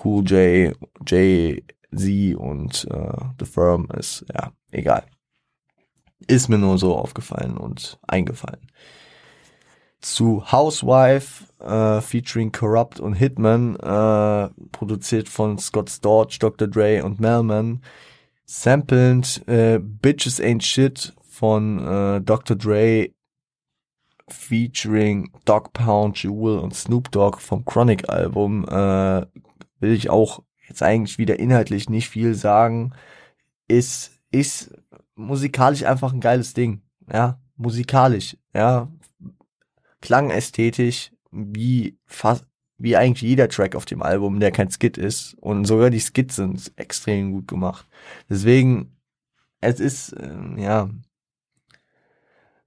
Cool 0.04 0.24
J, 0.24 0.76
Jay 1.06 1.63
Z 1.96 2.36
und 2.36 2.88
äh, 2.89 3.18
The 3.39 3.46
Firm 3.46 3.88
ist, 3.96 4.26
ja, 4.34 4.52
egal. 4.72 5.04
Ist 6.26 6.50
mir 6.50 6.58
nur 6.58 6.80
so 6.80 6.96
aufgefallen 6.96 7.58
und 7.58 8.00
eingefallen. 8.08 8.68
Zu 10.04 10.52
Housewife, 10.52 11.46
äh, 11.63 12.02
featuring 12.02 12.52
Corrupt 12.52 13.00
und 13.00 13.13
Hitman, 13.13 13.78
äh, 13.78 14.50
produziert 14.74 15.30
von 15.30 15.58
Scott 15.58 15.89
Storch, 15.89 16.39
Dr. 16.39 16.68
Dre 16.68 17.04
und 17.06 17.22
Melman, 17.22 17.82
samplend 18.46 19.48
äh, 19.48 19.80
Bitches 19.80 20.42
Ain't 20.42 20.62
Shit 20.62 21.13
von 21.22 21.80
äh, 21.80 22.22
Dr. 22.22 22.58
Dre 22.58 23.12
featuring 24.28 25.32
Dog 25.46 25.72
Pound, 25.72 26.22
Jewel 26.22 26.60
und 26.60 26.76
Snoop 26.76 27.10
Dogg 27.12 27.39
vom 27.39 27.63
Chronic 27.63 28.10
Album 28.10 28.66
äh, 28.68 29.26
will 29.80 29.94
ich 29.94 30.10
auch 30.10 30.44
jetzt 30.68 30.84
eigentlich 30.84 31.18
wieder 31.18 31.39
inhaltlich 31.39 31.89
nicht 31.89 32.10
viel 32.10 32.36
sagen. 32.36 32.94
Ist, 33.70 34.12
ist 34.32 34.74
musikalisch 35.16 35.84
einfach 35.84 36.12
ein 36.12 36.20
geiles 36.20 36.54
Ding. 36.54 36.82
Ja, 37.12 37.39
musikalisch, 37.56 38.36
ja. 38.54 38.89
Klangästhetisch, 40.04 41.13
wie 41.32 41.98
fast, 42.06 42.46
wie 42.78 42.98
eigentlich 42.98 43.22
jeder 43.22 43.48
Track 43.48 43.74
auf 43.74 43.86
dem 43.86 44.02
Album, 44.02 44.42
der 44.42 44.52
kein 44.52 44.70
Skit 44.70 44.98
ist. 44.98 45.34
Und 45.39 45.63
sogar 45.63 45.89
die 45.89 46.02
Skits 46.02 46.36
sind 46.36 46.74
extrem 46.76 47.32
gut 47.32 47.48
gemacht. 47.48 47.88
Deswegen, 48.30 48.98
es 49.62 49.80
ist, 49.80 50.12
äh, 50.12 50.62
ja, 50.62 50.89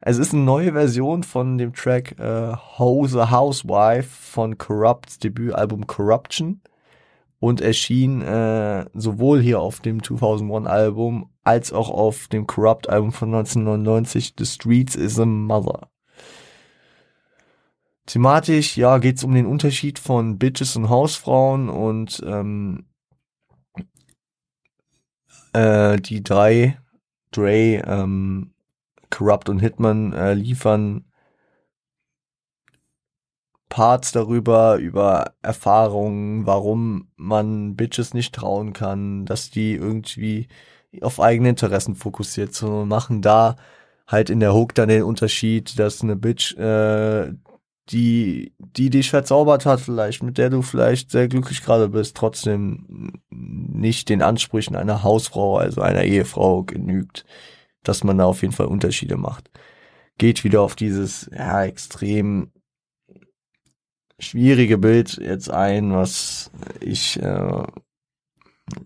es 0.01 0.17
ist 0.17 0.33
eine 0.33 0.45
neue 0.45 0.73
Version 0.73 1.25
von 1.25 1.59
dem 1.59 1.75
Track 1.75 2.19
äh, 2.19 2.57
Hose 2.79 3.31
Housewife 3.31 4.09
von 4.09 4.57
Corrupts 4.57 5.19
Debütalbum 5.19 5.87
Corruption 5.87 6.63
und 7.39 7.61
erschien 7.61 8.23
äh, 8.23 8.87
sowohl 8.95 9.43
hier 9.43 9.61
auf 9.61 9.81
dem 9.81 10.03
2001 10.03 10.67
Album 10.67 11.29
als 11.45 11.71
auch 11.71 11.91
auf 11.91 12.29
dem 12.29 12.47
Corrupt 12.47 12.89
Album 12.89 13.13
von 13.13 13.29
1999 13.35 14.37
The 14.39 14.47
Streets 14.47 14.97
is 14.97 15.21
a 15.21 15.27
Mother. 15.27 15.91
Thematisch, 18.07 18.77
ja, 18.77 18.99
geht's 18.99 19.25
um 19.25 19.35
den 19.35 19.47
Unterschied 19.47 19.99
von 19.99 20.39
Bitches 20.39 20.77
und 20.77 20.89
Hausfrauen 20.89 21.69
und 21.69 22.23
ähm, 22.25 22.87
äh, 25.53 25.97
die 25.99 26.23
drei, 26.23 26.79
Dre, 27.33 27.83
ähm, 27.85 28.53
Corrupt 29.11 29.49
und 29.49 29.59
Hitman 29.59 30.13
äh, 30.13 30.35
liefern 30.35 31.05
Parts 33.69 34.13
darüber, 34.13 34.77
über 34.77 35.35
Erfahrungen, 35.43 36.47
warum 36.47 37.09
man 37.17 37.77
Bitches 37.77 38.15
nicht 38.15 38.35
trauen 38.35 38.73
kann, 38.73 39.27
dass 39.27 39.51
die 39.51 39.75
irgendwie 39.75 40.49
auf 41.01 41.21
eigene 41.21 41.51
Interessen 41.51 41.95
fokussiert 41.95 42.55
sind 42.55 42.69
und 42.69 42.89
machen 42.89 43.23
da 43.23 43.57
halt 44.07 44.31
in 44.31 44.41
der 44.41 44.55
Hook 44.55 44.75
dann 44.75 44.89
den 44.89 45.03
Unterschied, 45.03 45.79
dass 45.79 46.03
eine 46.03 46.17
Bitch, 46.17 46.57
äh, 46.57 47.33
die, 47.91 48.53
die 48.59 48.91
dich 48.91 49.11
verzaubert 49.11 49.65
hat 49.65 49.81
vielleicht, 49.81 50.23
mit 50.23 50.39
der 50.39 50.51
du 50.51 50.63
vielleicht 50.63 51.11
sehr 51.11 51.29
glücklich 51.29 51.63
gerade 51.63 51.89
bist, 51.89 52.17
trotzdem 52.17 53.23
nicht 53.31 54.09
den 54.09 54.23
Ansprüchen 54.23 54.75
einer 54.75 55.03
Hausfrau, 55.03 55.59
also 55.59 55.83
einer 55.83 56.03
Ehefrau 56.03 56.65
genügt, 56.65 57.25
dass 57.83 58.03
man 58.03 58.19
da 58.19 58.25
auf 58.25 58.43
jeden 58.43 58.55
Fall 58.55 58.67
Unterschiede 58.67 59.17
macht. 59.17 59.51
Geht 60.19 60.43
wieder 60.43 60.63
auf 60.63 60.75
dieses, 60.75 61.31
ja, 61.33 61.65
extrem 61.65 62.51
schwierige 64.19 64.79
Bild 64.79 65.19
jetzt 65.19 65.51
ein, 65.51 65.93
was 65.93 66.51
ich 66.81 67.21
äh, 67.23 67.63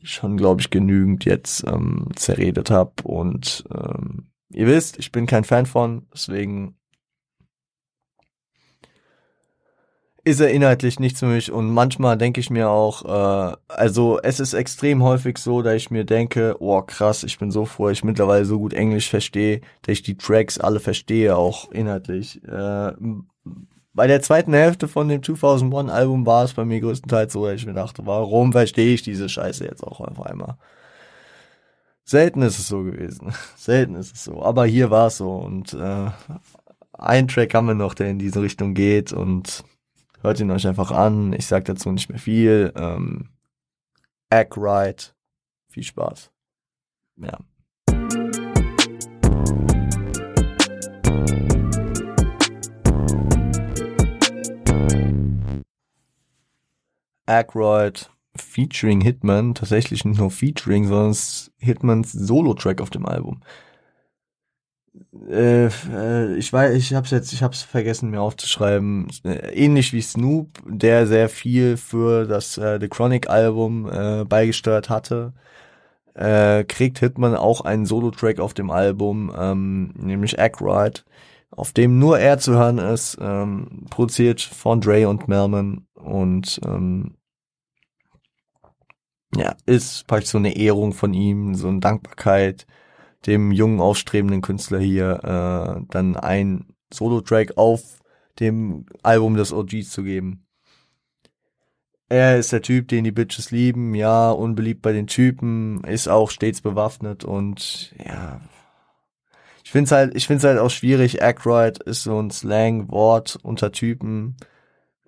schon, 0.02 0.36
glaube 0.36 0.60
ich, 0.60 0.70
genügend 0.70 1.24
jetzt 1.24 1.64
ähm, 1.66 2.08
zerredet 2.16 2.70
habe. 2.70 2.92
Und 3.04 3.64
ähm, 3.72 4.30
ihr 4.50 4.66
wisst, 4.66 4.98
ich 4.98 5.12
bin 5.12 5.26
kein 5.26 5.44
Fan 5.44 5.66
von, 5.66 6.06
deswegen 6.12 6.79
ist 10.30 10.40
er 10.40 10.50
inhaltlich 10.50 10.98
nichts 10.98 11.20
für 11.20 11.26
mich 11.26 11.52
und 11.52 11.70
manchmal 11.70 12.16
denke 12.16 12.40
ich 12.40 12.50
mir 12.50 12.70
auch, 12.70 13.04
äh, 13.04 13.56
also 13.68 14.18
es 14.22 14.40
ist 14.40 14.54
extrem 14.54 15.02
häufig 15.02 15.38
so, 15.38 15.62
dass 15.62 15.74
ich 15.74 15.90
mir 15.90 16.04
denke, 16.04 16.56
oh 16.60 16.82
krass, 16.82 17.22
ich 17.22 17.38
bin 17.38 17.50
so 17.50 17.64
froh, 17.64 17.90
ich 17.90 18.04
mittlerweile 18.04 18.44
so 18.44 18.58
gut 18.58 18.72
Englisch 18.72 19.10
verstehe, 19.10 19.60
dass 19.82 19.94
ich 19.94 20.02
die 20.02 20.16
Tracks 20.16 20.58
alle 20.58 20.80
verstehe, 20.80 21.36
auch 21.36 21.70
inhaltlich. 21.70 22.42
Äh, 22.44 22.92
bei 23.92 24.06
der 24.06 24.22
zweiten 24.22 24.52
Hälfte 24.52 24.88
von 24.88 25.08
dem 25.08 25.22
2001 25.22 25.90
Album 25.90 26.24
war 26.24 26.44
es 26.44 26.54
bei 26.54 26.64
mir 26.64 26.80
größtenteils 26.80 27.32
so, 27.32 27.44
dass 27.44 27.56
ich 27.56 27.66
mir 27.66 27.74
dachte, 27.74 28.06
warum 28.06 28.52
verstehe 28.52 28.94
ich 28.94 29.02
diese 29.02 29.28
Scheiße 29.28 29.64
jetzt 29.64 29.82
auch 29.82 30.00
auf 30.00 30.24
einmal? 30.24 30.56
Selten 32.04 32.42
ist 32.42 32.58
es 32.58 32.68
so 32.68 32.82
gewesen. 32.82 33.32
Selten 33.56 33.94
ist 33.94 34.14
es 34.14 34.24
so. 34.24 34.42
Aber 34.42 34.66
hier 34.66 34.90
war 34.90 35.08
es 35.08 35.18
so. 35.18 35.30
Und 35.36 35.74
äh, 35.74 36.06
ein 36.92 37.28
Track 37.28 37.54
haben 37.54 37.66
wir 37.66 37.74
noch, 37.74 37.94
der 37.94 38.08
in 38.08 38.18
diese 38.18 38.42
Richtung 38.42 38.74
geht. 38.74 39.12
Und 39.12 39.64
hört 40.22 40.40
ihn 40.40 40.50
euch 40.50 40.66
einfach 40.66 40.90
an. 40.90 41.32
Ich 41.32 41.46
sag 41.46 41.64
dazu 41.64 41.90
nicht 41.92 42.08
mehr 42.08 42.18
viel. 42.18 42.72
Ähm, 42.76 43.30
Act 44.30 44.56
right. 44.56 45.14
Viel 45.68 45.84
Spaß. 45.84 46.30
Ja. 47.16 47.38
Aykroyd 57.26 58.10
featuring 58.36 59.00
Hitman, 59.00 59.54
tatsächlich 59.54 60.04
nicht 60.04 60.18
nur 60.18 60.30
featuring, 60.30 60.86
sondern 60.86 61.16
Hitmans 61.58 62.12
Solo-Track 62.12 62.80
auf 62.80 62.90
dem 62.90 63.06
Album. 63.06 63.40
Äh, 65.28 65.66
äh, 65.66 66.34
ich 66.36 66.52
weiß, 66.52 66.74
ich 66.74 66.94
hab's 66.94 67.10
jetzt, 67.10 67.32
ich 67.32 67.42
hab's 67.42 67.62
vergessen 67.62 68.10
mir 68.10 68.20
aufzuschreiben. 68.20 69.08
Äh, 69.24 69.54
ähnlich 69.54 69.92
wie 69.92 70.02
Snoop, 70.02 70.60
der 70.66 71.06
sehr 71.06 71.28
viel 71.28 71.76
für 71.76 72.26
das 72.26 72.58
äh, 72.58 72.78
The 72.80 72.88
Chronic 72.88 73.28
Album 73.30 73.88
äh, 73.90 74.24
beigesteuert 74.24 74.88
hatte, 74.90 75.32
äh, 76.14 76.64
kriegt 76.64 76.98
Hitman 76.98 77.36
auch 77.36 77.60
einen 77.62 77.86
Solo-Track 77.86 78.40
auf 78.40 78.54
dem 78.54 78.70
Album, 78.70 79.32
ähm, 79.36 79.94
nämlich 79.96 80.40
Ackroyd, 80.40 81.04
auf 81.50 81.72
dem 81.72 81.98
nur 81.98 82.18
er 82.18 82.38
zu 82.38 82.54
hören 82.54 82.78
ist, 82.78 83.18
ähm, 83.20 83.86
produziert 83.90 84.40
von 84.40 84.80
Dre 84.80 85.08
und 85.08 85.28
Melman 85.28 85.86
und 85.94 86.60
ähm, 86.66 87.16
ja, 89.36 89.54
ist 89.66 90.06
praktisch 90.08 90.30
so 90.30 90.38
eine 90.38 90.56
Ehrung 90.56 90.92
von 90.92 91.14
ihm, 91.14 91.54
so 91.54 91.68
eine 91.68 91.80
Dankbarkeit 91.80 92.66
dem 93.26 93.52
jungen, 93.52 93.80
aufstrebenden 93.80 94.40
Künstler 94.40 94.78
hier 94.78 95.20
äh, 95.22 95.86
dann 95.90 96.16
ein 96.16 96.66
Solo-Track 96.92 97.56
auf 97.56 98.00
dem 98.38 98.86
Album 99.02 99.36
des 99.36 99.52
OGs 99.52 99.90
zu 99.90 100.02
geben. 100.02 100.46
Er 102.08 102.38
ist 102.38 102.52
der 102.52 102.62
Typ, 102.62 102.88
den 102.88 103.04
die 103.04 103.12
Bitches 103.12 103.50
lieben, 103.50 103.94
ja, 103.94 104.30
unbeliebt 104.30 104.82
bei 104.82 104.92
den 104.92 105.06
Typen, 105.06 105.84
ist 105.84 106.08
auch 106.08 106.30
stets 106.30 106.60
bewaffnet 106.60 107.24
und 107.24 107.94
ja. 108.04 108.40
Ich 109.62 109.70
find's 109.70 109.92
halt, 109.92 110.16
ich 110.16 110.26
find's 110.26 110.42
halt 110.42 110.58
auch 110.58 110.70
schwierig. 110.70 111.22
Ackroyd 111.22 111.78
ist 111.78 112.02
so 112.02 112.20
ein 112.20 112.30
Slang-Wort 112.30 113.38
unter 113.42 113.70
Typen 113.70 114.36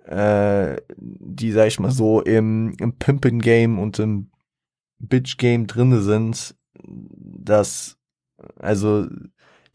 äh, 0.07 0.81
die, 0.97 1.53
sag 1.53 1.69
ich 1.69 1.81
mal 1.81 1.91
so, 1.91 2.21
im, 2.21 2.75
im 2.79 2.95
Pimpen-Game 2.95 3.79
und 3.79 3.99
im 3.99 4.31
Bitch-Game 4.99 5.67
drinne 5.67 6.01
sind, 6.01 6.55
dass, 6.85 7.99
also, 8.59 9.07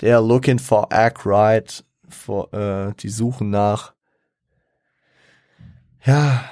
der 0.01 0.21
looking 0.21 0.59
for 0.59 0.87
act 0.91 1.25
right, 1.25 1.83
for, 2.09 2.53
äh, 2.53 2.93
die 2.99 3.09
suchen 3.09 3.49
nach, 3.49 3.93
ja, 6.05 6.49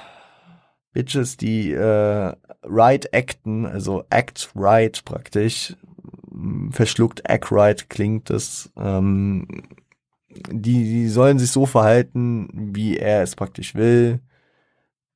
Bitches, 0.92 1.36
die 1.36 1.72
äh, 1.72 2.32
right 2.62 3.14
acten, 3.14 3.66
also 3.66 4.04
act 4.10 4.50
right 4.54 5.04
praktisch, 5.04 5.76
verschluckt 6.70 7.28
act 7.28 7.52
right 7.52 7.88
klingt 7.90 8.30
das, 8.30 8.72
ähm, 8.76 9.46
die, 10.50 10.84
die 10.84 11.08
sollen 11.08 11.38
sich 11.38 11.50
so 11.50 11.66
verhalten, 11.66 12.48
wie 12.74 12.96
er 12.96 13.22
es 13.22 13.36
praktisch 13.36 13.74
will. 13.74 14.20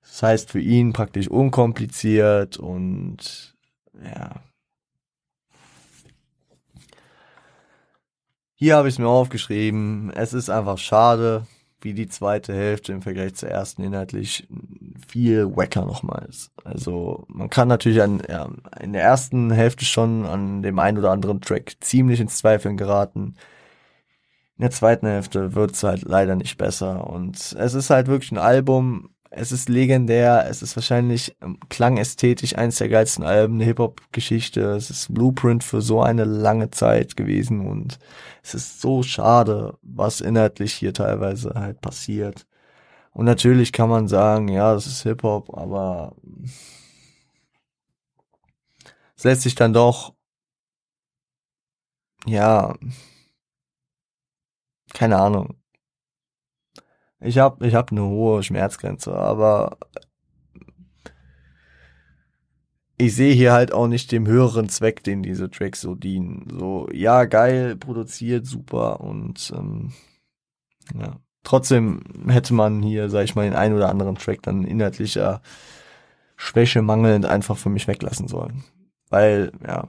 Das 0.02 0.22
heißt 0.22 0.50
für 0.50 0.60
ihn 0.60 0.92
praktisch 0.92 1.28
unkompliziert 1.28 2.58
und 2.58 3.54
ja. 4.02 4.34
Hier 8.60 8.76
habe 8.76 8.88
ich 8.88 8.94
es 8.94 8.98
mir 8.98 9.08
aufgeschrieben. 9.08 10.12
Es 10.14 10.32
ist 10.32 10.50
einfach 10.50 10.78
schade, 10.78 11.46
wie 11.80 11.94
die 11.94 12.08
zweite 12.08 12.54
Hälfte 12.54 12.92
im 12.92 13.02
Vergleich 13.02 13.34
zur 13.34 13.48
ersten 13.48 13.82
inhaltlich 13.82 14.46
viel 15.08 15.56
wacker 15.56 15.86
nochmal 15.86 16.26
ist. 16.28 16.52
Also 16.62 17.24
man 17.28 17.50
kann 17.50 17.68
natürlich 17.68 18.02
an, 18.02 18.22
ja, 18.28 18.50
in 18.78 18.92
der 18.92 19.02
ersten 19.02 19.50
Hälfte 19.50 19.84
schon 19.84 20.26
an 20.26 20.62
dem 20.62 20.78
einen 20.78 20.98
oder 20.98 21.10
anderen 21.10 21.40
Track 21.40 21.76
ziemlich 21.80 22.20
ins 22.20 22.36
Zweifeln 22.36 22.76
geraten 22.76 23.34
in 24.60 24.64
der 24.64 24.72
zweiten 24.72 25.06
Hälfte 25.06 25.54
wird's 25.54 25.82
halt 25.82 26.02
leider 26.02 26.36
nicht 26.36 26.58
besser. 26.58 27.08
Und 27.08 27.56
es 27.58 27.72
ist 27.72 27.88
halt 27.88 28.08
wirklich 28.08 28.30
ein 28.30 28.36
Album, 28.36 29.08
es 29.30 29.52
ist 29.52 29.68
legendär, 29.68 30.46
es 30.48 30.60
ist 30.62 30.76
wahrscheinlich 30.76 31.36
ähm, 31.40 31.58
klangästhetisch 31.68 32.56
eines 32.56 32.78
der 32.78 32.88
geilsten 32.88 33.24
Alben 33.24 33.58
der 33.58 33.68
Hip-Hop-Geschichte. 33.68 34.60
Es 34.72 34.90
ist 34.90 35.14
Blueprint 35.14 35.62
für 35.64 35.80
so 35.82 36.02
eine 36.02 36.24
lange 36.24 36.70
Zeit 36.70 37.16
gewesen 37.16 37.66
und 37.66 37.98
es 38.42 38.54
ist 38.54 38.80
so 38.80 39.02
schade, 39.02 39.78
was 39.82 40.20
inhaltlich 40.20 40.74
hier 40.74 40.92
teilweise 40.94 41.52
halt 41.54 41.80
passiert. 41.80 42.46
Und 43.12 43.26
natürlich 43.26 43.72
kann 43.72 43.88
man 43.90 44.08
sagen, 44.08 44.48
ja, 44.48 44.74
das 44.74 44.86
ist 44.86 45.02
Hip-Hop, 45.04 45.56
aber 45.56 46.16
es 49.16 49.24
lässt 49.24 49.42
sich 49.42 49.54
dann 49.54 49.72
doch, 49.72 50.14
ja, 52.26 52.74
keine 54.92 55.18
Ahnung. 55.18 55.59
Ich 57.20 57.38
habe 57.38 57.66
ich 57.66 57.74
hab 57.74 57.92
eine 57.92 58.04
hohe 58.04 58.42
Schmerzgrenze, 58.42 59.14
aber 59.14 59.76
ich 63.00 63.14
sehe 63.14 63.34
hier 63.34 63.52
halt 63.52 63.72
auch 63.72 63.86
nicht 63.86 64.12
dem 64.12 64.26
höheren 64.26 64.68
Zweck, 64.68 65.02
den 65.04 65.22
diese 65.22 65.50
Tracks 65.50 65.80
so 65.80 65.94
dienen. 65.94 66.46
So, 66.58 66.88
ja, 66.92 67.24
geil, 67.24 67.76
produziert, 67.76 68.46
super 68.46 69.00
und 69.00 69.52
ähm, 69.56 69.92
ja. 70.94 71.18
Trotzdem 71.42 72.02
hätte 72.28 72.52
man 72.52 72.82
hier, 72.82 73.08
sag 73.08 73.24
ich 73.24 73.34
mal, 73.34 73.44
den 73.44 73.54
einen 73.54 73.74
oder 73.74 73.88
anderen 73.88 74.16
Track 74.16 74.42
dann 74.42 74.64
inhaltlicher 74.64 75.40
Schwäche 76.36 76.82
mangelnd 76.82 77.24
einfach 77.24 77.56
für 77.56 77.70
mich 77.70 77.88
weglassen 77.88 78.28
sollen. 78.28 78.62
Weil, 79.08 79.52
ja, 79.66 79.88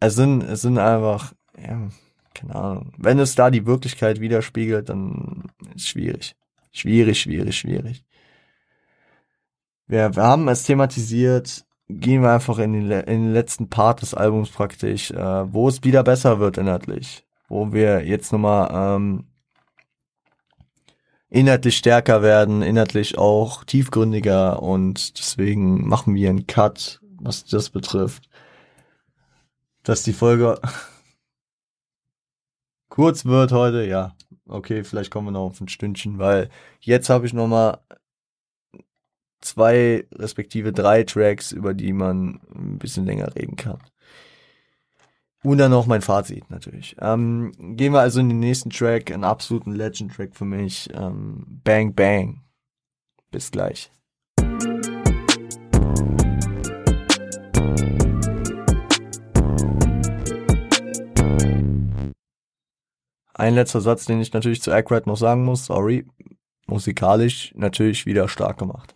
es 0.00 0.16
sind, 0.16 0.42
es 0.42 0.62
sind 0.62 0.78
einfach, 0.78 1.32
ja, 1.56 1.88
keine 2.34 2.54
Ahnung. 2.56 2.92
Wenn 2.96 3.20
es 3.20 3.36
da 3.36 3.50
die 3.50 3.66
Wirklichkeit 3.66 4.20
widerspiegelt, 4.20 4.88
dann 4.88 5.44
ist 5.74 5.82
es 5.82 5.88
schwierig. 5.88 6.34
Schwierig, 6.72 7.20
schwierig, 7.20 7.58
schwierig. 7.58 8.04
Wir, 9.86 10.14
wir 10.14 10.22
haben 10.22 10.48
es 10.48 10.62
thematisiert, 10.62 11.64
gehen 11.88 12.22
wir 12.22 12.30
einfach 12.32 12.58
in 12.58 12.72
den, 12.72 12.90
in 12.90 13.24
den 13.24 13.32
letzten 13.32 13.68
Part 13.68 14.02
des 14.02 14.14
Albums 14.14 14.50
praktisch, 14.50 15.10
äh, 15.10 15.52
wo 15.52 15.68
es 15.68 15.82
wieder 15.82 16.04
besser 16.04 16.38
wird 16.38 16.58
inhaltlich. 16.58 17.24
Wo 17.48 17.72
wir 17.72 18.06
jetzt 18.06 18.32
nochmal 18.32 18.70
ähm, 18.72 19.24
inhaltlich 21.28 21.76
stärker 21.76 22.22
werden, 22.22 22.62
inhaltlich 22.62 23.18
auch 23.18 23.64
tiefgründiger 23.64 24.62
und 24.62 25.18
deswegen 25.18 25.88
machen 25.88 26.14
wir 26.14 26.28
einen 26.28 26.46
Cut, 26.46 27.00
was 27.20 27.44
das 27.44 27.70
betrifft. 27.70 28.28
Dass 29.82 30.02
die 30.02 30.12
Folge 30.12 30.60
kurz 33.00 33.24
wird 33.24 33.50
heute, 33.52 33.86
ja. 33.86 34.14
Okay, 34.46 34.84
vielleicht 34.84 35.10
kommen 35.10 35.28
wir 35.28 35.32
noch 35.32 35.46
auf 35.46 35.60
ein 35.62 35.68
Stündchen, 35.68 36.18
weil 36.18 36.50
jetzt 36.80 37.08
habe 37.08 37.24
ich 37.24 37.32
nochmal 37.32 37.78
zwei 39.40 40.06
respektive 40.12 40.70
drei 40.70 41.04
Tracks, 41.04 41.50
über 41.50 41.72
die 41.72 41.94
man 41.94 42.40
ein 42.54 42.78
bisschen 42.78 43.06
länger 43.06 43.34
reden 43.34 43.56
kann. 43.56 43.78
Und 45.42 45.56
dann 45.56 45.70
noch 45.70 45.86
mein 45.86 46.02
Fazit 46.02 46.50
natürlich. 46.50 46.94
Ähm, 47.00 47.52
gehen 47.74 47.94
wir 47.94 48.00
also 48.00 48.20
in 48.20 48.28
den 48.28 48.40
nächsten 48.40 48.68
Track, 48.68 49.10
einen 49.10 49.24
absoluten 49.24 49.72
Legend-Track 49.72 50.36
für 50.36 50.44
mich. 50.44 50.90
Ähm, 50.92 51.46
Bang 51.64 51.94
Bang. 51.94 52.42
Bis 53.30 53.50
gleich. 53.50 53.90
Ein 63.40 63.54
letzter 63.54 63.80
Satz, 63.80 64.04
den 64.04 64.20
ich 64.20 64.34
natürlich 64.34 64.60
zu 64.60 64.70
Ackrat 64.70 65.06
noch 65.06 65.16
sagen 65.16 65.46
muss, 65.46 65.64
sorry, 65.64 66.06
musikalisch 66.66 67.54
natürlich 67.56 68.04
wieder 68.04 68.28
stark 68.28 68.58
gemacht. 68.58 68.94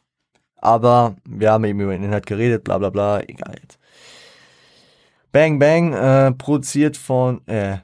Aber 0.56 1.16
wir 1.26 1.50
haben 1.50 1.64
eben 1.64 1.80
über 1.80 1.92
den 1.92 2.04
Inhalt 2.04 2.26
geredet, 2.26 2.62
bla 2.62 2.76
bla 2.76 2.90
bla, 2.90 3.22
egal 3.22 3.56
jetzt. 3.62 3.78
Bang 5.32 5.58
Bang, 5.58 5.94
äh, 5.94 6.30
produziert 6.32 6.98
von, 6.98 7.40
äh, 7.48 7.78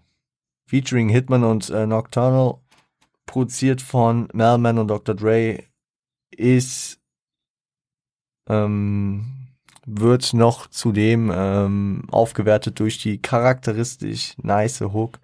featuring 0.67 1.09
Hitman 1.09 1.45
und 1.45 1.71
äh, 1.71 1.87
Nocturnal, 1.87 2.59
produziert 3.25 3.81
von 3.81 4.29
Melman 4.35 4.77
und 4.77 4.89
Dr. 4.89 5.15
Dre, 5.15 5.65
ist, 6.31 7.01
ähm, 8.51 9.49
wird 9.87 10.35
noch 10.35 10.67
zudem 10.67 11.33
ähm, 11.35 12.03
aufgewertet 12.11 12.79
durch 12.81 12.99
die 12.99 13.17
charakteristisch 13.17 14.35
nice 14.43 14.83
Hook 14.83 15.21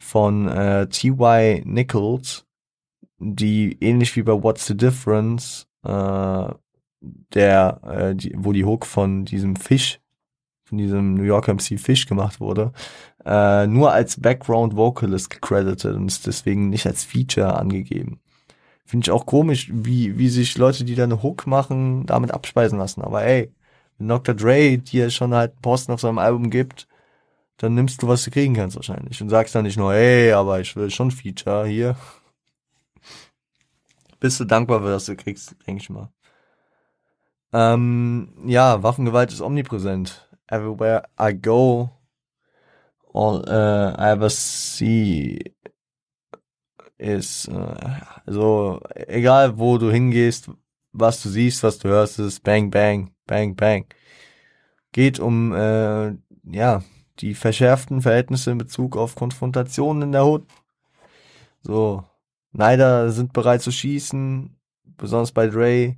von 0.00 0.48
äh, 0.48 0.88
T.Y. 0.88 1.62
Nichols, 1.64 2.46
die 3.18 3.76
ähnlich 3.80 4.16
wie 4.16 4.22
bei 4.22 4.32
What's 4.32 4.66
the 4.66 4.76
Difference 4.76 5.68
äh, 5.84 6.48
der, 7.00 7.80
äh, 7.84 8.14
die, 8.14 8.34
wo 8.36 8.52
die 8.52 8.64
Hook 8.64 8.86
von 8.86 9.24
diesem 9.24 9.56
Fish, 9.56 10.00
von 10.64 10.78
diesem 10.78 11.14
New 11.14 11.22
York 11.22 11.48
MC 11.48 11.78
Fish 11.78 12.06
gemacht 12.06 12.40
wurde, 12.40 12.72
äh, 13.24 13.66
nur 13.66 13.92
als 13.92 14.20
Background 14.20 14.76
Vocalist 14.76 15.30
gecredited 15.30 15.94
und 15.94 16.06
ist 16.06 16.26
deswegen 16.26 16.70
nicht 16.70 16.86
als 16.86 17.04
Feature 17.04 17.58
angegeben. 17.58 18.20
Finde 18.84 19.04
ich 19.04 19.10
auch 19.10 19.26
komisch, 19.26 19.70
wie, 19.72 20.18
wie 20.18 20.28
sich 20.28 20.58
Leute, 20.58 20.84
die 20.84 20.96
da 20.96 21.04
eine 21.04 21.22
Hook 21.22 21.46
machen, 21.46 22.06
damit 22.06 22.32
abspeisen 22.32 22.78
lassen. 22.78 23.02
Aber 23.02 23.22
ey, 23.22 23.52
Dr. 23.98 24.34
Dre 24.34 24.78
dir 24.78 25.10
schon 25.10 25.34
halt 25.34 25.60
Posten 25.62 25.92
auf 25.92 26.00
seinem 26.00 26.18
Album 26.18 26.50
gibt, 26.50 26.88
dann 27.60 27.74
nimmst 27.74 28.02
du, 28.02 28.08
was 28.08 28.24
du 28.24 28.30
kriegen 28.30 28.54
kannst 28.54 28.76
wahrscheinlich. 28.76 29.20
Und 29.20 29.28
sagst 29.28 29.54
dann 29.54 29.64
nicht 29.64 29.76
nur, 29.76 29.92
ey, 29.92 30.32
aber 30.32 30.60
ich 30.60 30.74
will 30.76 30.90
schon 30.90 31.10
Feature 31.10 31.66
hier. 31.66 31.94
Bist 34.18 34.40
du 34.40 34.46
dankbar 34.46 34.80
für 34.80 34.88
das 34.88 35.04
du 35.04 35.14
kriegst, 35.14 35.54
denke 35.66 35.82
ich 35.82 35.90
mal. 35.90 36.10
Ähm, 37.52 38.32
ja, 38.46 38.82
Waffengewalt 38.82 39.30
ist 39.30 39.42
omnipräsent. 39.42 40.26
Everywhere 40.46 41.02
I 41.20 41.34
go, 41.34 41.90
all 43.12 43.44
uh, 43.46 43.94
I 44.00 44.12
ever 44.12 44.30
see 44.30 45.38
ist, 46.96 47.48
äh, 47.48 47.76
also 48.24 48.80
egal 48.94 49.58
wo 49.58 49.78
du 49.78 49.90
hingehst, 49.90 50.50
was 50.92 51.22
du 51.22 51.28
siehst, 51.28 51.62
was 51.62 51.78
du 51.78 51.88
hörst, 51.88 52.18
ist 52.18 52.42
Bang 52.42 52.70
Bang, 52.70 53.10
Bang 53.26 53.54
Bang. 53.54 53.86
Geht 54.92 55.20
um 55.20 55.52
äh, 55.54 56.14
ja 56.44 56.82
die 57.18 57.34
verschärften 57.34 58.00
Verhältnisse 58.00 58.52
in 58.52 58.58
Bezug 58.58 58.96
auf 58.96 59.14
Konfrontationen 59.14 60.02
in 60.02 60.12
der 60.12 60.24
Hut. 60.24 60.46
So, 61.62 62.04
Neider 62.52 63.10
sind 63.10 63.32
bereit 63.32 63.62
zu 63.62 63.70
schießen, 63.70 64.56
besonders 64.96 65.32
bei 65.32 65.46
Dre. 65.46 65.96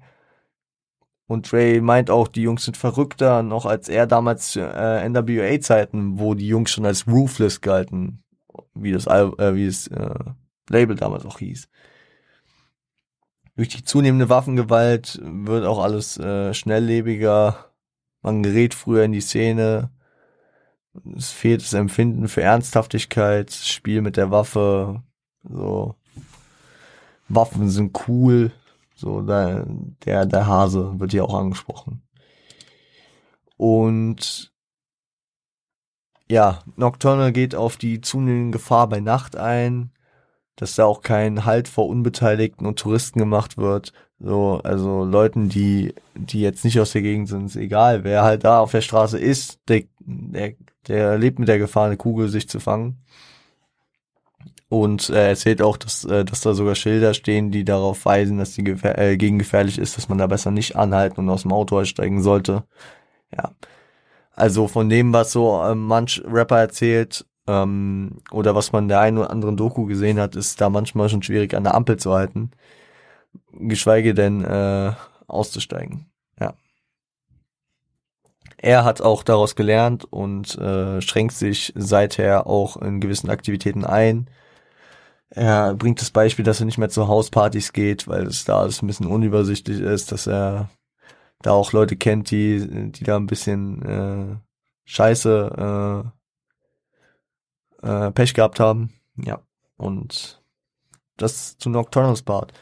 Und 1.27 1.51
Dre 1.51 1.81
meint 1.81 2.11
auch, 2.11 2.29
die 2.29 2.43
Jungs 2.43 2.65
sind 2.65 2.77
verrückter, 2.77 3.43
noch 3.43 3.65
als 3.65 3.89
er 3.89 4.07
damals 4.07 4.57
äh, 4.57 5.09
NWA-Zeiten, 5.09 6.19
wo 6.19 6.35
die 6.35 6.49
Jungs 6.49 6.71
schon 6.71 6.85
als 6.85 7.07
ruthless 7.07 7.61
galten, 7.61 8.23
wie 8.75 8.93
das, 8.93 9.07
äh, 9.07 9.55
wie 9.55 9.67
das 9.67 9.87
äh, 9.87 10.15
Label 10.69 10.97
damals 10.97 11.25
auch 11.25 11.39
hieß. 11.39 11.69
Durch 13.57 13.69
die 13.69 13.85
zunehmende 13.85 14.29
Waffengewalt 14.29 15.21
wird 15.23 15.65
auch 15.65 15.83
alles 15.83 16.19
äh, 16.19 16.55
schnelllebiger. 16.55 17.73
Man 18.23 18.43
gerät 18.43 18.75
früher 18.75 19.05
in 19.05 19.13
die 19.13 19.21
Szene. 19.21 19.91
Es 21.17 21.31
fehlt 21.31 21.63
das 21.63 21.73
Empfinden 21.73 22.29
für 22.29 22.43
Ernsthaftigkeit, 22.43 23.53
Spiel 23.53 24.03
mit 24.03 24.17
der 24.17 24.31
Waffe. 24.31 25.03
So 25.43 25.97
Waffen 27.29 27.69
sind 27.71 27.99
cool. 28.09 28.53
So, 28.95 29.23
der, 29.23 29.67
der, 30.05 30.27
der 30.27 30.47
Hase 30.47 30.99
wird 31.01 31.13
hier 31.13 31.25
auch 31.25 31.35
angesprochen. 31.35 32.03
Und 33.57 34.53
ja, 36.31 36.63
Nocturnal 36.77 37.33
geht 37.33 37.55
auf 37.55 37.77
die 37.77 38.01
zunehmende 38.01 38.59
Gefahr 38.59 38.89
bei 38.89 39.01
Nacht 39.01 39.37
ein, 39.37 39.93
dass 40.57 40.77
da 40.77 40.85
auch 40.85 41.03
kein 41.03 41.45
Halt 41.45 41.69
vor 41.69 41.89
Unbeteiligten 41.89 42.67
und 42.67 42.79
Touristen 42.79 43.19
gemacht 43.19 43.59
wird. 43.59 43.93
So, 44.25 44.61
also 44.63 45.05
Leuten, 45.05 45.49
die, 45.49 45.95
die 46.15 46.43
jetzt 46.43 46.65
nicht 46.65 46.79
aus 46.79 46.93
der 46.93 47.03
Gegend 47.03 47.29
sind, 47.29 47.47
ist 47.47 47.57
egal. 47.57 48.05
Wer 48.05 48.23
halt 48.23 48.45
da 48.45 48.61
auf 48.61 48.71
der 48.71 48.81
Straße 48.81 49.19
ist, 49.19 49.59
der, 49.69 49.83
der, 49.99 50.55
der 50.87 51.19
lebt 51.19 51.41
mit 51.41 51.49
der 51.49 51.59
Gefahr, 51.59 51.87
eine 51.87 51.97
Kugel 51.97 52.29
sich 52.29 52.49
zu 52.49 52.61
fangen. 52.61 53.05
Und 54.69 55.11
er 55.11 55.29
erzählt 55.29 55.61
auch, 55.61 55.77
dass, 55.77 56.05
äh, 56.05 56.25
dass 56.25 56.41
da 56.41 56.55
sogar 56.55 56.77
Schilder 56.77 57.15
stehen, 57.15 57.51
die 57.51 57.65
darauf 57.65 58.05
weisen, 58.05 58.39
dass 58.39 58.55
die 58.55 58.63
gefähr 58.63 58.97
äh, 58.97 59.17
gegengefährlich 59.17 59.79
ist, 59.79 59.97
dass 59.97 60.09
man 60.09 60.19
da 60.19 60.29
besser 60.29 60.53
nicht 60.53 60.77
anhalten 60.77 61.21
und 61.21 61.29
aus 61.29 61.43
dem 61.43 61.53
Auto 61.53 61.79
aussteigen 61.81 62.23
sollte. 62.23 62.63
Ja. 63.37 63.51
Also 64.35 64.69
von 64.69 64.89
dem, 64.89 65.13
was 65.13 65.33
so 65.33 65.61
äh, 65.63 65.75
manch 65.75 66.23
Rapper 66.25 66.61
erzählt, 66.61 67.27
ähm, 67.49 68.19
oder 68.31 68.55
was 68.55 68.71
man 68.73 68.89
der 68.89 69.01
einen 69.01 69.19
oder 69.19 69.31
anderen 69.31 69.57
Doku 69.57 69.87
gesehen 69.87 70.21
hat, 70.21 70.37
ist 70.37 70.61
da 70.61 70.71
manchmal 70.71 71.09
schon 71.09 71.23
schwierig 71.23 71.55
an 71.55 71.65
der 71.65 71.75
Ampel 71.75 71.97
zu 71.97 72.13
halten. 72.13 72.53
Geschweige 73.53 74.15
denn 74.15 74.45
äh, 74.45 74.93
auszusteigen. 75.27 76.07
Ja. 76.41 76.55
Er 78.59 78.85
hat 78.85 79.01
auch 79.01 79.23
daraus 79.23 79.57
gelernt 79.57 80.05
und 80.05 80.57
äh, 80.59 81.01
schränkt 81.01 81.35
sich 81.35 81.73
seither 81.77 82.47
auch 82.47 82.77
in 82.77 83.01
gewissen 83.01 83.31
Aktivitäten 83.31 83.85
ein 83.85 84.29
er 85.35 85.75
bringt 85.75 86.01
das 86.01 86.11
Beispiel, 86.11 86.45
dass 86.45 86.61
er 86.61 86.67
nicht 86.67 86.77
mehr 86.77 86.91
zu 86.91 87.09
Hauspartys 87.09 87.73
geht, 87.73 88.07
weil 88.07 88.27
es 88.27 88.45
da 88.45 88.59
alles 88.61 88.83
ein 88.83 88.87
bisschen 88.87 89.07
unübersichtlich 89.07 89.81
ist, 89.81 90.13
dass 90.13 90.27
er 90.27 90.69
da 91.41 91.53
auch 91.53 91.73
Leute 91.73 91.97
kennt, 91.97 92.31
die, 92.31 92.93
die 92.93 93.05
da 93.05 93.17
ein 93.17 93.27
bisschen 93.27 93.83
äh, 93.83 94.37
scheiße 94.85 96.13
äh, 97.83 97.89
äh, 97.89 98.11
Pech 98.11 98.35
gehabt 98.35 98.61
haben. 98.61 98.93
Ja. 99.17 99.41
Und 99.79 100.43
das 101.17 101.57
zu 101.57 101.71
Nocturnals 101.71 102.23
Part. 102.23 102.53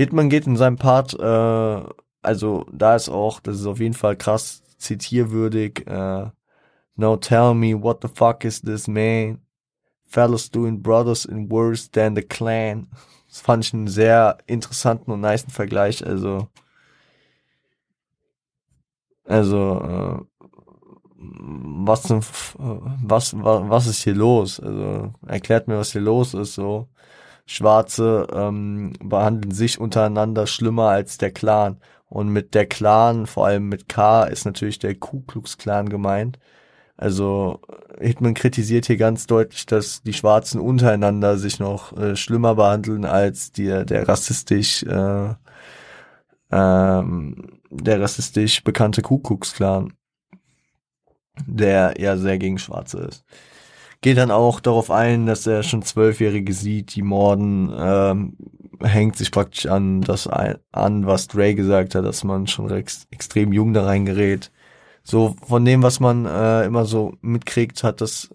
Hitman 0.00 0.30
geht 0.30 0.46
in 0.46 0.56
seinem 0.56 0.76
Part, 0.76 1.12
äh, 1.12 1.82
also 2.22 2.64
da 2.72 2.96
ist 2.96 3.10
auch, 3.10 3.38
das 3.40 3.60
ist 3.60 3.66
auf 3.66 3.80
jeden 3.80 3.92
Fall 3.92 4.16
krass 4.16 4.62
zitierwürdig. 4.78 5.86
Äh, 5.86 6.30
Now 6.96 7.16
tell 7.16 7.52
me 7.54 7.74
what 7.74 7.98
the 8.00 8.08
fuck 8.08 8.44
is 8.44 8.62
this 8.62 8.88
man? 8.88 9.40
fellas 10.06 10.48
doing 10.48 10.78
brothers 10.80 11.26
in 11.26 11.50
worse 11.50 11.90
than 11.90 12.14
the 12.14 12.22
clan. 12.22 12.88
Das 13.28 13.42
fand 13.42 13.64
ich 13.66 13.74
einen 13.74 13.88
sehr 13.88 14.38
interessanten 14.46 15.10
und 15.10 15.20
niceen 15.20 15.50
Vergleich. 15.50 16.04
Also, 16.04 16.48
also, 19.24 19.80
äh, 19.82 20.24
was, 21.16 22.02
denn, 22.04 22.22
was, 22.22 23.34
was, 23.34 23.68
was 23.68 23.86
ist 23.86 24.02
hier 24.02 24.14
los? 24.14 24.58
Also, 24.58 25.12
erklärt 25.26 25.68
mir, 25.68 25.76
was 25.76 25.92
hier 25.92 26.00
los 26.00 26.32
ist, 26.32 26.54
so. 26.54 26.88
Schwarze 27.50 28.28
ähm, 28.32 28.92
behandeln 29.02 29.50
sich 29.52 29.80
untereinander 29.80 30.46
schlimmer 30.46 30.90
als 30.90 31.18
der 31.18 31.32
Clan. 31.32 31.78
Und 32.08 32.28
mit 32.28 32.54
der 32.54 32.66
Clan, 32.66 33.26
vor 33.26 33.46
allem 33.46 33.68
mit 33.68 33.88
K, 33.88 34.24
ist 34.24 34.44
natürlich 34.44 34.78
der 34.78 34.94
Ku 34.94 35.22
Klux 35.22 35.58
Klan 35.58 35.88
gemeint. 35.88 36.38
Also 36.96 37.60
Hitman 37.98 38.34
kritisiert 38.34 38.86
hier 38.86 38.98
ganz 38.98 39.26
deutlich, 39.26 39.66
dass 39.66 40.02
die 40.02 40.12
Schwarzen 40.12 40.60
untereinander 40.60 41.38
sich 41.38 41.58
noch 41.58 41.96
äh, 41.96 42.14
schlimmer 42.14 42.54
behandeln 42.54 43.04
als 43.04 43.50
die, 43.50 43.84
der 43.84 44.06
rassistisch 44.06 44.84
äh, 44.84 45.34
ähm, 46.52 47.60
der 47.70 48.00
rassistisch 48.00 48.62
bekannte 48.62 49.02
Ku 49.02 49.18
Klux 49.18 49.54
Klan, 49.54 49.92
der 51.46 51.94
ja 51.98 52.16
sehr 52.16 52.38
gegen 52.38 52.58
Schwarze 52.58 52.98
ist. 52.98 53.24
Geht 54.02 54.16
dann 54.16 54.30
auch 54.30 54.60
darauf 54.60 54.90
ein, 54.90 55.26
dass 55.26 55.46
er 55.46 55.62
schon 55.62 55.82
Zwölfjährige 55.82 56.52
sieht, 56.54 56.94
die 56.94 57.02
morden, 57.02 57.70
ähm, 57.76 58.36
hängt 58.82 59.16
sich 59.16 59.30
praktisch 59.30 59.66
an 59.66 60.00
das 60.00 60.26
ein, 60.26 60.56
an, 60.72 61.06
was 61.06 61.28
Dre 61.28 61.54
gesagt 61.54 61.94
hat, 61.94 62.04
dass 62.04 62.24
man 62.24 62.46
schon 62.46 62.70
ex 62.70 63.06
extrem 63.10 63.52
jung 63.52 63.74
da 63.74 63.84
reingerät 63.84 64.50
so 65.02 65.34
von 65.46 65.64
dem, 65.64 65.82
was 65.82 66.00
man 66.00 66.26
äh, 66.26 66.64
immer 66.64 66.84
so 66.84 67.14
mitkriegt, 67.20 67.82
hat 67.82 68.00
das 68.00 68.30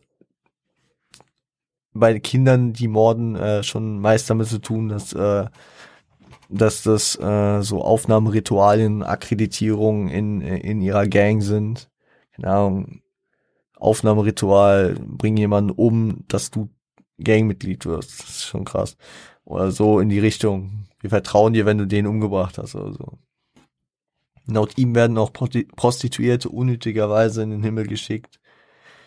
bei 1.94 2.20
Kindern, 2.20 2.74
die 2.74 2.88
morden, 2.88 3.36
äh, 3.36 3.64
schon 3.64 4.00
meist 4.00 4.30
damit 4.30 4.48
zu 4.48 4.60
tun, 4.60 4.90
dass 4.90 5.14
äh, 5.14 5.46
dass 6.50 6.84
das 6.84 7.18
äh, 7.20 7.62
so 7.62 7.82
Aufnahmeritualien, 7.82 9.04
Akkreditierungen 9.04 10.10
in 10.10 10.42
in 10.42 10.82
ihrer 10.82 11.08
Gang 11.08 11.42
sind. 11.42 11.90
Keine 12.36 12.50
Ahnung, 12.50 13.02
Aufnahmeritual, 13.86 14.96
bring 15.00 15.38
jemanden 15.38 15.72
um, 15.72 16.26
dass 16.28 16.52
du 16.52 16.70
Gangmitglied 17.24 17.86
wirst. 17.86 18.20
Das 18.20 18.30
ist 18.30 18.46
schon 18.46 18.66
krass. 18.66 18.98
Oder 19.46 19.72
so 19.72 20.00
in 20.00 20.10
die 20.10 20.20
Richtung. 20.20 20.88
Wir 21.00 21.10
vertrauen 21.10 21.54
dir, 21.54 21.66
wenn 21.66 21.78
du 21.78 21.86
den 21.86 22.08
umgebracht 22.08 22.58
hast 22.58 22.76
oder 22.76 22.94
so. 22.94 23.20
Laut 24.48 24.78
ihm 24.78 24.94
werden 24.94 25.18
auch 25.18 25.32
Prostituierte 25.34 26.50
unnötigerweise 26.50 27.44
in 27.44 27.50
den 27.50 27.64
Himmel 27.64 27.88
geschickt. 27.88 28.40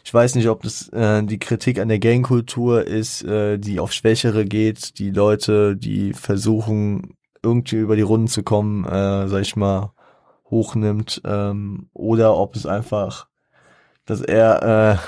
Ich 0.04 0.14
weiß 0.14 0.36
nicht, 0.36 0.48
ob 0.48 0.62
das 0.62 0.88
äh, 0.88 1.22
die 1.22 1.38
Kritik 1.38 1.78
an 1.78 1.88
der 1.88 1.98
Gangkultur 1.98 2.86
ist, 2.86 3.22
äh, 3.24 3.58
die 3.58 3.78
auf 3.78 3.92
Schwächere 3.92 4.44
geht, 4.46 4.98
die 4.98 5.10
Leute, 5.10 5.76
die 5.76 6.12
versuchen, 6.14 7.14
irgendwie 7.42 7.76
über 7.76 7.94
die 7.94 8.02
Runden 8.02 8.28
zu 8.28 8.42
kommen, 8.42 8.84
äh, 8.84 9.28
sag 9.28 9.42
ich 9.42 9.54
mal, 9.54 9.92
hochnimmt, 10.50 11.20
ähm, 11.24 11.90
oder 11.92 12.36
ob 12.36 12.56
es 12.56 12.64
einfach, 12.64 13.28
dass 14.08 14.20
er 14.20 14.62
äh, 14.62 14.98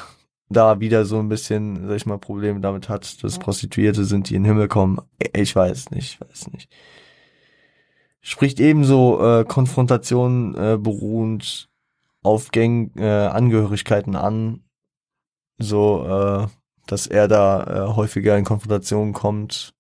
da 0.49 0.81
wieder 0.81 1.05
so 1.05 1.19
ein 1.19 1.29
bisschen, 1.29 1.89
sag 1.89 1.97
ich 1.97 2.07
mal, 2.07 2.19
Probleme 2.19 2.61
damit 2.61 2.89
hat, 2.89 3.23
dass 3.25 3.39
Prostituierte 3.39 4.05
sind, 4.05 4.31
die 4.31 4.35
in 4.35 4.43
den 4.43 4.53
Himmel 4.53 4.69
kommen. 4.69 5.01
Ich 5.33 5.55
weiß 5.55 5.91
nicht, 5.91 6.21
ich 6.21 6.21
weiß 6.21 6.53
nicht 6.53 6.69
spricht 8.21 8.61
ebenso 8.61 9.21
äh, 9.25 9.45
Konfrontation 9.45 10.55
äh, 10.55 10.79
beruhend 10.79 11.69
auf 12.23 12.51
Gang 12.51 12.95
äh, 12.97 13.07
Angehörigkeiten 13.07 14.15
an, 14.15 14.63
so 15.59 16.07
äh, 16.07 16.47
dass 16.87 17.07
er 17.07 17.29
da 17.29 17.65
äh, 17.65 17.95
häufiger 17.95 18.37
in 18.37 18.45
Konfrontation 18.45 19.13
kommt. 19.13 19.75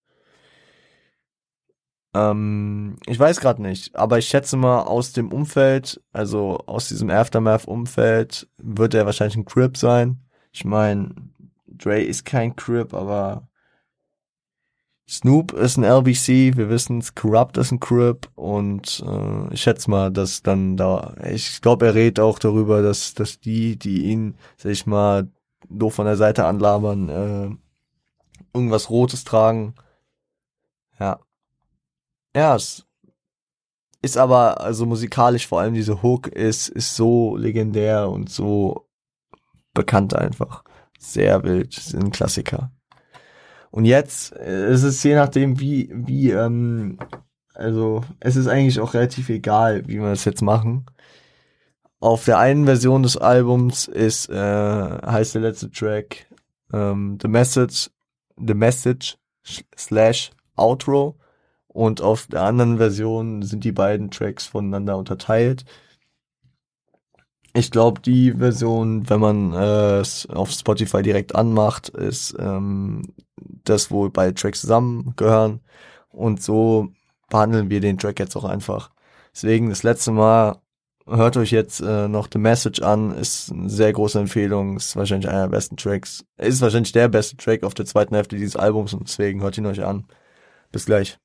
Ähm, 2.15 2.97
ich 3.07 3.19
weiß 3.19 3.41
gerade 3.41 3.63
nicht, 3.63 3.95
aber 3.97 4.19
ich 4.19 4.27
schätze 4.27 4.57
mal 4.57 4.83
aus 4.83 5.13
dem 5.13 5.33
Umfeld, 5.33 6.03
also 6.13 6.59
aus 6.67 6.89
diesem 6.89 7.11
Aftermath-Umfeld, 7.11 8.49
wird 8.59 8.95
er 8.95 9.07
wahrscheinlich 9.07 9.37
ein 9.37 9.45
Crip 9.45 9.77
sein. 9.77 10.21
Ich 10.53 10.65
meine, 10.65 11.15
Dre 11.69 12.03
ist 12.03 12.25
kein 12.25 12.57
Crip, 12.57 12.95
aber 12.95 13.49
Snoop 15.09 15.53
ist 15.53 15.77
ein 15.77 15.85
LBC, 15.85 16.57
wir 16.57 16.69
wissen 16.69 17.03
Corrupt 17.17 17.57
ist 17.57 17.73
ein 17.73 17.81
Crip 17.81 18.29
und 18.37 19.03
äh, 19.05 19.53
ich 19.53 19.63
schätze 19.63 19.91
mal, 19.91 20.11
dass 20.13 20.43
dann 20.43 20.77
da, 20.77 21.17
ich 21.29 21.61
glaube, 21.61 21.87
er 21.87 21.95
redet 21.97 22.21
auch 22.21 22.39
darüber, 22.39 22.81
dass, 22.81 23.15
dass 23.15 23.41
die, 23.41 23.77
die 23.77 24.05
ihn, 24.05 24.37
sag 24.57 24.71
ich 24.71 24.87
mal, 24.87 25.29
doof 25.69 25.95
von 25.95 26.07
der 26.07 26.17
Seite 26.17 26.45
anlabern, 26.45 27.09
äh, 27.09 27.51
irgendwas 28.55 28.91
Rotes 28.91 29.25
tragen. 29.25 29.75
Ja. 31.01 31.19
Ja, 32.35 32.55
es 32.55 32.87
ist 34.03 34.17
aber, 34.17 34.61
also 34.61 34.87
musikalisch 34.87 35.47
vor 35.47 35.61
allem 35.61 35.75
diese 35.75 36.03
Hook 36.03 36.29
ist, 36.29 36.69
ist 36.69 36.97
so 36.97 37.37
legendär 37.37 38.09
und 38.09 38.31
so 38.31 38.89
bekannt 39.75 40.15
einfach. 40.15 40.65
Sehr 40.99 41.43
wild, 41.45 41.77
ein 41.95 42.11
Klassiker. 42.11 42.73
Und 43.71 43.85
jetzt 43.85 44.35
äh, 44.37 44.73
ist 44.73 44.83
es 44.83 45.03
je 45.03 45.15
nachdem, 45.15 45.61
wie, 45.61 45.91
wie, 45.95 46.31
ähm, 46.31 46.99
also 47.55 48.03
es 48.21 48.37
ist 48.37 48.47
eigentlich 48.47 48.81
auch 48.81 48.95
relativ 48.95 49.29
egal, 49.29 49.87
wie 49.87 50.01
wir 50.01 50.11
das 50.11 50.25
jetzt 50.25 50.43
machen. 50.43 50.87
Auf 52.01 52.25
der 52.25 52.39
einen 52.39 52.65
Version 52.65 53.03
des 53.03 53.17
Albums 53.17 53.87
ist, 53.87 54.31
äh, 54.31 54.35
heißt 54.35 55.35
der 55.35 55.43
letzte 55.43 55.71
Track 55.71 56.27
ähm, 56.73 57.19
The 57.21 57.29
Message, 57.29 57.91
The 58.37 58.55
Message 58.55 59.19
slash 59.77 60.31
Outro 60.57 61.20
und 61.73 62.01
auf 62.01 62.27
der 62.27 62.43
anderen 62.43 62.79
Version 62.79 63.43
sind 63.43 63.63
die 63.63 63.73
beiden 63.73 64.11
Tracks 64.11 64.47
voneinander 64.47 64.97
unterteilt. 64.97 65.65
Ich 67.55 67.71
glaube, 67.71 68.01
die 68.01 68.33
Version, 68.33 69.09
wenn 69.09 69.21
man 69.21 69.53
äh, 69.53 69.99
es 70.01 70.27
auf 70.27 70.51
Spotify 70.51 71.03
direkt 71.03 71.35
anmacht, 71.35 71.89
ist 71.89 72.37
ähm, 72.39 73.15
das, 73.65 73.91
wo 73.91 74.09
beide 74.09 74.35
Tracks 74.35 74.63
zusammengehören. 74.63 75.61
Und 76.09 76.43
so 76.43 76.89
behandeln 77.29 77.71
wir 77.71 77.81
den 77.81 77.99
Track 77.99 78.19
jetzt 78.19 78.37
auch 78.37 78.45
einfach. 78.45 78.91
Deswegen 79.33 79.71
das 79.71 79.85
letzte 79.85 80.11
Mal 80.11 80.61
hört 81.07 81.37
euch 81.37 81.53
jetzt 81.53 81.81
äh, 81.81 82.09
noch 82.09 82.29
The 82.33 82.39
Message 82.39 82.83
an, 82.83 83.13
ist 83.13 83.53
eine 83.53 83.71
sehr 83.71 83.93
große 83.93 84.19
Empfehlung, 84.19 84.77
ist 84.77 84.97
wahrscheinlich 84.97 85.29
einer 85.29 85.43
der 85.43 85.51
besten 85.51 85.77
Tracks. 85.77 86.25
Ist 86.37 86.61
wahrscheinlich 86.61 86.93
der 86.93 87.09
beste 87.09 87.37
Track 87.37 87.63
auf 87.63 87.75
der 87.75 87.87
zweiten 87.87 88.15
Hälfte 88.15 88.37
dieses 88.37 88.57
Albums 88.57 88.93
und 88.93 89.09
deswegen 89.09 89.41
hört 89.41 89.59
ihn 89.59 89.67
euch 89.67 89.85
an. 89.85 90.07
Bis 90.73 90.87
gleich. 90.87 91.19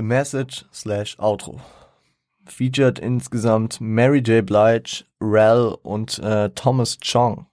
The 0.00 0.06
Message 0.06 0.64
slash 0.72 1.14
Outro. 1.18 1.60
Featured 2.46 2.98
insgesamt 2.98 3.82
Mary 3.82 4.20
J. 4.20 4.40
Blige, 4.40 5.04
Rel 5.20 5.76
und 5.82 6.18
äh, 6.20 6.48
Thomas 6.54 6.96
Chong. 7.00 7.44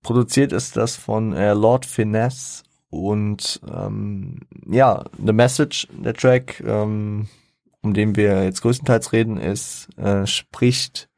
Produziert 0.00 0.52
ist 0.52 0.78
das 0.78 0.96
von 0.96 1.34
äh, 1.34 1.52
Lord 1.52 1.84
Finesse 1.84 2.62
und 2.88 3.60
ähm, 3.70 4.40
ja, 4.66 5.04
The 5.22 5.34
Message, 5.34 5.86
der 5.92 6.14
Track, 6.14 6.64
ähm, 6.66 7.28
um 7.82 7.92
den 7.92 8.16
wir 8.16 8.44
jetzt 8.44 8.62
größtenteils 8.62 9.12
reden, 9.12 9.36
ist, 9.36 9.90
äh, 9.98 10.26
spricht 10.26 11.10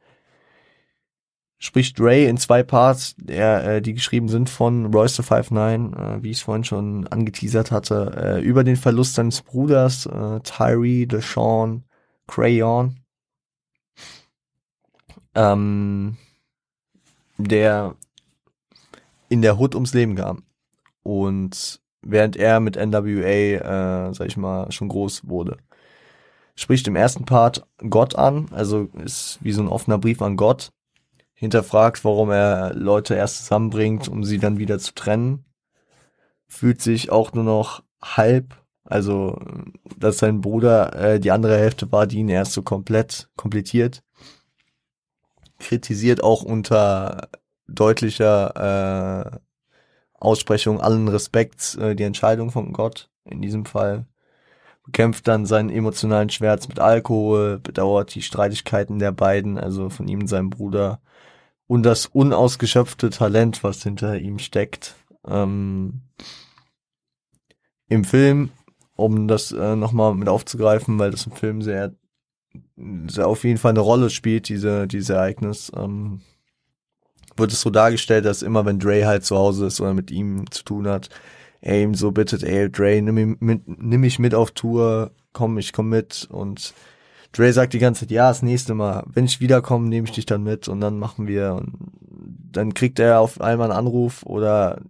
spricht 1.58 2.00
Ray 2.00 2.26
in 2.26 2.36
zwei 2.36 2.62
Parts, 2.62 3.14
der, 3.18 3.64
äh, 3.64 3.82
die 3.82 3.94
geschrieben 3.94 4.28
sind 4.28 4.48
von 4.48 4.86
Royce 4.94 5.16
the 5.16 5.22
59, 5.22 5.98
äh, 5.98 6.22
wie 6.22 6.30
ich 6.30 6.38
es 6.38 6.42
vorhin 6.42 6.64
schon 6.64 7.06
angeteasert 7.08 7.70
hatte, 7.70 8.12
äh, 8.16 8.40
über 8.42 8.64
den 8.64 8.76
Verlust 8.76 9.14
seines 9.14 9.42
Bruders, 9.42 10.06
äh, 10.06 10.40
Tyree, 10.40 11.06
Deshaun, 11.06 11.84
Crayon, 12.28 12.96
ähm, 15.34 16.16
der 17.38 17.96
in 19.28 19.42
der 19.42 19.58
Hood 19.58 19.74
ums 19.74 19.94
Leben 19.94 20.14
kam. 20.14 20.44
Und 21.02 21.80
während 22.02 22.36
er 22.36 22.60
mit 22.60 22.76
NWA, 22.76 24.08
äh, 24.08 24.14
sag 24.14 24.28
ich 24.28 24.36
mal, 24.36 24.70
schon 24.70 24.88
groß 24.88 25.28
wurde. 25.28 25.58
Spricht 26.54 26.86
im 26.88 26.96
ersten 26.96 27.24
Part 27.24 27.66
Gott 27.88 28.16
an, 28.16 28.48
also 28.52 28.88
ist 29.04 29.38
wie 29.42 29.52
so 29.52 29.62
ein 29.62 29.68
offener 29.68 29.98
Brief 29.98 30.22
an 30.22 30.36
Gott 30.36 30.72
hinterfragt, 31.38 32.04
warum 32.04 32.30
er 32.30 32.74
Leute 32.74 33.14
erst 33.14 33.38
zusammenbringt, 33.38 34.08
um 34.08 34.24
sie 34.24 34.38
dann 34.38 34.58
wieder 34.58 34.80
zu 34.80 34.92
trennen. 34.92 35.44
Fühlt 36.48 36.82
sich 36.82 37.12
auch 37.12 37.32
nur 37.32 37.44
noch 37.44 37.84
halb, 38.02 38.56
also 38.82 39.40
dass 39.96 40.18
sein 40.18 40.40
Bruder 40.40 40.96
äh, 40.96 41.20
die 41.20 41.30
andere 41.30 41.56
Hälfte 41.56 41.92
war, 41.92 42.08
die 42.08 42.18
ihn 42.18 42.28
erst 42.28 42.54
so 42.54 42.62
komplett 42.62 43.30
komplettiert. 43.36 44.02
Kritisiert 45.60 46.24
auch 46.24 46.42
unter 46.42 47.28
deutlicher 47.68 49.30
äh, 49.30 49.38
Aussprechung 50.14 50.80
allen 50.80 51.06
Respekts 51.06 51.76
äh, 51.76 51.94
die 51.94 52.02
Entscheidung 52.02 52.50
von 52.50 52.72
Gott 52.72 53.10
in 53.24 53.40
diesem 53.40 53.64
Fall. 53.64 54.06
Kämpft 54.92 55.28
dann 55.28 55.46
seinen 55.46 55.70
emotionalen 55.70 56.30
Schmerz 56.30 56.68
mit 56.68 56.80
Alkohol, 56.80 57.58
bedauert 57.58 58.14
die 58.14 58.22
Streitigkeiten 58.22 58.98
der 58.98 59.12
beiden, 59.12 59.58
also 59.58 59.90
von 59.90 60.08
ihm 60.08 60.20
und 60.20 60.28
seinem 60.28 60.50
Bruder 60.50 61.00
und 61.68 61.82
das 61.84 62.06
unausgeschöpfte 62.06 63.10
Talent, 63.10 63.62
was 63.62 63.82
hinter 63.82 64.18
ihm 64.18 64.38
steckt. 64.38 64.96
Ähm, 65.26 66.00
Im 67.88 68.04
Film, 68.04 68.50
um 68.96 69.28
das 69.28 69.52
äh, 69.52 69.76
nochmal 69.76 70.14
mit 70.14 70.28
aufzugreifen, 70.28 70.98
weil 70.98 71.10
das 71.10 71.26
im 71.26 71.32
Film 71.32 71.62
sehr, 71.62 71.94
sehr 73.06 73.28
auf 73.28 73.44
jeden 73.44 73.58
Fall 73.58 73.70
eine 73.70 73.80
Rolle 73.80 74.10
spielt, 74.10 74.48
diese, 74.48 74.88
dieses 74.88 75.10
Ereignis, 75.10 75.70
ähm, 75.76 76.22
wird 77.36 77.52
es 77.52 77.60
so 77.60 77.70
dargestellt, 77.70 78.24
dass 78.24 78.42
immer 78.42 78.64
wenn 78.64 78.80
Dre 78.80 79.06
halt 79.06 79.24
zu 79.24 79.36
Hause 79.36 79.66
ist 79.66 79.80
oder 79.80 79.94
mit 79.94 80.10
ihm 80.10 80.50
zu 80.50 80.64
tun 80.64 80.88
hat, 80.88 81.10
er 81.60 81.82
ihm 81.82 81.94
so 81.94 82.12
bittet, 82.12 82.42
ey 82.42 82.70
Dre, 82.70 83.00
nimm 83.02 83.14
mich 83.14 83.40
mit, 83.40 83.62
nimm 83.66 84.00
mich 84.00 84.18
mit 84.18 84.34
auf 84.34 84.52
Tour, 84.52 85.12
komm, 85.32 85.58
ich 85.58 85.72
komm 85.72 85.88
mit. 85.88 86.28
Und 86.30 86.74
Dre 87.32 87.52
sagt 87.52 87.72
die 87.72 87.78
ganze 87.78 88.00
Zeit, 88.00 88.10
ja, 88.10 88.28
das 88.28 88.42
nächste 88.42 88.74
Mal, 88.74 89.04
wenn 89.12 89.24
ich 89.24 89.40
wiederkomme, 89.40 89.88
nehme 89.88 90.06
ich 90.06 90.14
dich 90.14 90.26
dann 90.26 90.42
mit 90.42 90.68
und 90.68 90.80
dann 90.80 90.98
machen 90.98 91.26
wir. 91.26 91.54
Und 91.54 91.90
dann 92.52 92.74
kriegt 92.74 92.98
er 92.98 93.20
auf 93.20 93.40
einmal 93.40 93.70
einen 93.70 93.78
Anruf 93.78 94.22
oder 94.24 94.80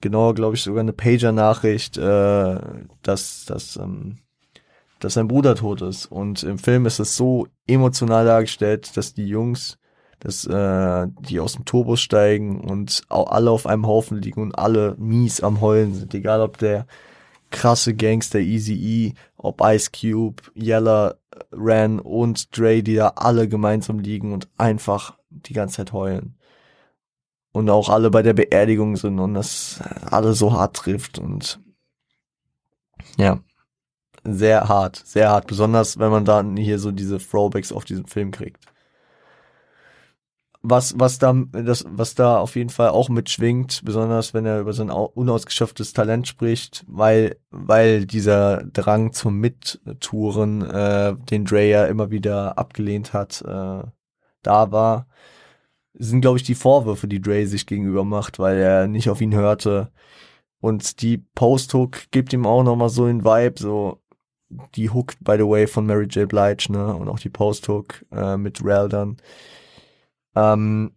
genau, 0.00 0.32
glaube 0.32 0.56
ich, 0.56 0.62
sogar 0.62 0.80
eine 0.80 0.92
Pager-Nachricht, 0.92 1.96
äh, 1.98 2.58
dass, 3.02 3.44
dass, 3.46 3.76
ähm, 3.76 4.18
dass 5.00 5.14
sein 5.14 5.28
Bruder 5.28 5.54
tot 5.54 5.82
ist. 5.82 6.06
Und 6.06 6.42
im 6.42 6.58
Film 6.58 6.86
ist 6.86 7.00
es 7.00 7.16
so 7.16 7.46
emotional 7.66 8.24
dargestellt, 8.24 8.96
dass 8.96 9.14
die 9.14 9.26
Jungs 9.26 9.78
dass 10.20 10.46
äh, 10.46 11.08
die 11.20 11.40
aus 11.40 11.54
dem 11.54 11.64
Turbo 11.64 11.96
steigen 11.96 12.60
und 12.60 13.02
alle 13.08 13.50
auf 13.50 13.66
einem 13.66 13.86
Haufen 13.86 14.20
liegen 14.20 14.42
und 14.42 14.58
alle 14.58 14.94
mies 14.98 15.40
am 15.40 15.60
Heulen 15.60 15.94
sind, 15.94 16.14
egal 16.14 16.42
ob 16.42 16.58
der 16.58 16.86
krasse 17.50 17.94
Gangster 17.94 18.38
Easy 18.38 18.74
E, 18.74 19.14
ob 19.36 19.62
Ice 19.62 19.90
Cube, 19.90 20.42
Yella, 20.54 21.16
Ran 21.50 21.98
und 21.98 22.56
Dre, 22.56 22.82
die 22.82 22.94
da 22.94 23.08
alle 23.16 23.48
gemeinsam 23.48 23.98
liegen 23.98 24.32
und 24.32 24.48
einfach 24.58 25.18
die 25.30 25.54
ganze 25.54 25.76
Zeit 25.76 25.92
heulen. 25.92 26.36
Und 27.52 27.68
auch 27.70 27.88
alle 27.88 28.10
bei 28.10 28.22
der 28.22 28.34
Beerdigung 28.34 28.96
sind 28.96 29.18
und 29.18 29.34
das 29.34 29.80
alle 30.04 30.34
so 30.34 30.52
hart 30.52 30.76
trifft 30.76 31.18
und 31.18 31.60
ja, 33.16 33.40
sehr 34.22 34.68
hart, 34.68 35.02
sehr 35.04 35.30
hart, 35.30 35.46
besonders 35.46 35.98
wenn 35.98 36.10
man 36.10 36.24
dann 36.24 36.56
hier 36.56 36.78
so 36.78 36.92
diese 36.92 37.18
Throwbacks 37.18 37.72
auf 37.72 37.84
diesen 37.84 38.06
Film 38.06 38.30
kriegt 38.30 38.59
was, 40.62 40.98
was 40.98 41.18
da, 41.18 41.32
das, 41.52 41.84
was 41.88 42.14
da 42.14 42.38
auf 42.38 42.54
jeden 42.54 42.70
Fall 42.70 42.90
auch 42.90 43.08
mitschwingt, 43.08 43.82
besonders 43.84 44.34
wenn 44.34 44.44
er 44.44 44.60
über 44.60 44.72
sein 44.72 44.90
unausgeschöpftes 44.90 45.92
Talent 45.92 46.28
spricht, 46.28 46.84
weil, 46.86 47.38
weil 47.50 48.06
dieser 48.06 48.64
Drang 48.64 49.12
zum 49.12 49.38
Mittouren, 49.38 50.62
äh, 50.62 51.16
den 51.30 51.44
Dre 51.46 51.68
ja 51.68 51.86
immer 51.86 52.10
wieder 52.10 52.58
abgelehnt 52.58 53.12
hat, 53.14 53.42
äh, 53.42 53.82
da 54.42 54.72
war, 54.72 55.06
sind, 55.94 56.20
glaube 56.20 56.38
ich, 56.38 56.44
die 56.44 56.54
Vorwürfe, 56.54 57.08
die 57.08 57.20
Dre 57.20 57.46
sich 57.46 57.66
gegenüber 57.66 58.04
macht, 58.04 58.38
weil 58.38 58.58
er 58.58 58.86
nicht 58.86 59.08
auf 59.10 59.20
ihn 59.20 59.34
hörte. 59.34 59.90
Und 60.60 61.02
die 61.02 61.18
Post-Hook 61.18 62.10
gibt 62.10 62.32
ihm 62.32 62.46
auch 62.46 62.62
nochmal 62.62 62.90
so 62.90 63.06
den 63.06 63.24
Vibe, 63.24 63.54
so, 63.58 64.02
die 64.74 64.90
Hook, 64.90 65.14
by 65.20 65.36
the 65.38 65.46
way, 65.46 65.66
von 65.66 65.86
Mary 65.86 66.06
J. 66.06 66.28
Blige, 66.28 66.70
ne, 66.72 66.94
und 66.94 67.08
auch 67.08 67.18
die 67.18 67.30
Post-Hook, 67.30 68.04
äh, 68.12 68.36
mit 68.36 68.62
Rel 68.64 68.88
dann 68.88 69.16
ähm, 70.34 70.92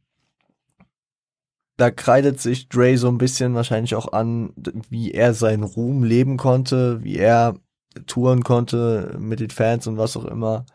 da 1.78 1.92
kreidet 1.92 2.40
sich 2.40 2.70
Dre 2.70 2.98
so 2.98 3.08
ein 3.08 3.18
bisschen 3.18 3.56
wahrscheinlich 3.56 3.96
auch 3.96 4.14
an, 4.14 4.54
wie 4.90 5.12
er 5.12 5.34
seinen 5.34 5.64
Ruhm 5.64 6.04
leben 6.04 6.38
konnte, 6.38 7.04
wie 7.04 7.18
er 7.18 7.56
touren 8.08 8.44
konnte 8.44 9.16
mit 9.20 9.40
den 9.40 9.50
Fans 9.50 9.88
und 9.88 9.98
was 9.98 10.18
auch 10.18 10.26
immer, 10.26 10.66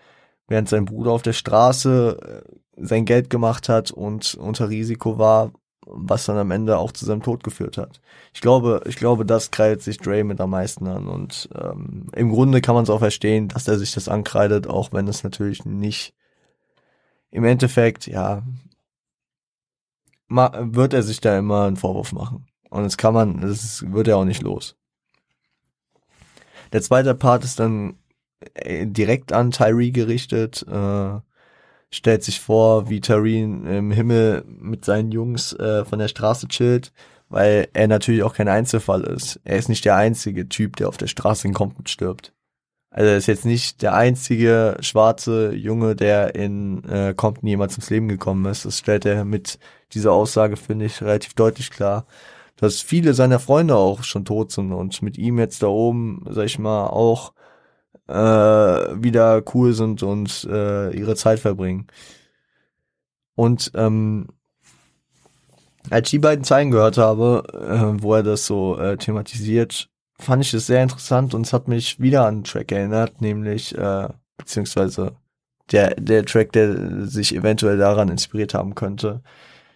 während 0.49 0.69
sein 0.69 0.85
Bruder 0.85 1.13
auf 1.13 1.23
der 1.23 1.33
Straße 1.33 2.45
äh, 2.47 2.59
sein 2.77 3.05
Geld 3.05 3.31
gemacht 3.31 3.69
hat 3.69 3.91
und 3.91 4.35
unter 4.35 4.69
Risiko 4.69 5.19
war, 5.19 5.53
was 5.87 6.27
dann 6.27 6.37
am 6.37 6.51
Ende 6.51 6.79
auch 6.79 6.93
zu 6.93 7.05
seinem 7.07 7.23
Tod 7.23 7.43
geführt 7.43 7.79
hat. 7.79 8.01
Ich 8.35 8.41
glaube, 8.41 8.83
ich 8.87 8.97
glaube, 8.97 9.25
das 9.25 9.51
kreidet 9.51 9.83
sich 9.83 9.99
Dre 9.99 10.23
mit 10.25 10.41
am 10.41 10.51
meisten 10.51 10.87
an 10.87 11.09
und 11.09 11.49
ähm, 11.55 12.09
im 12.15 12.31
Grunde 12.31 12.61
kann 12.61 12.75
man 12.75 12.85
es 12.85 12.91
auch 12.91 12.99
verstehen, 12.99 13.49
dass 13.49 13.69
er 13.69 13.79
sich 13.79 13.93
das 13.93 14.09
ankreidet, 14.09 14.67
auch 14.67 14.93
wenn 14.93 15.09
es 15.09 15.25
natürlich 15.25 15.65
nicht 15.65 16.15
im 17.31 17.45
Endeffekt, 17.45 18.07
ja, 18.07 18.43
wird 20.29 20.93
er 20.93 21.03
sich 21.03 21.21
da 21.21 21.39
immer 21.39 21.65
einen 21.65 21.77
Vorwurf 21.77 22.13
machen. 22.13 22.47
Und 22.71 22.85
das 22.85 22.97
kann 22.97 23.15
man, 23.15 23.41
das 23.41 23.91
wird 23.91 24.09
er 24.09 24.19
auch 24.19 24.25
nicht 24.25 24.43
los. 24.43 24.77
Der 26.73 26.83
zweite 26.83 27.15
Part 27.15 27.45
ist 27.45 27.59
dann 27.59 27.97
äh, 28.55 28.87
direkt 28.87 29.33
an 29.33 29.51
Tyree 29.51 29.91
gerichtet, 29.91 30.67
äh, 30.69 31.21
stellt 31.91 32.23
sich 32.23 32.41
vor, 32.41 32.91
wie 32.91 33.01
Tyree 33.01 33.43
im 33.43 33.91
Himmel 33.91 34.45
mit 34.47 34.85
seinen 34.85 35.11
Jungs 35.11 35.55
äh, 35.55 35.87
von 35.87 35.99
der 35.99 36.09
Straße 36.09 36.49
chillt, 36.49 36.93
weil 37.31 37.69
er 37.73 37.89
natürlich 37.89 38.23
auch 38.23 38.35
kein 38.35 38.49
Einzelfall 38.49 39.05
ist. 39.05 39.41
Er 39.45 39.57
ist 39.57 39.71
nicht 39.71 39.85
der 39.87 39.97
einzige 39.97 40.49
Typ, 40.49 40.77
der 40.77 40.89
auf 40.89 40.99
der 40.99 41.07
Straße 41.07 41.49
in 41.49 41.55
Compton 41.55 41.87
stirbt. 41.87 42.35
Also 42.99 43.11
er 43.13 43.17
ist 43.17 43.29
jetzt 43.29 43.45
nicht 43.45 43.83
der 43.83 43.95
einzige 43.95 44.77
schwarze 44.81 45.55
Junge, 45.55 45.95
der 45.95 46.35
in 46.35 46.83
äh, 46.83 47.15
Compton 47.15 47.49
jemals 47.49 47.77
ins 47.77 47.91
Leben 47.91 48.09
gekommen 48.09 48.45
ist. 48.47 48.65
Das 48.65 48.77
stellt 48.77 49.07
er 49.07 49.25
mit 49.25 49.61
dieser 49.93 50.11
Aussage, 50.11 50.57
finde 50.57 50.87
ich, 50.87 51.01
relativ 51.01 51.35
deutlich 51.35 51.71
klar, 51.71 52.07
dass 52.57 52.81
viele 52.81 53.15
seiner 53.15 53.39
Freunde 53.39 53.77
auch 53.77 54.03
schon 54.03 54.25
tot 54.25 54.51
sind 54.51 54.73
und 54.73 55.01
mit 55.01 55.17
ihm 55.17 55.39
jetzt 55.39 55.63
da 55.63 55.69
oben, 55.69 56.25
sag 56.29 56.47
ich 56.47 56.59
mal, 56.59 56.89
auch 56.89 57.35
äh, 58.09 58.15
wieder 58.15 59.45
cool 59.55 59.75
sind 59.75 60.03
und 60.03 60.49
äh, 60.51 60.91
ihre 60.91 61.15
Zeit 61.15 61.39
verbringen. 61.39 61.87
Und 63.37 63.71
ähm, 63.77 64.27
als 65.89 66.09
ich 66.09 66.11
die 66.11 66.19
beiden 66.19 66.45
Zeilen 66.45 66.73
gehört 66.73 66.99
habe, 66.99 67.45
äh, 67.53 68.03
wo 68.03 68.15
er 68.15 68.25
das 68.25 68.45
so 68.45 68.77
äh, 68.77 68.97
thematisiert, 68.97 69.89
fand 70.21 70.45
ich 70.45 70.55
es 70.55 70.67
sehr 70.67 70.83
interessant 70.83 71.35
und 71.35 71.47
es 71.47 71.53
hat 71.53 71.69
mich 71.69 72.01
wieder 72.01 72.23
an 72.23 72.37
einen 72.37 72.45
Track 72.45 72.73
erinnert, 72.73 73.21
nämlich, 73.21 73.77
äh, 73.77 74.09
beziehungsweise 74.37 75.17
der, 75.73 75.95
der 75.97 76.25
Track, 76.25 76.53
der 76.53 77.07
sich 77.07 77.35
eventuell 77.35 77.79
daran 77.79 78.09
inspiriert 78.09 78.55
haben 78.55 78.75
könnte, 78.75 79.23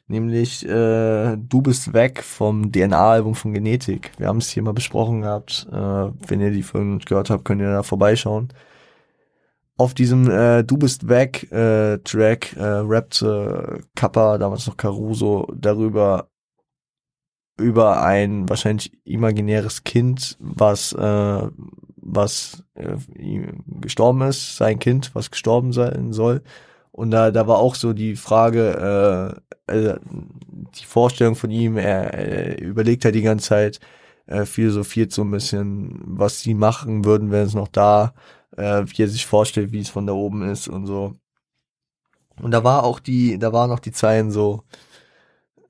nämlich 0.07 0.67
äh, 0.69 1.37
Du 1.37 1.63
bist 1.63 1.93
weg 1.93 2.23
vom 2.23 2.73
DNA-Album 2.73 3.35
von 3.35 3.53
Genetik. 3.53 4.13
Wir 4.19 4.29
haben 4.29 4.39
es 4.39 4.51
hier 4.51 4.63
mal 4.63 4.75
besprochen 4.75 5.23
gehabt. 5.23 5.67
Äh, 5.71 5.77
wenn 5.77 6.41
ihr 6.41 6.51
die 6.51 6.63
Folgen 6.63 6.97
nicht 6.97 7.09
gehört 7.09 7.31
habt, 7.31 7.45
könnt 7.45 7.61
ihr 7.61 7.71
da 7.73 7.83
vorbeischauen. 7.83 8.49
Auf 9.79 9.95
diesem 9.95 10.31
äh, 10.31 10.63
Du 10.65 10.77
bist 10.77 11.09
weg 11.09 11.51
äh, 11.51 11.99
Track 11.99 12.55
äh, 12.57 12.63
rappte 12.63 13.81
Kappa, 13.95 14.39
damals 14.39 14.67
noch 14.67 14.77
Caruso, 14.77 15.49
darüber, 15.57 16.29
über 17.63 18.03
ein 18.03 18.49
wahrscheinlich 18.49 18.93
imaginäres 19.05 19.85
Kind, 19.85 20.37
was 20.41 20.93
äh, 20.93 21.49
was 22.03 22.65
äh, 22.75 22.97
gestorben 23.81 24.23
ist, 24.23 24.57
sein 24.57 24.79
Kind, 24.79 25.15
was 25.15 25.31
gestorben 25.31 25.73
sein 25.73 26.13
soll. 26.13 26.43
Und 26.91 27.11
da, 27.11 27.31
da 27.31 27.47
war 27.47 27.59
auch 27.59 27.75
so 27.75 27.93
die 27.95 28.17
Frage, 28.17 29.41
äh, 29.69 29.73
äh, 29.73 29.99
die 30.79 30.85
Vorstellung 30.85 31.37
von 31.37 31.51
ihm, 31.51 31.79
er, 31.79 32.13
er 32.13 32.61
überlegt 32.61 33.05
halt 33.05 33.15
die 33.15 33.23
ganze 33.23 33.49
Zeit, 33.49 33.81
äh, 34.27 34.45
philosophiert 34.45 35.13
so 35.13 35.23
ein 35.23 35.31
bisschen, 35.31 36.01
was 36.05 36.41
sie 36.41 36.55
machen 36.55 37.05
würden, 37.05 37.31
wenn 37.31 37.47
es 37.47 37.55
noch 37.55 37.69
da, 37.69 38.15
äh, 38.57 38.85
wie 38.87 39.03
er 39.03 39.09
sich 39.09 39.27
vorstellt, 39.27 39.73
wie 39.73 39.81
es 39.81 39.89
von 39.89 40.07
da 40.07 40.13
oben 40.13 40.43
ist 40.51 40.69
und 40.69 40.87
so. 40.87 41.15
Und 42.41 42.51
da 42.51 42.65
war 42.65 42.85
auch 42.85 43.01
die, 43.01 43.39
da 43.39 43.53
waren 43.53 43.71
noch 43.71 43.79
die 43.81 43.93
Zeilen 43.93 44.31
so, 44.31 44.65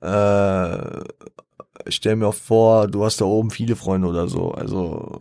äh, 0.01 1.03
ich 1.85 1.95
stell 1.95 2.15
mir 2.15 2.27
auch 2.27 2.33
vor, 2.33 2.87
du 2.87 3.03
hast 3.03 3.21
da 3.21 3.25
oben 3.25 3.51
viele 3.51 3.75
Freunde 3.75 4.07
oder 4.07 4.27
so. 4.27 4.51
Also 4.51 5.19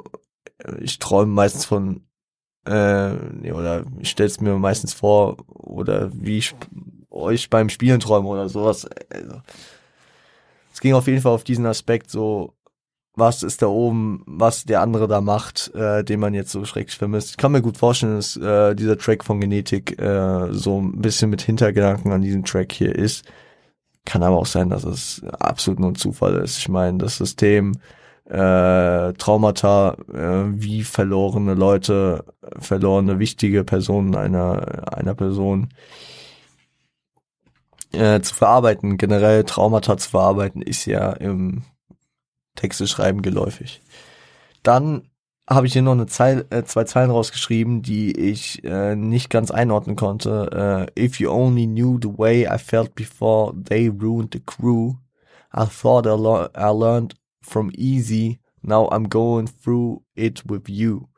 ich 0.81 0.99
träume 0.99 1.33
meistens 1.33 1.65
von, 1.65 2.03
äh, 2.67 3.13
nee, 3.13 3.53
oder 3.53 3.85
ich 3.99 4.11
stell's 4.11 4.41
mir 4.41 4.55
meistens 4.57 4.95
vor, 4.95 5.37
oder 5.49 6.11
wie 6.15 6.39
ich 6.39 6.55
euch 7.11 7.51
beim 7.51 7.69
Spielen 7.69 8.01
träume 8.01 8.29
oder 8.29 8.49
sowas. 8.49 8.89
Also, 9.11 9.43
es 10.73 10.81
ging 10.81 10.95
auf 10.95 11.07
jeden 11.07 11.21
Fall 11.21 11.33
auf 11.33 11.45
diesen 11.45 11.67
Aspekt 11.67 12.11
so, 12.11 12.55
was 13.15 13.43
ist 13.43 13.61
da 13.61 13.67
oben, 13.67 14.23
was 14.27 14.65
der 14.65 14.81
andere 14.81 15.07
da 15.07 15.21
macht, 15.21 15.75
äh, 15.75 16.03
den 16.03 16.21
man 16.21 16.33
jetzt 16.33 16.51
so 16.51 16.65
schrecklich 16.65 16.97
vermisst. 16.97 17.31
Ich 17.31 17.37
kann 17.37 17.53
mir 17.53 17.61
gut 17.61 17.77
vorstellen, 17.77 18.17
dass 18.17 18.37
äh, 18.37 18.75
dieser 18.75 18.97
Track 18.97 19.25
von 19.25 19.41
Genetik 19.41 20.01
äh, 20.01 20.53
so 20.53 20.81
ein 20.81 21.03
bisschen 21.03 21.29
mit 21.29 21.43
Hintergedanken 21.43 22.11
an 22.13 22.23
diesem 22.23 22.45
Track 22.45 22.73
hier 22.73 22.95
ist. 22.95 23.27
Kann 24.05 24.23
aber 24.23 24.37
auch 24.37 24.47
sein, 24.47 24.69
dass 24.69 24.85
es 24.85 25.23
absolut 25.39 25.81
nur 25.81 25.91
ein 25.91 25.95
Zufall 25.95 26.37
ist. 26.37 26.59
Ich 26.59 26.69
meine, 26.69 26.99
das 26.99 27.19
System 27.19 27.75
äh, 28.25 29.13
Traumata, 29.15 29.97
äh, 30.13 30.45
wie 30.61 30.85
verlorene 30.85 31.55
Leute, 31.55 32.25
verlorene 32.59 33.19
wichtige 33.19 33.65
Personen 33.65 34.15
einer, 34.17 34.93
einer 34.97 35.15
Person 35.15 35.69
äh, 37.93 38.21
zu 38.21 38.35
verarbeiten, 38.35 38.97
generell 38.97 39.45
Traumata 39.45 39.97
zu 39.99 40.11
verarbeiten, 40.11 40.63
ist 40.63 40.87
ja 40.87 41.13
im 41.13 41.65
Texte 42.57 42.87
schreiben 42.87 43.23
geläufig. 43.23 43.83
Dann 44.63 45.09
habe 45.49 45.67
ich 45.67 45.73
hier 45.73 45.83
noch 45.83 45.93
eine 45.93 46.07
Zeil, 46.07 46.47
äh, 46.51 46.63
zwei 46.65 46.85
Zeilen 46.85 47.11
rausgeschrieben, 47.11 47.83
die 47.83 48.13
ich 48.13 48.63
äh, 48.65 48.95
nicht 48.95 49.31
ganz 49.31 49.51
einordnen 49.51 49.97
konnte. 49.97 50.89
Äh, 50.97 51.05
If 51.05 51.21
you 51.21 51.31
only 51.31 51.67
knew 51.67 51.99
the 52.01 52.17
way 52.17 52.47
I 52.47 52.59
felt 52.59 52.95
before 52.95 53.53
they 53.55 53.89
ruined 53.89 54.33
the 54.33 54.41
crew, 54.41 54.95
I 55.55 55.67
thought 55.67 56.07
I, 56.07 56.11
le 56.11 56.51
I 56.57 56.71
learned 56.73 57.15
from 57.43 57.71
easy, 57.75 58.41
now 58.63 58.89
I'm 58.91 59.09
going 59.09 59.49
through 59.49 60.03
it 60.15 60.45
with 60.49 60.69
you. 60.69 61.09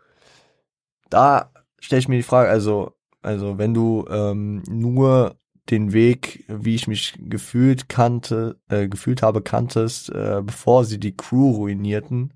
Da 1.11 1.51
stelle 1.79 2.01
ich 2.01 2.09
mir 2.09 2.17
die 2.17 2.23
Frage, 2.23 2.49
also, 2.49 2.93
also 3.23 3.59
wenn 3.59 3.75
du 3.75 4.07
ähm, 4.09 4.63
nur 4.69 5.37
den 5.71 5.93
Weg, 5.93 6.45
wie 6.49 6.75
ich 6.75 6.89
mich 6.89 7.15
gefühlt 7.19 7.89
kannte, 7.89 8.59
äh, 8.69 8.89
gefühlt 8.89 9.23
habe, 9.23 9.43
kanntest, 9.43 10.11
äh, 10.11 10.43
bevor 10.45 10.85
sie 10.85 10.99
die 10.99 11.17
Crew 11.17 11.53
ruinierten, 11.53 12.33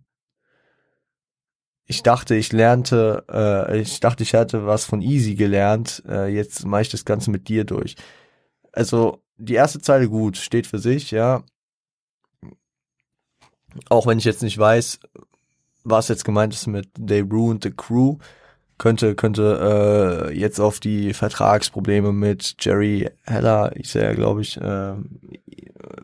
ich 1.91 2.03
dachte, 2.03 2.35
ich 2.35 2.53
lernte, 2.53 3.25
äh, 3.31 3.81
ich 3.81 3.99
dachte, 4.01 4.23
ich 4.23 4.35
hatte 4.35 4.67
was 4.67 4.85
von 4.85 5.01
Easy 5.01 5.35
gelernt, 5.35 6.03
äh, 6.07 6.29
jetzt 6.29 6.67
mache 6.67 6.83
ich 6.83 6.91
das 6.91 7.07
Ganze 7.07 7.31
mit 7.31 7.49
dir 7.49 7.65
durch. 7.65 7.97
Also, 8.73 9.23
die 9.39 9.55
erste 9.55 9.81
Zeile 9.81 10.09
gut, 10.09 10.37
steht 10.37 10.67
für 10.67 10.79
sich, 10.79 11.11
ja. 11.11 11.43
Auch 13.89 14.07
wenn 14.07 14.19
ich 14.19 14.25
jetzt 14.25 14.43
nicht 14.43 14.59
weiß, 14.59 15.01
was 15.85 16.09
jetzt 16.09 16.27
gemeint 16.27 16.53
ist 16.53 16.67
mit 16.67 16.91
They 16.95 17.21
ruined 17.21 17.63
the 17.65 17.71
crew, 17.71 18.19
könnte, 18.77 19.15
könnte 19.15 20.29
äh, 20.31 20.39
jetzt 20.39 20.61
auf 20.61 20.81
die 20.81 21.15
Vertragsprobleme 21.15 22.13
mit 22.13 22.57
Jerry 22.61 23.11
Heller, 23.25 23.73
ich 23.77 23.91
sehe 23.91 24.05
ja, 24.05 24.13
glaube 24.13 24.43
ich, 24.43 24.59
äh, 24.59 24.95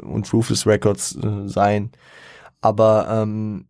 und 0.00 0.32
Rufus 0.32 0.66
Records 0.66 1.14
äh, 1.16 1.46
sein. 1.46 1.92
Aber 2.62 3.06
ähm, 3.10 3.66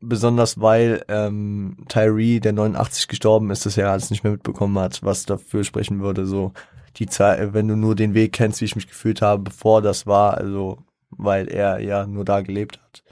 besonders 0.00 0.60
weil 0.60 1.04
ähm, 1.08 1.76
Tyree, 1.88 2.40
der 2.40 2.52
89 2.52 3.08
gestorben 3.08 3.50
ist, 3.50 3.66
das 3.66 3.76
ja 3.76 3.90
alles 3.90 4.10
nicht 4.10 4.24
mehr 4.24 4.32
mitbekommen 4.32 4.78
hat, 4.78 5.02
was 5.02 5.26
dafür 5.26 5.64
sprechen 5.64 6.00
würde, 6.00 6.26
so 6.26 6.52
die 6.96 7.06
Zeit, 7.06 7.52
wenn 7.54 7.68
du 7.68 7.76
nur 7.76 7.94
den 7.94 8.14
Weg 8.14 8.32
kennst, 8.32 8.60
wie 8.60 8.66
ich 8.66 8.76
mich 8.76 8.88
gefühlt 8.88 9.22
habe, 9.22 9.42
bevor 9.42 9.82
das 9.82 10.06
war, 10.06 10.36
also 10.36 10.78
weil 11.10 11.48
er 11.48 11.80
ja 11.80 12.06
nur 12.06 12.24
da 12.24 12.40
gelebt 12.42 12.80
hat. 12.80 13.02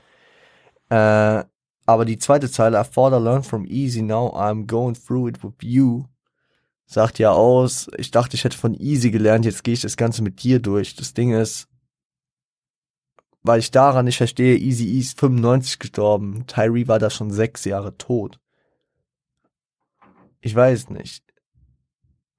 Äh, 1.45 1.49
aber 1.87 2.05
die 2.05 2.19
zweite 2.19 2.51
Zeile, 2.51 2.81
I 2.81 2.85
thought 2.85 3.13
I 3.13 3.23
learned 3.23 3.47
from 3.47 3.65
easy, 3.65 4.03
now 4.03 4.35
I'm 4.35 4.67
going 4.67 4.95
through 4.95 5.29
it 5.29 5.43
with 5.45 5.55
you, 5.63 6.05
sagt 6.87 7.19
ja 7.19 7.33
aus, 7.33 7.89
ich 7.97 8.11
dachte, 8.11 8.37
ich 8.37 8.45
hätte 8.45 8.57
von 8.57 8.75
easy 8.75 9.11
gelernt, 9.11 9.45
jetzt 9.45 9.65
gehe 9.65 9.75
ich 9.75 9.83
das 9.83 9.97
Ganze 9.97 10.23
mit 10.23 10.43
dir 10.43 10.61
durch. 10.61 10.97
Das 10.97 11.15
Ding 11.15 11.33
ist, 11.33 11.69
weil 13.47 13.61
ich 13.61 13.71
daran 13.71 14.05
nicht 14.05 14.17
verstehe, 14.17 14.57
Easy 14.57 14.87
E 14.97 14.99
ist 14.99 15.19
95 15.19 15.79
gestorben, 15.79 16.47
Tyree 16.47 16.89
war 16.89 16.99
da 16.99 17.11
schon 17.11 17.31
sechs 17.31 17.65
Jahre 17.65 17.97
tot. 17.97 18.39
Ich 20.41 20.55
weiß 20.55 20.91
nicht. 20.91 21.25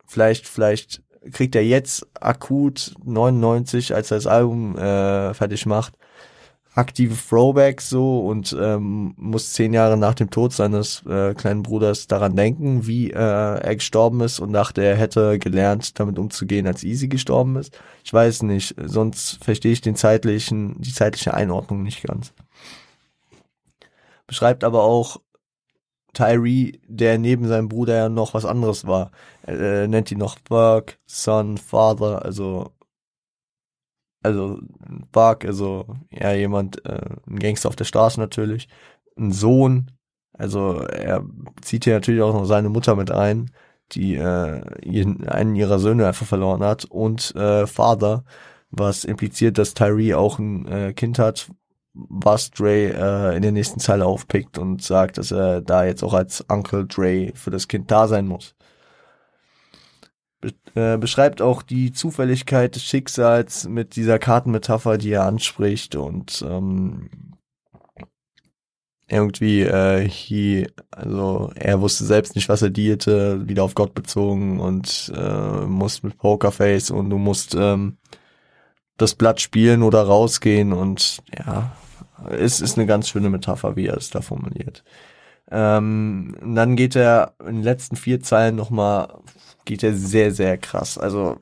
Vielleicht, 0.05 0.47
vielleicht 0.47 1.03
kriegt 1.31 1.55
er 1.55 1.65
jetzt 1.65 2.07
akut 2.21 2.93
99, 3.03 3.93
als 3.93 4.11
er 4.11 4.17
das 4.17 4.27
Album 4.27 4.77
äh, 4.77 5.33
fertig 5.33 5.65
macht, 5.65 5.97
aktive 6.77 7.15
Throwbacks 7.15 7.89
so 7.89 8.19
und 8.19 8.55
ähm, 8.59 9.15
muss 9.17 9.53
zehn 9.53 9.73
Jahre 9.73 9.97
nach 9.97 10.13
dem 10.13 10.29
Tod 10.29 10.53
seines 10.53 11.03
äh, 11.07 11.33
kleinen 11.33 11.63
Bruders 11.63 12.05
daran 12.05 12.35
denken, 12.35 12.85
wie 12.85 13.09
äh, 13.09 13.15
er 13.15 13.75
gestorben 13.75 14.21
ist 14.21 14.39
und 14.39 14.53
dachte, 14.53 14.83
er 14.83 14.95
hätte 14.95 15.39
gelernt, 15.39 15.99
damit 15.99 16.19
umzugehen, 16.19 16.67
als 16.67 16.83
Easy 16.83 17.07
gestorben 17.07 17.55
ist. 17.55 17.77
Ich 18.03 18.13
weiß 18.13 18.43
nicht, 18.43 18.75
sonst 18.77 19.43
verstehe 19.43 19.71
ich 19.71 19.81
den 19.81 19.95
zeitlichen, 19.95 20.79
die 20.79 20.93
zeitliche 20.93 21.33
Einordnung 21.33 21.81
nicht 21.81 22.03
ganz. 22.03 22.31
Beschreibt 24.27 24.63
aber 24.63 24.83
auch 24.83 25.17
Tyree, 26.13 26.73
der 26.87 27.17
neben 27.17 27.47
seinem 27.47 27.69
Bruder 27.69 27.95
ja 27.95 28.09
noch 28.09 28.35
was 28.35 28.45
anderes 28.45 28.85
war. 28.85 29.09
Er 29.41 29.83
äh, 29.83 29.87
nennt 29.87 30.11
ihn 30.11 30.19
noch 30.19 30.37
Work, 30.49 30.99
Son, 31.07 31.57
Father, 31.57 32.23
also 32.23 32.71
also 34.23 34.59
Bug, 35.11 35.45
also 35.45 35.85
ja 36.11 36.33
jemand, 36.33 36.85
äh, 36.85 37.15
ein 37.27 37.39
Gangster 37.39 37.69
auf 37.69 37.75
der 37.75 37.85
Straße 37.85 38.19
natürlich, 38.19 38.67
ein 39.17 39.31
Sohn, 39.31 39.91
also 40.33 40.79
er 40.81 41.23
zieht 41.61 41.85
hier 41.85 41.95
natürlich 41.95 42.21
auch 42.21 42.33
noch 42.33 42.45
seine 42.45 42.69
Mutter 42.69 42.95
mit 42.95 43.11
ein, 43.11 43.51
die 43.93 44.15
äh, 44.15 44.61
einen 45.27 45.55
ihrer 45.55 45.79
Söhne 45.79 46.07
einfach 46.07 46.25
verloren 46.25 46.63
hat 46.63 46.85
und 46.85 47.35
äh, 47.35 47.65
Vater, 47.67 48.23
was 48.69 49.05
impliziert, 49.05 49.57
dass 49.57 49.73
Tyree 49.73 50.13
auch 50.13 50.39
ein 50.39 50.67
äh, 50.67 50.93
Kind 50.93 51.19
hat, 51.19 51.49
was 51.93 52.51
Dre 52.51 52.93
äh, 52.93 53.35
in 53.35 53.41
der 53.41 53.51
nächsten 53.51 53.79
Zeile 53.79 54.05
aufpickt 54.05 54.57
und 54.57 54.83
sagt, 54.83 55.17
dass 55.17 55.31
er 55.31 55.61
da 55.61 55.85
jetzt 55.85 56.03
auch 56.03 56.13
als 56.13 56.41
Uncle 56.49 56.85
Dre 56.85 57.31
für 57.33 57.49
das 57.49 57.67
Kind 57.67 57.89
da 57.89 58.07
sein 58.07 58.27
muss 58.27 58.56
äh, 60.75 60.97
beschreibt 60.97 61.41
auch 61.41 61.61
die 61.61 61.91
Zufälligkeit 61.91 62.75
des 62.75 62.83
Schicksals 62.83 63.67
mit 63.67 63.95
dieser 63.95 64.19
Kartenmetapher, 64.19 64.97
die 64.97 65.11
er 65.11 65.23
anspricht 65.23 65.95
und 65.95 66.43
ähm, 66.47 67.09
irgendwie 69.09 69.61
äh, 69.61 70.07
he, 70.07 70.67
also 70.91 71.51
er 71.55 71.81
wusste 71.81 72.03
selbst 72.03 72.35
nicht, 72.35 72.49
was 72.49 72.61
er 72.61 72.69
dealte, 72.69 73.47
wieder 73.47 73.63
auf 73.63 73.73
Gott 73.73 73.93
bezogen 73.93 74.59
und 74.59 75.11
äh, 75.15 75.65
musst 75.65 76.03
mit 76.03 76.17
Pokerface 76.17 76.91
und 76.91 77.09
du 77.09 77.17
musst 77.17 77.55
ähm, 77.55 77.97
das 78.97 79.15
Blatt 79.15 79.39
spielen 79.39 79.83
oder 79.83 80.01
rausgehen 80.03 80.73
und 80.73 81.19
ja, 81.37 81.71
es 82.31 82.61
ist 82.61 82.77
eine 82.77 82.87
ganz 82.87 83.09
schöne 83.09 83.29
Metapher, 83.29 83.75
wie 83.75 83.87
er 83.87 83.97
es 83.97 84.09
da 84.09 84.21
formuliert. 84.21 84.83
Ähm, 85.49 86.35
dann 86.43 86.75
geht 86.75 86.95
er 86.95 87.33
in 87.39 87.57
den 87.57 87.63
letzten 87.63 87.95
vier 87.95 88.21
Zeilen 88.21 88.55
nochmal 88.55 89.19
geht 89.67 89.83
er 89.83 89.93
sehr, 89.93 90.31
sehr 90.31 90.57
krass. 90.57 90.97
Also 90.97 91.37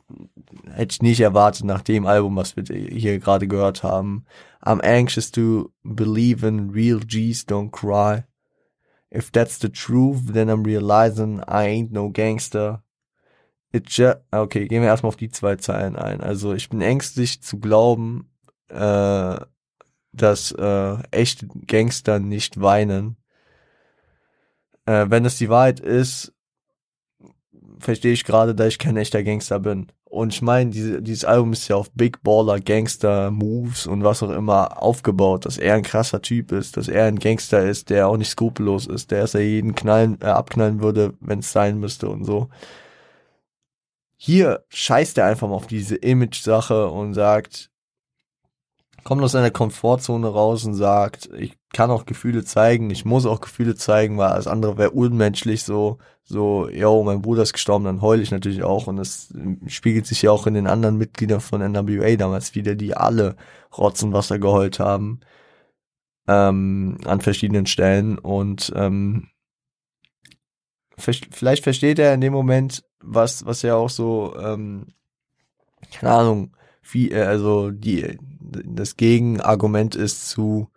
hätte 0.74 0.94
ich 0.94 1.02
nicht 1.02 1.22
erwartet 1.22 1.64
nach 1.64 1.82
dem 1.82 2.06
Album, 2.08 2.36
was 2.36 2.58
wir 2.58 2.64
hier 2.76 3.20
gerade 3.20 3.48
gehört 3.48 3.84
haben. 3.84 4.26
I'm 4.62 4.82
anxious 4.82 5.32
to 5.32 5.72
believe 5.84 6.46
in 6.46 6.72
real 6.72 7.00
G's 7.00 7.46
don't 7.48 7.72
cry. 7.72 8.24
If 9.16 9.32
that's 9.32 9.60
the 9.60 9.70
truth, 9.70 10.34
then 10.34 10.50
I'm 10.50 10.66
realizing 10.66 11.40
I 11.42 11.68
ain't 11.68 11.92
no 11.92 12.10
gangster. 12.10 12.84
It 13.72 13.90
just, 13.90 14.18
okay, 14.32 14.68
gehen 14.68 14.82
wir 14.82 14.90
erstmal 14.90 15.10
auf 15.10 15.16
die 15.16 15.30
zwei 15.30 15.56
Zeilen 15.58 15.96
ein. 15.96 16.22
Also 16.22 16.54
ich 16.54 16.70
bin 16.70 16.82
ängstlich 16.82 17.44
zu 17.44 17.60
glauben, 17.60 18.32
äh, 18.70 19.38
dass 20.14 20.52
äh, 20.52 20.98
echte 21.12 21.48
Gangster 21.68 22.20
nicht 22.20 22.60
weinen. 22.60 23.18
Äh, 24.86 25.06
wenn 25.10 25.26
es 25.26 25.38
die 25.38 25.50
Wahrheit 25.50 25.80
ist, 25.80 26.35
verstehe 27.80 28.14
ich 28.14 28.24
gerade, 28.24 28.56
dass 28.56 28.70
ich 28.70 28.80
kein 28.80 28.98
echter 28.98 29.24
Gangster 29.24 29.60
bin. 29.60 29.88
Und 30.06 30.34
ich 30.34 30.42
meine, 30.42 30.70
diese, 30.70 31.02
dieses 31.02 31.26
Album 31.26 31.52
ist 31.54 31.68
ja 31.68 31.76
auf 31.76 31.92
Big 31.92 32.24
Baller, 32.24 32.60
Gangster, 32.62 33.32
Moves 33.32 33.86
und 33.86 34.04
was 34.04 34.24
auch 34.24 34.30
immer 34.30 34.82
aufgebaut, 34.82 35.46
dass 35.46 35.58
er 35.58 35.76
ein 35.76 35.84
krasser 35.84 36.22
Typ 36.22 36.52
ist, 36.54 36.78
dass 36.78 36.88
er 36.88 37.06
ein 37.06 37.20
Gangster 37.20 37.66
ist, 37.66 37.90
der 37.90 38.08
auch 38.08 38.16
nicht 38.18 38.30
skrupellos 38.30 38.88
ist, 38.88 39.12
der 39.12 39.22
dass 39.22 39.36
er 39.36 39.42
jeden 39.42 39.76
knallen, 39.76 40.18
äh, 40.22 40.26
abknallen 40.28 40.82
würde, 40.82 41.16
wenn 41.20 41.40
es 41.40 41.52
sein 41.52 41.80
müsste 41.80 42.08
und 42.08 42.24
so. 42.24 42.50
Hier 44.18 44.64
scheißt 44.70 45.18
er 45.18 45.26
einfach 45.26 45.48
mal 45.50 45.56
auf 45.56 45.68
diese 45.68 45.96
Image-Sache 45.98 46.88
und 46.90 47.14
sagt, 47.14 47.70
kommt 49.06 49.22
aus 49.24 49.34
seiner 49.34 49.52
Komfortzone 49.52 50.28
raus 50.28 50.66
und 50.66 50.74
sagt, 50.74 51.30
ich 51.38 51.56
kann 51.72 51.92
auch 51.92 52.06
Gefühle 52.06 52.44
zeigen, 52.44 52.90
ich 52.90 53.06
muss 53.06 53.28
auch 53.28 53.40
Gefühle 53.40 53.76
zeigen, 53.76 54.18
weil 54.18 54.30
alles 54.30 54.48
andere 54.48 54.78
wäre 54.80 54.90
unmenschlich 54.90 55.64
so, 55.64 56.00
so, 56.24 56.68
yo, 56.70 57.04
mein 57.04 57.22
Bruder 57.22 57.44
ist 57.44 57.54
gestorben, 57.54 57.86
dann 57.86 58.02
heule 58.02 58.24
ich 58.24 58.32
natürlich 58.32 58.64
auch. 58.64 58.88
Und 58.88 58.98
das 58.98 59.32
spiegelt 59.68 60.08
sich 60.08 60.24
ja 60.24 60.32
auch 60.32 60.48
in 60.48 60.56
den 60.56 60.66
anderen 60.66 60.98
Mitgliedern 60.98 61.40
von 61.40 61.62
NWA 61.62 62.16
damals 62.16 62.56
wieder, 62.56 62.74
die 62.74 62.98
alle 62.98 63.36
Rotz 63.78 64.02
und 64.02 64.12
Wasser 64.12 64.40
geheult 64.40 64.80
haben, 64.80 65.20
ähm, 66.28 66.98
an 67.06 67.22
verschiedenen 67.22 67.68
Stellen. 67.68 68.18
Und, 68.18 68.74
ähm, 68.76 69.28
vielleicht 70.98 71.64
versteht 71.64 72.00
er 72.00 72.16
in 72.16 72.22
dem 72.22 72.34
Moment, 72.34 72.84
was, 73.02 73.46
was 73.46 73.62
ja 73.62 73.76
auch 73.76 73.92
so, 73.92 74.36
ähm, 74.40 74.88
keine 75.92 76.12
Ahnung, 76.12 76.56
wie, 76.92 77.12
äh, 77.12 77.24
also 77.24 77.72
die, 77.72 78.18
das 78.40 78.98
Gegenargument 78.98 79.96
ist 79.96 80.30
zu 80.30 80.70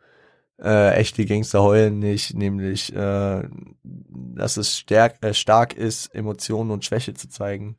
äh, 0.60 0.94
echte 0.94 1.24
Gangster 1.24 1.62
heulen 1.62 1.98
nicht, 1.98 2.34
nämlich 2.34 2.94
äh, 2.94 3.42
dass 3.82 4.56
es 4.56 4.78
stark, 4.78 5.22
äh, 5.22 5.34
stark 5.34 5.74
ist, 5.74 6.14
Emotionen 6.14 6.70
und 6.70 6.84
Schwäche 6.84 7.14
zu 7.14 7.28
zeigen. 7.28 7.76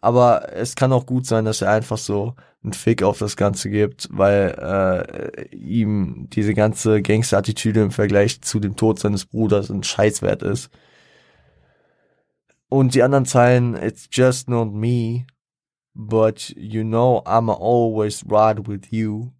Aber 0.00 0.52
es 0.52 0.74
kann 0.74 0.92
auch 0.92 1.06
gut 1.06 1.26
sein, 1.26 1.44
dass 1.46 1.62
er 1.62 1.70
einfach 1.70 1.98
so 1.98 2.34
einen 2.62 2.72
Fick 2.72 3.02
auf 3.02 3.18
das 3.18 3.36
Ganze 3.36 3.70
gibt, 3.70 4.08
weil 4.10 4.54
äh, 4.58 5.54
ihm 5.54 6.28
diese 6.30 6.54
ganze 6.54 7.02
Gangster-Attitüde 7.02 7.82
im 7.82 7.90
Vergleich 7.90 8.40
zu 8.42 8.60
dem 8.60 8.76
Tod 8.76 8.98
seines 8.98 9.26
Bruders 9.26 9.70
ein 9.70 9.82
Scheißwert 9.82 10.42
ist. 10.42 10.70
Und 12.68 12.94
die 12.94 13.02
anderen 13.02 13.26
Zeilen, 13.26 13.76
it's 13.76 14.08
just 14.10 14.48
not 14.48 14.72
me, 14.72 15.26
but 15.94 16.50
you 16.56 16.82
know 16.82 17.22
I'm 17.26 17.48
always 17.48 18.24
right 18.26 18.58
with 18.66 18.92
you. 18.92 19.32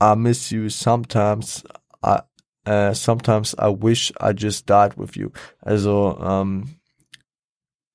I 0.00 0.14
miss 0.14 0.50
you 0.50 0.68
sometimes. 0.68 1.64
I 2.02 2.22
uh, 2.66 2.94
sometimes 2.94 3.54
I 3.58 3.68
wish 3.68 4.12
I 4.20 4.32
just 4.32 4.66
died 4.66 4.96
with 4.96 5.16
you. 5.16 5.32
Also, 5.60 6.18
ähm, 6.20 6.76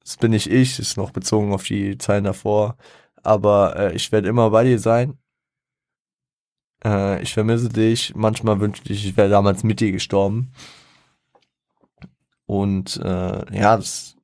das 0.02 0.18
bin 0.18 0.32
nicht 0.32 0.48
ich, 0.48 0.80
ist 0.80 0.98
noch 0.98 1.12
bezogen 1.12 1.54
auf 1.54 1.64
die 1.64 1.98
Zeilen 1.98 2.24
davor, 2.24 2.78
aber 3.24 3.76
äh, 3.76 3.96
ich 3.96 4.12
werde 4.12 4.30
immer 4.30 4.50
bei 4.52 4.64
dir 4.64 4.80
sein. 4.80 5.18
Äh, 6.84 7.22
ich 7.22 7.34
vermisse 7.34 7.70
dich, 7.70 8.14
manchmal 8.16 8.60
wünsche 8.60 8.84
ich, 8.86 9.06
ich 9.06 9.18
wäre 9.18 9.30
damals 9.30 9.64
mit 9.64 9.80
dir 9.80 9.92
gestorben. 9.92 10.52
Und 12.46 12.98
äh, 12.98 13.58
ja, 13.58 13.76
das 13.76 14.16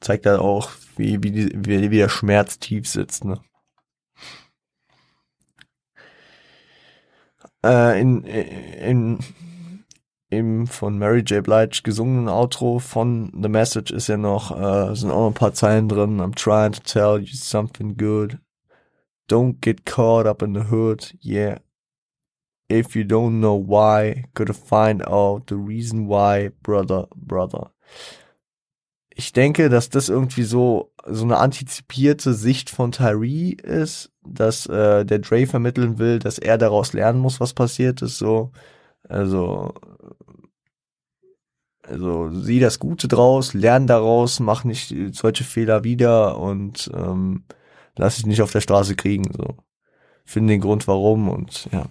zeigt 0.00 0.26
halt 0.26 0.40
auch, 0.40 0.70
wie, 1.00 1.22
wie, 1.22 1.50
wie, 1.54 1.90
wie 1.90 1.96
der 1.96 2.08
Schmerz 2.08 2.58
tief 2.58 2.86
sitzt. 2.86 3.24
Ne? 3.24 3.40
Äh, 7.64 8.00
in, 8.00 8.22
in, 8.24 9.18
im 10.30 10.66
von 10.66 10.98
Mary 10.98 11.20
J. 11.20 11.42
Blige 11.42 11.82
gesungenen 11.82 12.28
Outro 12.28 12.78
von 12.78 13.32
The 13.42 13.48
Message 13.48 13.90
ist 13.90 14.08
ja 14.08 14.16
noch, 14.16 14.52
äh, 14.52 14.94
sind 14.94 15.10
auch 15.10 15.22
noch 15.22 15.26
ein 15.28 15.34
paar 15.34 15.54
Zeilen 15.54 15.88
drin. 15.88 16.20
I'm 16.20 16.34
trying 16.34 16.72
to 16.72 16.80
tell 16.80 17.18
you 17.18 17.34
something 17.34 17.96
good. 17.96 18.38
Don't 19.28 19.60
get 19.60 19.84
caught 19.84 20.26
up 20.26 20.42
in 20.42 20.54
the 20.54 20.70
hood, 20.70 21.14
yeah. 21.20 21.58
If 22.68 22.94
you 22.94 23.02
don't 23.02 23.40
know 23.40 23.56
why, 23.56 24.26
gotta 24.34 24.52
find 24.52 25.02
out 25.02 25.48
the 25.48 25.56
reason 25.56 26.06
why, 26.06 26.50
brother, 26.62 27.08
brother. 27.16 27.70
Ich 29.20 29.34
denke, 29.34 29.68
dass 29.68 29.90
das 29.90 30.08
irgendwie 30.08 30.44
so, 30.44 30.94
so 31.06 31.24
eine 31.24 31.36
antizipierte 31.36 32.32
Sicht 32.32 32.70
von 32.70 32.90
Tyree 32.90 33.50
ist, 33.50 34.10
dass 34.26 34.64
äh, 34.64 35.04
der 35.04 35.18
Dre 35.18 35.46
vermitteln 35.46 35.98
will, 35.98 36.18
dass 36.18 36.38
er 36.38 36.56
daraus 36.56 36.94
lernen 36.94 37.18
muss, 37.18 37.38
was 37.38 37.52
passiert 37.52 38.00
ist, 38.00 38.16
so. 38.16 38.50
Also, 39.06 39.74
also 41.82 42.30
sieh 42.30 42.60
das 42.60 42.78
Gute 42.78 43.08
draus, 43.08 43.52
lern 43.52 43.86
daraus, 43.86 44.40
mach 44.40 44.64
nicht 44.64 44.94
solche 45.12 45.44
Fehler 45.44 45.84
wieder 45.84 46.38
und 46.38 46.90
ähm, 46.94 47.44
lass 47.96 48.16
dich 48.16 48.24
nicht 48.24 48.40
auf 48.40 48.52
der 48.52 48.62
Straße 48.62 48.96
kriegen. 48.96 49.30
So. 49.36 49.54
Finde 50.24 50.54
den 50.54 50.62
Grund 50.62 50.88
warum 50.88 51.28
und 51.28 51.68
ja. 51.72 51.84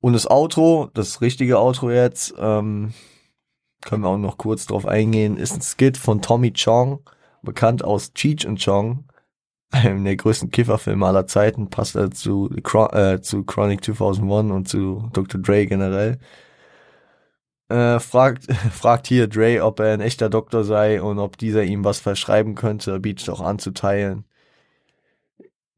Und 0.00 0.14
das 0.14 0.28
Outro, 0.28 0.90
das 0.94 1.20
richtige 1.20 1.60
Outro 1.60 1.92
jetzt, 1.92 2.34
ähm, 2.38 2.92
können 3.86 4.02
wir 4.02 4.08
auch 4.08 4.18
noch 4.18 4.36
kurz 4.36 4.66
drauf 4.66 4.84
eingehen, 4.84 5.38
ist 5.38 5.54
ein 5.54 5.62
Skit 5.62 5.96
von 5.96 6.20
Tommy 6.20 6.52
Chong, 6.52 7.00
bekannt 7.42 7.84
aus 7.84 8.12
Cheech 8.12 8.46
and 8.46 8.62
Chong, 8.62 9.04
einem 9.70 10.04
der 10.04 10.16
größten 10.16 10.50
Kifferfilme 10.50 11.06
aller 11.06 11.26
Zeiten, 11.26 11.70
passt 11.70 11.94
halt 11.94 12.16
zu, 12.16 12.50
äh, 12.50 13.20
zu 13.20 13.44
Chronic 13.44 13.84
2001 13.84 14.52
und 14.52 14.68
zu 14.68 15.08
Dr. 15.12 15.40
Dre 15.40 15.66
generell. 15.66 16.18
Äh, 17.68 18.00
fragt, 18.00 18.52
fragt 18.72 19.06
hier 19.06 19.28
Dre, 19.28 19.64
ob 19.64 19.80
er 19.80 19.94
ein 19.94 20.00
echter 20.00 20.28
Doktor 20.30 20.64
sei 20.64 21.00
und 21.00 21.18
ob 21.18 21.38
dieser 21.38 21.64
ihm 21.64 21.84
was 21.84 22.00
verschreiben 22.00 22.54
könnte, 22.54 22.98
bietet 23.00 23.30
auch 23.30 23.40
an 23.40 23.58
zu 23.58 23.70
teilen. 23.72 24.24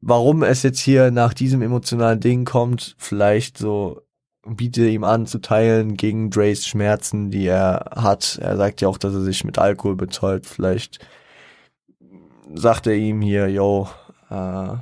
Warum 0.01 0.43
es 0.43 0.63
jetzt 0.63 0.79
hier 0.79 1.11
nach 1.11 1.33
diesem 1.33 1.61
emotionalen 1.61 2.19
Ding 2.19 2.45
kommt, 2.45 2.95
vielleicht 2.97 3.57
so 3.57 4.01
bietet 4.55 4.89
ihm 4.89 5.03
an 5.03 5.25
zu 5.25 5.39
teilen 5.39 5.95
gegen 5.95 6.29
Dre's 6.29 6.65
Schmerzen, 6.65 7.31
die 7.31 7.47
er 7.47 7.91
hat. 7.95 8.39
Er 8.41 8.57
sagt 8.57 8.81
ja 8.81 8.87
auch, 8.87 8.97
dass 8.97 9.13
er 9.13 9.21
sich 9.21 9.43
mit 9.43 9.57
Alkohol 9.57 9.95
betäubt. 9.95 10.45
Vielleicht 10.45 10.99
sagt 12.53 12.87
er 12.87 12.95
ihm 12.95 13.21
hier, 13.21 13.49
yo, 13.49 13.87
äh, 14.29 14.75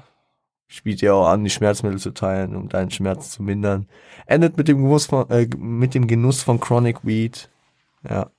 spielt 0.67 1.01
ja 1.01 1.13
auch 1.13 1.27
an, 1.27 1.43
die 1.43 1.49
Schmerzmittel 1.49 1.99
zu 1.99 2.11
teilen, 2.11 2.55
um 2.55 2.69
deinen 2.69 2.91
Schmerz 2.91 3.31
zu 3.31 3.43
mindern. 3.43 3.87
Endet 4.25 4.57
mit 4.57 4.67
dem 4.67 4.77
Genuss 4.83 5.05
von, 5.07 5.29
äh, 5.29 5.47
mit 5.57 5.93
dem 5.93 6.07
Genuss 6.07 6.43
von 6.43 6.59
Chronic 6.59 7.05
Weed. 7.05 7.49
Ja. 8.07 8.29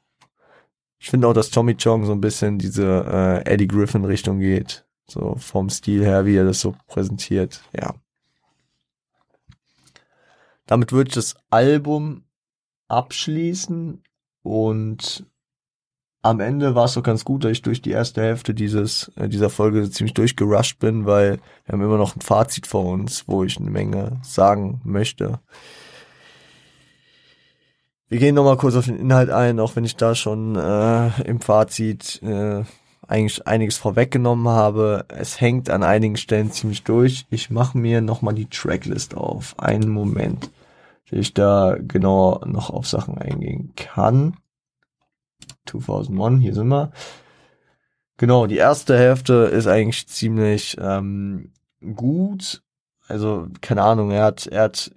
Ich 0.99 1.11
finde 1.11 1.29
auch, 1.29 1.33
dass 1.33 1.51
Tommy 1.51 1.77
Chong 1.77 2.05
so 2.05 2.13
ein 2.13 2.21
bisschen 2.21 2.59
diese 2.59 3.43
äh, 3.45 3.51
Eddie 3.51 3.69
Griffin 3.69 4.05
Richtung 4.05 4.41
geht. 4.41 4.85
So 5.07 5.37
vom 5.39 5.71
Stil 5.71 6.05
her, 6.05 6.27
wie 6.27 6.37
er 6.37 6.45
das 6.45 6.61
so 6.61 6.75
präsentiert. 6.87 7.63
Ja. 7.75 7.95
Damit 10.69 10.93
würde 10.93 11.09
ich 11.09 11.15
das 11.15 11.35
Album 11.51 12.25
abschließen 12.89 14.03
und 14.43 15.27
am 16.21 16.41
Ende 16.41 16.75
war 16.75 16.85
es 16.85 16.95
doch 16.95 17.03
ganz 17.03 17.25
gut, 17.25 17.45
dass 17.45 17.53
ich 17.53 17.63
durch 17.63 17.81
die 17.81 17.91
erste 17.91 18.21
Hälfte 18.21 18.53
dieses, 18.53 19.11
äh, 19.17 19.29
dieser 19.29 19.51
Folge 19.51 19.89
ziemlich 19.91 20.15
durchgerusht 20.15 20.79
bin, 20.79 21.07
weil 21.07 21.39
wir 21.65 21.73
haben 21.73 21.83
immer 21.83 21.97
noch 21.97 22.15
ein 22.15 22.21
Fazit 22.21 22.67
vor 22.67 22.85
uns, 22.85 23.25
wo 23.27 23.45
ich 23.45 23.57
eine 23.57 23.71
Menge 23.71 24.21
sagen 24.23 24.81
möchte. 24.85 25.41
Wir 28.09 28.19
gehen 28.19 28.35
nochmal 28.35 28.57
kurz 28.59 28.75
auf 28.75 28.87
den 28.87 28.99
Inhalt 28.99 29.31
ein, 29.31 29.61
auch 29.61 29.75
wenn 29.75 29.85
ich 29.85 29.97
da 29.97 30.15
schon 30.15 30.57
äh, 30.57 31.23
im 31.23 31.41
Fazit 31.41 32.21
äh, 32.23 32.65
eigentlich 33.07 33.47
einiges 33.47 33.79
vorweggenommen 33.79 34.49
habe. 34.49 35.07
Es 35.09 35.41
hängt 35.41 35.71
an 35.71 35.83
einigen 35.83 36.17
Stellen 36.17 36.53
ziemlich 36.53 36.83
durch. 36.83 37.27
Ich 37.31 37.49
mache 37.49 37.79
mir 37.79 38.03
nochmal 38.03 38.35
die 38.35 38.51
Tracklist 38.51 39.17
auf. 39.17 39.59
Einen 39.59 39.89
Moment, 39.89 40.51
ich 41.11 41.35
da 41.35 41.77
genau 41.81 42.41
noch 42.45 42.71
auf 42.71 42.87
Sachen 42.87 43.19
eingehen 43.19 43.73
kann. 43.77 44.37
2001, 45.67 46.43
hier 46.43 46.55
sind 46.55 46.69
wir. 46.69 46.93
Genau, 48.17 48.47
die 48.47 48.57
erste 48.57 48.99
Hälfte 48.99 49.35
ist 49.45 49.67
eigentlich 49.67 50.09
ziemlich 50.09 50.77
ähm, 50.81 51.53
gut. 51.95 52.63
Also, 53.07 53.47
keine 53.61 53.83
Ahnung, 53.83 54.11
er 54.11 54.25
hat, 54.25 54.47
er 54.47 54.65
hat 54.65 54.91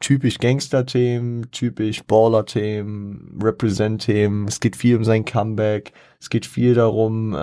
typisch 0.00 0.38
Gangster-Themen, 0.38 1.50
typisch 1.50 2.04
Baller-Themen, 2.04 3.40
Represent-Themen. 3.42 4.46
Es 4.48 4.60
geht 4.60 4.76
viel 4.76 4.96
um 4.96 5.04
sein 5.04 5.24
Comeback. 5.24 5.92
Es 6.20 6.28
geht 6.30 6.46
viel 6.46 6.74
darum, 6.74 7.34
äh, 7.34 7.38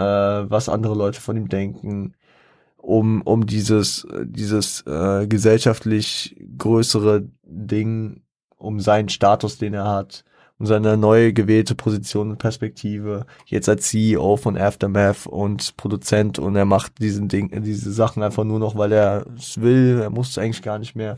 was 0.49 0.69
andere 0.69 0.95
Leute 0.95 1.19
von 1.19 1.37
ihm 1.37 1.49
denken. 1.49 2.13
Um, 2.85 3.21
um 3.21 3.45
dieses, 3.45 4.05
dieses 4.25 4.81
äh, 4.81 5.25
gesellschaftlich 5.25 6.35
größere 6.57 7.29
Ding, 7.43 8.23
um 8.57 8.81
seinen 8.81 9.07
Status, 9.07 9.57
den 9.57 9.73
er 9.73 9.87
hat 9.87 10.25
und 10.59 10.65
seine 10.65 10.97
neu 10.97 11.33
gewählte 11.33 11.75
Position 11.75 12.31
und 12.31 12.37
Perspektive. 12.37 13.25
Jetzt 13.45 13.69
als 13.69 13.89
CEO 13.89 14.37
von 14.37 14.57
Aftermath 14.57 15.27
und 15.27 15.77
Produzent 15.77 16.39
und 16.39 16.55
er 16.55 16.65
macht 16.65 16.99
diesen 16.99 17.27
Ding, 17.27 17.51
diese 17.63 17.91
Sachen 17.91 18.21
einfach 18.21 18.43
nur 18.43 18.59
noch, 18.59 18.75
weil 18.75 18.91
er 18.91 19.25
es 19.37 19.61
will. 19.61 19.99
Er 20.01 20.09
muss 20.09 20.31
es 20.31 20.37
eigentlich 20.37 20.61
gar 20.61 20.79
nicht 20.79 20.95
mehr. 20.95 21.17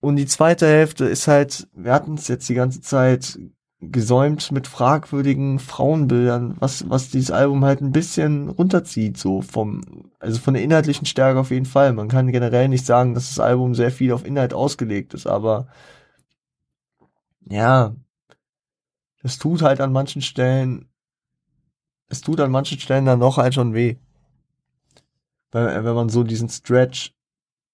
Und 0.00 0.16
die 0.16 0.26
zweite 0.26 0.66
Hälfte 0.66 1.06
ist 1.06 1.26
halt, 1.26 1.68
wir 1.74 1.92
hatten 1.92 2.14
es 2.14 2.28
jetzt 2.28 2.48
die 2.48 2.54
ganze 2.54 2.80
Zeit 2.80 3.38
gesäumt 3.80 4.52
mit 4.52 4.66
fragwürdigen 4.66 5.58
Frauenbildern, 5.58 6.56
was, 6.60 6.88
was 6.88 7.10
dieses 7.10 7.30
Album 7.30 7.64
halt 7.64 7.82
ein 7.82 7.92
bisschen 7.92 8.48
runterzieht, 8.48 9.18
so 9.18 9.42
vom, 9.42 10.10
also 10.18 10.40
von 10.40 10.54
der 10.54 10.62
inhaltlichen 10.62 11.06
Stärke 11.06 11.38
auf 11.38 11.50
jeden 11.50 11.66
Fall. 11.66 11.92
Man 11.92 12.08
kann 12.08 12.32
generell 12.32 12.68
nicht 12.68 12.86
sagen, 12.86 13.14
dass 13.14 13.28
das 13.28 13.38
Album 13.40 13.74
sehr 13.74 13.90
viel 13.90 14.12
auf 14.12 14.24
Inhalt 14.24 14.54
ausgelegt 14.54 15.12
ist, 15.12 15.26
aber 15.26 15.68
ja, 17.48 17.94
es 19.22 19.38
tut 19.38 19.62
halt 19.62 19.80
an 19.80 19.92
manchen 19.92 20.22
Stellen, 20.22 20.88
es 22.08 22.22
tut 22.22 22.40
an 22.40 22.50
manchen 22.50 22.78
Stellen 22.78 23.04
dann 23.04 23.18
noch 23.18 23.36
halt 23.36 23.54
schon 23.54 23.74
weh. 23.74 23.96
Wenn, 25.52 25.84
wenn 25.84 25.94
man 25.94 26.08
so 26.08 26.22
diesen 26.22 26.48
Stretch, 26.48 27.12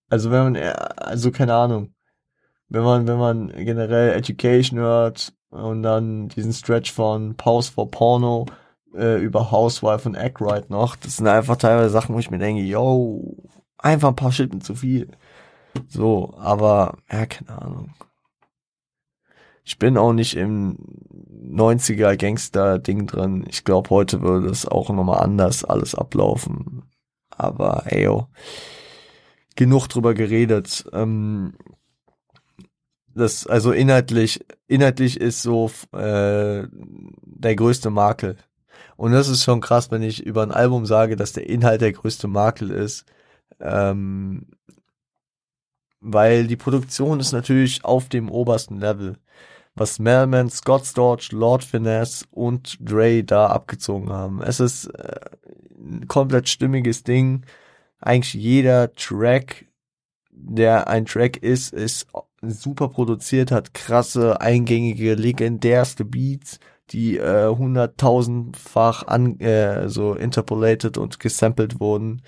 also 0.08 0.30
wenn 0.30 0.52
man, 0.52 0.56
also 0.56 1.30
keine 1.30 1.54
Ahnung, 1.54 1.94
wenn 2.68 2.82
man, 2.82 3.06
wenn 3.06 3.18
man 3.18 3.48
generell 3.48 4.14
Education 4.14 4.78
hört 4.78 5.32
und 5.52 5.82
dann 5.82 6.28
diesen 6.28 6.52
Stretch 6.52 6.92
von 6.92 7.36
Pause 7.36 7.72
for 7.72 7.90
Porno 7.90 8.46
äh, 8.94 9.22
über 9.22 9.50
Housewife 9.50 10.08
und 10.08 10.14
Act 10.16 10.40
noch, 10.70 10.96
das 10.96 11.18
sind 11.18 11.28
einfach 11.28 11.56
teilweise 11.56 11.90
Sachen, 11.90 12.14
wo 12.14 12.18
ich 12.18 12.30
mir 12.30 12.38
denke, 12.38 12.62
yo, 12.62 13.36
einfach 13.78 14.08
ein 14.08 14.16
paar 14.16 14.32
Schitten 14.32 14.60
zu 14.60 14.74
viel. 14.74 15.10
So, 15.88 16.34
aber, 16.38 16.96
ja, 17.10 17.26
keine 17.26 17.62
Ahnung 17.62 17.90
ich 19.64 19.78
bin 19.78 19.96
auch 19.96 20.12
nicht 20.12 20.36
im 20.36 20.76
90er 21.48 22.16
Gangster-Ding 22.16 23.06
drin. 23.06 23.44
Ich 23.48 23.64
glaube, 23.64 23.90
heute 23.90 24.22
würde 24.22 24.48
es 24.48 24.66
auch 24.66 24.90
nochmal 24.90 25.20
anders 25.20 25.64
alles 25.64 25.94
ablaufen. 25.94 26.82
Aber 27.30 27.84
ey, 27.86 28.04
yo, 28.04 28.26
genug 29.54 29.88
drüber 29.88 30.14
geredet. 30.14 30.84
Ähm, 30.92 31.54
das, 33.14 33.46
also 33.46 33.72
inhaltlich, 33.72 34.44
inhaltlich 34.66 35.20
ist 35.20 35.42
so 35.42 35.70
äh, 35.92 36.66
der 36.70 37.56
größte 37.56 37.90
Makel. 37.90 38.36
Und 38.96 39.12
das 39.12 39.28
ist 39.28 39.44
schon 39.44 39.60
krass, 39.60 39.90
wenn 39.90 40.02
ich 40.02 40.24
über 40.24 40.42
ein 40.42 40.52
Album 40.52 40.86
sage, 40.86 41.16
dass 41.16 41.32
der 41.32 41.48
Inhalt 41.48 41.80
der 41.80 41.92
größte 41.92 42.28
Makel 42.28 42.70
ist. 42.70 43.04
Ähm, 43.60 44.46
weil 46.00 46.46
die 46.46 46.56
Produktion 46.56 47.20
ist 47.20 47.32
natürlich 47.32 47.84
auf 47.84 48.08
dem 48.08 48.30
obersten 48.30 48.78
Level 48.78 49.16
was 49.74 49.98
Melman, 49.98 50.50
Scott 50.50 50.86
Storch, 50.86 51.32
Lord 51.32 51.64
Finesse 51.64 52.26
und 52.30 52.76
Dre 52.80 53.24
da 53.24 53.46
abgezogen 53.46 54.10
haben. 54.10 54.42
Es 54.42 54.60
ist 54.60 54.86
äh, 54.86 55.20
ein 55.76 56.06
komplett 56.08 56.48
stimmiges 56.48 57.04
Ding. 57.04 57.44
Eigentlich 57.98 58.34
jeder 58.34 58.92
Track, 58.92 59.66
der 60.30 60.88
ein 60.88 61.06
Track 61.06 61.38
ist, 61.38 61.72
ist 61.72 62.06
super 62.42 62.88
produziert, 62.88 63.50
hat 63.50 63.74
krasse, 63.74 64.40
eingängige, 64.40 65.14
legendärste 65.14 66.04
Beats, 66.04 66.58
die 66.90 67.16
äh, 67.18 67.48
hunderttausendfach 67.48 69.06
an, 69.06 69.38
äh, 69.40 69.88
so 69.88 70.14
interpolated 70.14 70.98
und 70.98 71.20
gesampelt 71.20 71.80
wurden. 71.80 72.22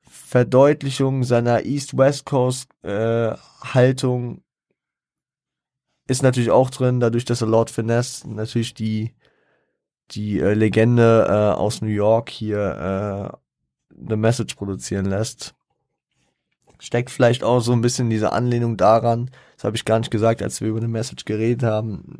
Verdeutlichung 0.00 1.24
seiner 1.24 1.64
East-West 1.64 2.24
Coast 2.24 2.70
äh, 2.82 3.34
ist 6.08 6.22
natürlich 6.22 6.50
auch 6.50 6.70
drin, 6.70 7.00
dadurch, 7.00 7.24
dass 7.24 7.42
er 7.42 7.48
Lord 7.48 7.70
Finesse 7.70 8.28
natürlich 8.28 8.74
die 8.74 9.14
die 10.14 10.40
äh, 10.40 10.54
Legende 10.54 11.26
äh, 11.28 11.58
aus 11.58 11.80
New 11.80 11.88
York 11.88 12.30
hier 12.30 12.58
äh, 12.58 14.02
eine 14.04 14.16
Message 14.16 14.54
produzieren 14.54 15.06
lässt. 15.06 15.54
Steckt 16.82 17.10
vielleicht 17.10 17.44
auch 17.44 17.60
so 17.60 17.70
ein 17.70 17.80
bisschen 17.80 18.10
diese 18.10 18.32
Anlehnung 18.32 18.76
daran, 18.76 19.30
das 19.54 19.62
habe 19.62 19.76
ich 19.76 19.84
gar 19.84 20.00
nicht 20.00 20.10
gesagt, 20.10 20.42
als 20.42 20.60
wir 20.60 20.66
über 20.66 20.78
eine 20.78 20.88
Message 20.88 21.24
geredet 21.24 21.62
haben. 21.62 22.18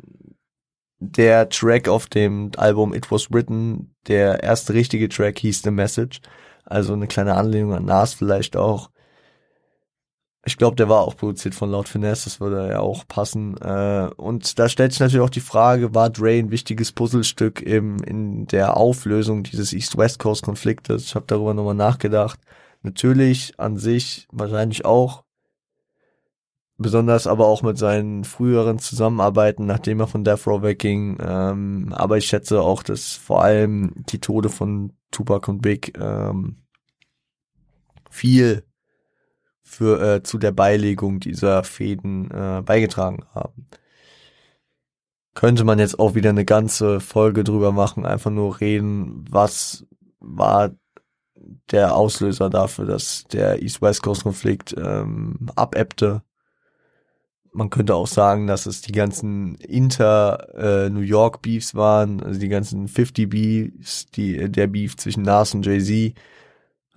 Der 0.99 1.49
Track 1.49 1.89
auf 1.89 2.07
dem 2.07 2.51
Album 2.55 2.93
It 2.93 3.11
Was 3.11 3.29
Written, 3.29 3.93
der 4.07 4.41
erste 4.41 4.73
richtige 4.73 5.09
Track 5.09 5.39
hieß 5.39 5.63
The 5.63 5.71
Message. 5.71 6.21
Also 6.63 6.93
eine 6.93 7.07
kleine 7.07 7.35
Anlehnung 7.35 7.73
an 7.73 7.83
Nas 7.83 8.13
vielleicht 8.13 8.55
auch. 8.55 8.89
Ich 10.45 10.55
glaube, 10.57 10.77
der 10.77 10.87
war 10.87 11.01
auch 11.01 11.17
produziert 11.17 11.55
von 11.55 11.69
Loud 11.69 11.89
Finesse, 11.89 12.23
das 12.23 12.39
würde 12.39 12.69
ja 12.69 12.79
auch 12.79 13.05
passen. 13.05 13.57
Äh, 13.57 14.11
und 14.15 14.59
da 14.59 14.69
stellt 14.69 14.93
sich 14.93 15.01
natürlich 15.01 15.25
auch 15.25 15.29
die 15.29 15.41
Frage, 15.41 15.93
war 15.93 16.09
Dre 16.09 16.39
ein 16.39 16.51
wichtiges 16.51 16.93
Puzzlestück 16.93 17.61
im, 17.61 17.97
in 18.03 18.47
der 18.47 18.77
Auflösung 18.77 19.43
dieses 19.43 19.73
East-West 19.73 20.19
Coast-Konfliktes? 20.19 21.03
Ich 21.03 21.15
habe 21.15 21.25
darüber 21.27 21.53
nochmal 21.53 21.75
nachgedacht. 21.75 22.39
Natürlich 22.83 23.59
an 23.59 23.77
sich 23.77 24.27
wahrscheinlich 24.31 24.85
auch. 24.85 25.23
Besonders 26.77 27.27
aber 27.27 27.47
auch 27.47 27.61
mit 27.61 27.77
seinen 27.77 28.25
früheren 28.25 28.77
Zusammenarbeiten, 28.77 29.65
nachdem 29.65 30.01
er 30.01 30.07
von 30.07 30.23
Death 30.25 30.45
Row 30.47 30.61
wegging. 30.61 31.17
Ähm, 31.21 31.93
aber 31.93 32.17
ich 32.17 32.25
schätze 32.25 32.61
auch, 32.61 32.83
dass 32.83 33.13
vor 33.13 33.41
allem 33.41 33.93
die 34.09 34.19
Tode 34.19 34.49
von 34.49 34.93
Tupac 35.11 35.49
und 35.49 35.61
Big 35.61 35.97
ähm, 35.97 36.57
viel 38.09 38.63
für 39.61 40.15
äh, 40.15 40.23
zu 40.23 40.37
der 40.37 40.51
Beilegung 40.51 41.19
dieser 41.19 41.63
Fäden 41.63 42.29
äh, 42.31 42.61
beigetragen 42.65 43.25
haben. 43.33 43.67
Könnte 45.35 45.63
man 45.63 45.79
jetzt 45.79 45.99
auch 45.99 46.15
wieder 46.15 46.29
eine 46.31 46.45
ganze 46.45 46.99
Folge 46.99 47.43
drüber 47.43 47.71
machen, 47.71 48.05
einfach 48.05 48.29
nur 48.29 48.59
reden, 48.59 49.25
was 49.29 49.85
war 50.19 50.71
der 51.71 51.95
Auslöser 51.95 52.49
dafür, 52.49 52.85
dass 52.85 53.25
der 53.31 53.61
East-West 53.61 54.03
Coast-Konflikt 54.03 54.75
ähm, 54.77 55.49
abebbte. 55.55 56.23
Man 57.51 57.69
könnte 57.69 57.95
auch 57.95 58.07
sagen, 58.07 58.47
dass 58.47 58.65
es 58.65 58.81
die 58.81 58.91
ganzen 58.91 59.55
Inter-New 59.55 61.01
äh, 61.01 61.05
York 61.05 61.41
Beefs 61.41 61.75
waren, 61.75 62.21
also 62.21 62.39
die 62.39 62.49
ganzen 62.49 62.87
50 62.87 63.29
Beefs, 63.29 64.07
die, 64.07 64.49
der 64.51 64.67
Beef 64.67 64.97
zwischen 64.97 65.23
Nas 65.23 65.53
und 65.53 65.65
Jay-Z, 65.65 66.15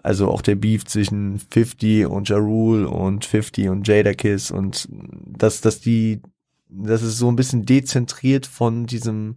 also 0.03 0.29
auch 0.31 0.41
der 0.41 0.55
Beef 0.55 0.85
zwischen 0.85 1.39
50 1.39 2.07
und 2.07 2.29
Ja 2.29 2.37
Rule 2.37 2.89
und 2.89 3.25
50 3.25 3.69
und 3.69 3.87
Jada 3.87 4.15
Kiss 4.15 4.51
und 4.51 4.89
dass, 4.91 5.61
dass 5.61 5.81
die, 5.81 6.23
das 6.69 7.03
ist 7.03 7.19
so 7.19 7.29
ein 7.29 7.37
bisschen 7.37 7.67
dezentriert 7.67 8.47
von 8.47 8.87
diesem 8.87 9.37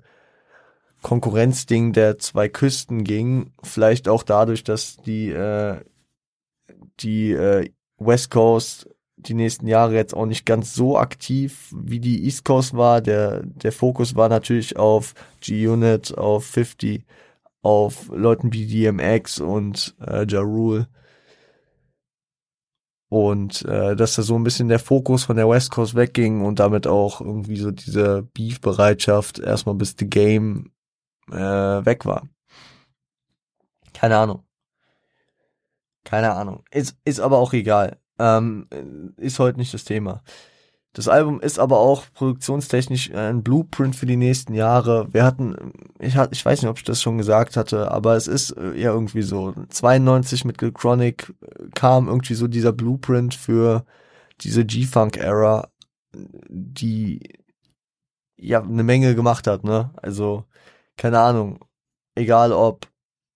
Konkurrenzding 1.01 1.93
der 1.93 2.17
zwei 2.17 2.49
Küsten 2.49 3.03
ging. 3.03 3.51
Vielleicht 3.63 4.07
auch 4.07 4.23
dadurch, 4.23 4.63
dass 4.63 4.97
die, 4.97 5.29
äh, 5.29 5.77
die 6.99 7.31
äh, 7.31 7.69
West 7.97 8.31
Coast 8.31 8.89
die 9.17 9.33
nächsten 9.33 9.67
Jahre 9.67 9.95
jetzt 9.95 10.13
auch 10.13 10.25
nicht 10.25 10.45
ganz 10.45 10.73
so 10.73 10.97
aktiv 10.97 11.73
wie 11.75 11.99
die 11.99 12.23
East 12.23 12.45
Coast 12.45 12.75
war. 12.75 13.01
Der, 13.01 13.41
der 13.43 13.71
Fokus 13.71 14.15
war 14.15 14.29
natürlich 14.29 14.77
auf 14.77 15.13
G-Unit, 15.41 16.17
auf 16.17 16.45
50 16.45 17.05
auf 17.61 18.09
Leuten 18.13 18.53
wie 18.53 18.65
DMX 18.67 19.41
und 19.41 19.95
äh, 19.99 20.25
Ja 20.27 20.39
Rule. 20.39 20.87
Und 23.09 23.65
äh, 23.65 23.95
dass 23.95 24.15
da 24.15 24.21
so 24.21 24.35
ein 24.35 24.43
bisschen 24.43 24.69
der 24.69 24.79
Fokus 24.79 25.25
von 25.25 25.35
der 25.35 25.49
West 25.49 25.71
Coast 25.71 25.95
wegging 25.95 26.45
und 26.45 26.59
damit 26.59 26.85
auch 26.85 27.21
irgendwie 27.21 27.57
so 27.57 27.71
diese 27.71 28.23
Beef-Bereitschaft 28.33 29.39
erstmal 29.39 29.75
bis 29.75 29.95
the 29.97 30.07
Game 30.07 30.71
äh, 31.31 31.85
weg 31.85 32.05
war. 32.05 32.27
Keine 33.93 34.17
Ahnung. 34.17 34.43
Keine 36.03 36.33
Ahnung. 36.33 36.63
Ist, 36.71 36.97
ist 37.05 37.19
aber 37.19 37.37
auch 37.37 37.53
egal. 37.53 37.99
Ähm, 38.17 38.67
ist 39.17 39.39
heute 39.39 39.59
nicht 39.59 39.73
das 39.73 39.83
Thema. 39.83 40.23
Das 40.93 41.07
Album 41.07 41.39
ist 41.39 41.59
aber 41.59 41.77
auch 41.79 42.05
produktionstechnisch 42.13 43.11
ein 43.13 43.43
Blueprint 43.43 43.95
für 43.95 44.07
die 44.07 44.17
nächsten 44.17 44.55
Jahre. 44.55 45.07
Wir 45.13 45.23
hatten, 45.23 45.73
ich, 45.99 46.17
hat, 46.17 46.31
ich 46.33 46.43
weiß 46.43 46.61
nicht, 46.61 46.69
ob 46.69 46.77
ich 46.77 46.83
das 46.83 47.01
schon 47.01 47.19
gesagt 47.19 47.57
hatte, 47.57 47.91
aber 47.91 48.15
es 48.15 48.27
ist 48.27 48.51
äh, 48.51 48.73
ja 48.75 48.91
irgendwie 48.91 49.21
so. 49.21 49.53
92 49.69 50.45
mit 50.45 50.57
Gil 50.57 50.71
Chronic 50.71 51.33
äh, 51.41 51.69
kam 51.75 52.07
irgendwie 52.07 52.33
so 52.33 52.47
dieser 52.47 52.73
Blueprint 52.73 53.35
für 53.35 53.85
diese 54.41 54.65
G-Funk-Era, 54.65 55.69
die 56.13 57.37
ja 58.37 58.61
eine 58.63 58.83
Menge 58.83 59.13
gemacht 59.15 59.47
hat, 59.47 59.63
ne? 59.63 59.91
Also, 60.01 60.45
keine 60.99 61.19
Ahnung. 61.19 61.59
Egal 62.15 62.51
ob 62.51 62.87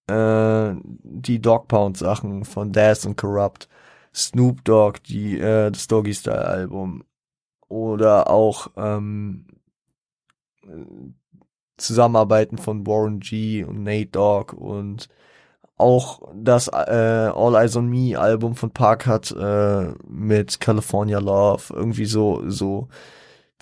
äh, 0.08 0.76
die 0.84 1.42
Dog 1.42 1.68
Pound 1.70 1.98
Sachen 1.98 2.44
von 2.44 2.74
Daz 2.74 3.06
und 3.06 3.16
Corrupt, 3.16 3.70
Snoop 4.14 4.64
Dogg, 4.66 5.00
die 5.08 5.40
äh, 5.40 5.72
das 5.72 5.88
Doggy 5.88 6.14
Style 6.14 6.46
Album, 6.46 7.04
oder 7.70 8.30
auch 8.30 8.68
ähm, 8.76 9.48
Zusammenarbeiten 11.78 12.58
von 12.58 12.86
Warren 12.86 13.20
G 13.20 13.64
und 13.64 13.84
Nate 13.84 14.08
Dogg 14.08 14.54
und 14.54 15.08
auch 15.78 16.22
das 16.36 16.68
äh, 16.68 17.32
All 17.34 17.56
Eyes 17.56 17.76
on 17.76 17.90
Me 17.90 18.20
Album 18.20 18.56
von 18.56 18.72
Park 18.72 19.08
hat 19.08 19.32
äh, 19.32 19.94
mit 20.08 20.60
California 20.60 21.20
Love 21.20 21.74
irgendwie 21.74 22.06
so 22.06 22.44
so 22.50 22.90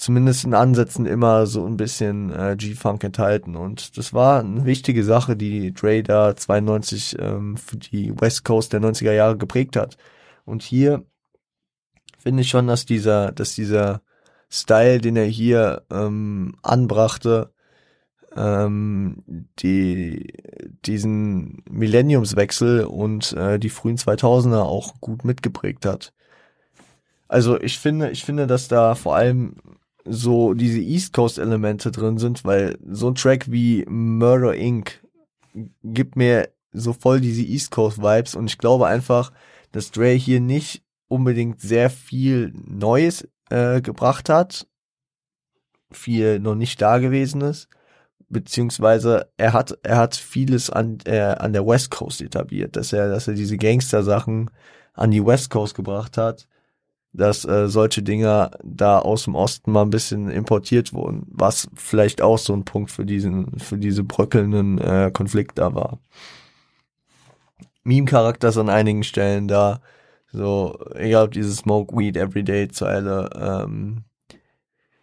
zumindest 0.02 0.46
in 0.46 0.56
Ansätzen 0.56 1.06
immer 1.06 1.46
so 1.46 1.64
ein 1.64 1.78
bisschen 1.78 2.32
äh, 2.32 2.56
G-Funk 2.58 3.04
enthalten 3.04 3.56
und 3.56 3.98
das 4.00 4.14
war 4.14 4.40
eine 4.40 4.66
wichtige 4.66 5.04
Sache, 5.04 5.38
die 5.38 5.74
Dre 5.74 6.02
da 6.02 6.36
92 6.36 7.18
ähm, 7.20 7.56
für 7.56 7.78
die 7.78 8.20
West 8.20 8.44
Coast 8.44 8.74
der 8.74 8.82
90er 8.82 9.14
Jahre 9.14 9.38
geprägt 9.38 9.76
hat. 9.76 9.98
Und 10.44 10.64
hier 10.64 11.06
finde 12.18 12.42
ich 12.42 12.50
schon, 12.50 12.66
dass 12.66 12.88
dieser, 12.88 13.32
dass 13.32 13.54
dieser 13.54 14.02
Style, 14.50 15.00
den 15.00 15.18
er 15.18 15.26
hier 15.26 15.84
ähm, 15.92 16.56
anbrachte, 16.64 17.54
ähm, 18.36 19.24
die, 19.60 20.34
diesen 20.84 21.64
Millenniumswechsel 21.70 22.86
und 22.86 23.34
äh, 23.34 23.60
die 23.60 23.70
frühen 23.70 23.98
2000er 23.98 24.62
auch 24.62 25.00
gut 25.00 25.26
mitgeprägt 25.26 25.86
hat. 25.86 26.12
Also 27.28 27.62
ich 27.62 27.78
finde, 27.78 28.10
ich 28.10 28.26
finde, 28.26 28.48
dass 28.48 28.68
da 28.68 28.96
vor 28.96 29.16
allem 29.16 29.56
so 30.06 30.54
diese 30.54 30.80
East 30.80 31.14
Coast 31.14 31.38
Elemente 31.38 31.92
drin 31.92 32.18
sind, 32.18 32.44
weil 32.44 32.78
so 32.90 33.08
ein 33.08 33.16
Track 33.16 33.52
wie 33.52 33.86
Murder 33.88 34.56
Inc. 34.56 35.02
gibt 35.84 36.16
mir 36.16 36.50
so 36.72 36.94
voll 36.94 37.20
diese 37.22 37.44
East 37.44 37.72
Coast 37.72 38.00
Vibes 38.00 38.36
und 38.36 38.48
ich 38.48 38.58
glaube 38.58 38.88
einfach, 38.88 39.32
dass 39.72 39.92
Dre 39.92 40.12
hier 40.12 40.40
nicht 40.40 40.84
unbedingt 41.08 41.60
sehr 41.60 41.90
viel 41.90 42.54
Neues 42.56 43.28
äh, 43.50 43.82
gebracht 43.82 44.30
hat, 44.30 44.68
viel 45.92 46.40
noch 46.40 46.56
nicht 46.56 46.82
Dagewesenes, 46.82 47.68
beziehungsweise 48.30 49.30
er 49.36 49.54
hat 49.54 49.78
er 49.84 49.98
hat 49.98 50.16
vieles 50.16 50.70
an 50.70 51.00
äh, 51.06 51.20
an 51.20 51.52
der 51.52 51.68
West 51.68 51.92
Coast 51.92 52.22
etabliert, 52.22 52.76
dass 52.78 52.94
er 52.94 53.10
dass 53.10 53.28
er 53.28 53.34
diese 53.34 53.58
Gangster 53.58 54.04
Sachen 54.04 54.50
an 54.94 55.12
die 55.12 55.26
West 55.26 55.50
Coast 55.50 55.76
gebracht 55.76 56.18
hat, 56.18 56.48
dass 57.14 57.46
äh, 57.46 57.68
solche 57.68 58.04
Dinger 58.04 58.52
da 58.64 59.00
aus 59.00 59.26
dem 59.26 59.36
Osten 59.36 59.72
mal 59.72 59.82
ein 59.82 59.90
bisschen 59.90 60.30
importiert 60.30 60.94
wurden, 60.94 61.24
was 61.28 61.68
vielleicht 61.76 62.22
auch 62.22 62.38
so 62.38 62.54
ein 62.54 62.66
Punkt 62.66 62.92
für 62.92 63.06
diesen 63.06 63.60
für 63.60 63.78
diese 63.78 64.04
bröckelnden 64.04 64.78
äh, 64.80 65.12
Konflikt 65.14 65.58
da 65.58 65.74
war. 65.76 66.00
Meme-Charakter 67.84 68.50
ist 68.50 68.58
an 68.58 68.70
einigen 68.70 69.04
Stellen 69.04 69.48
da, 69.48 69.82
so, 70.32 70.78
egal 70.96 71.26
ob 71.26 71.32
dieses 71.32 71.58
Smoke 71.58 71.98
Weed 71.98 72.16
Everyday 72.16 72.70
Zeile, 72.70 73.30
ähm, 73.36 74.04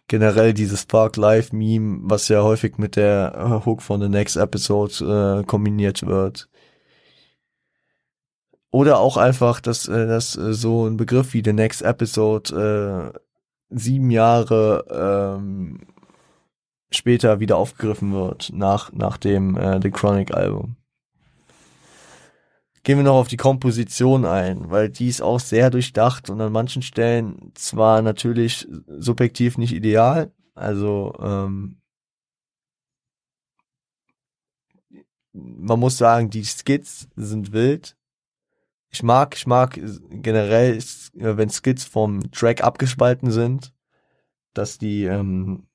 generell 0.07 0.53
dieses 0.53 0.81
Spark 0.81 1.17
Live 1.17 1.51
Meme, 1.53 1.99
was 2.03 2.27
ja 2.29 2.41
häufig 2.41 2.77
mit 2.77 2.95
der 2.95 3.61
Hook 3.65 3.81
von 3.83 4.01
The 4.01 4.09
Next 4.09 4.37
Episode 4.37 5.41
äh, 5.41 5.45
kombiniert 5.45 6.05
wird. 6.05 6.49
Oder 8.71 8.99
auch 8.99 9.17
einfach, 9.17 9.61
dass, 9.61 9.87
äh, 9.87 10.07
dass 10.07 10.37
äh, 10.37 10.53
so 10.53 10.85
ein 10.85 10.97
Begriff 10.97 11.33
wie 11.33 11.41
The 11.43 11.53
Next 11.53 11.81
Episode 11.81 13.13
äh, 13.13 13.19
sieben 13.69 14.11
Jahre 14.11 14.85
ähm, 15.39 15.79
später 16.91 17.39
wieder 17.39 17.57
aufgegriffen 17.57 18.13
wird, 18.13 18.51
nach, 18.53 18.91
nach 18.93 19.17
dem 19.17 19.57
äh, 19.57 19.79
The 19.81 19.91
Chronic 19.91 20.33
Album. 20.33 20.75
gehen 22.83 22.97
wir 22.97 23.03
noch 23.03 23.15
auf 23.17 23.27
die 23.27 23.37
Komposition 23.37 24.25
ein, 24.25 24.69
weil 24.69 24.89
die 24.89 25.07
ist 25.07 25.21
auch 25.21 25.39
sehr 25.39 25.69
durchdacht 25.69 26.29
und 26.29 26.41
an 26.41 26.51
manchen 26.51 26.81
Stellen 26.81 27.51
zwar 27.55 28.01
natürlich 28.01 28.67
subjektiv 28.87 29.57
nicht 29.57 29.73
ideal, 29.73 30.31
also 30.55 31.13
ähm, 31.19 31.79
man 35.33 35.79
muss 35.79 35.97
sagen, 35.97 36.29
die 36.29 36.43
Skits 36.43 37.07
sind 37.15 37.51
wild. 37.51 37.95
Ich 38.91 39.03
mag, 39.03 39.35
ich 39.35 39.45
mag 39.45 39.79
generell, 40.09 40.79
wenn 41.13 41.49
Skits 41.49 41.83
vom 41.83 42.31
Track 42.31 42.63
abgespalten 42.63 43.31
sind, 43.31 43.73
dass 44.53 44.77
die 44.77 45.03
ähm, 45.03 45.67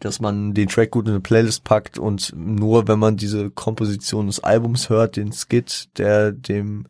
dass 0.00 0.20
man 0.20 0.54
den 0.54 0.68
Track 0.68 0.92
gut 0.92 1.06
in 1.06 1.12
eine 1.12 1.20
Playlist 1.20 1.64
packt 1.64 1.98
und 1.98 2.32
nur 2.36 2.86
wenn 2.88 2.98
man 2.98 3.16
diese 3.16 3.50
Komposition 3.50 4.26
des 4.26 4.40
Albums 4.40 4.88
hört, 4.90 5.16
den 5.16 5.32
Skit, 5.32 5.88
der 5.98 6.32
dem 6.32 6.86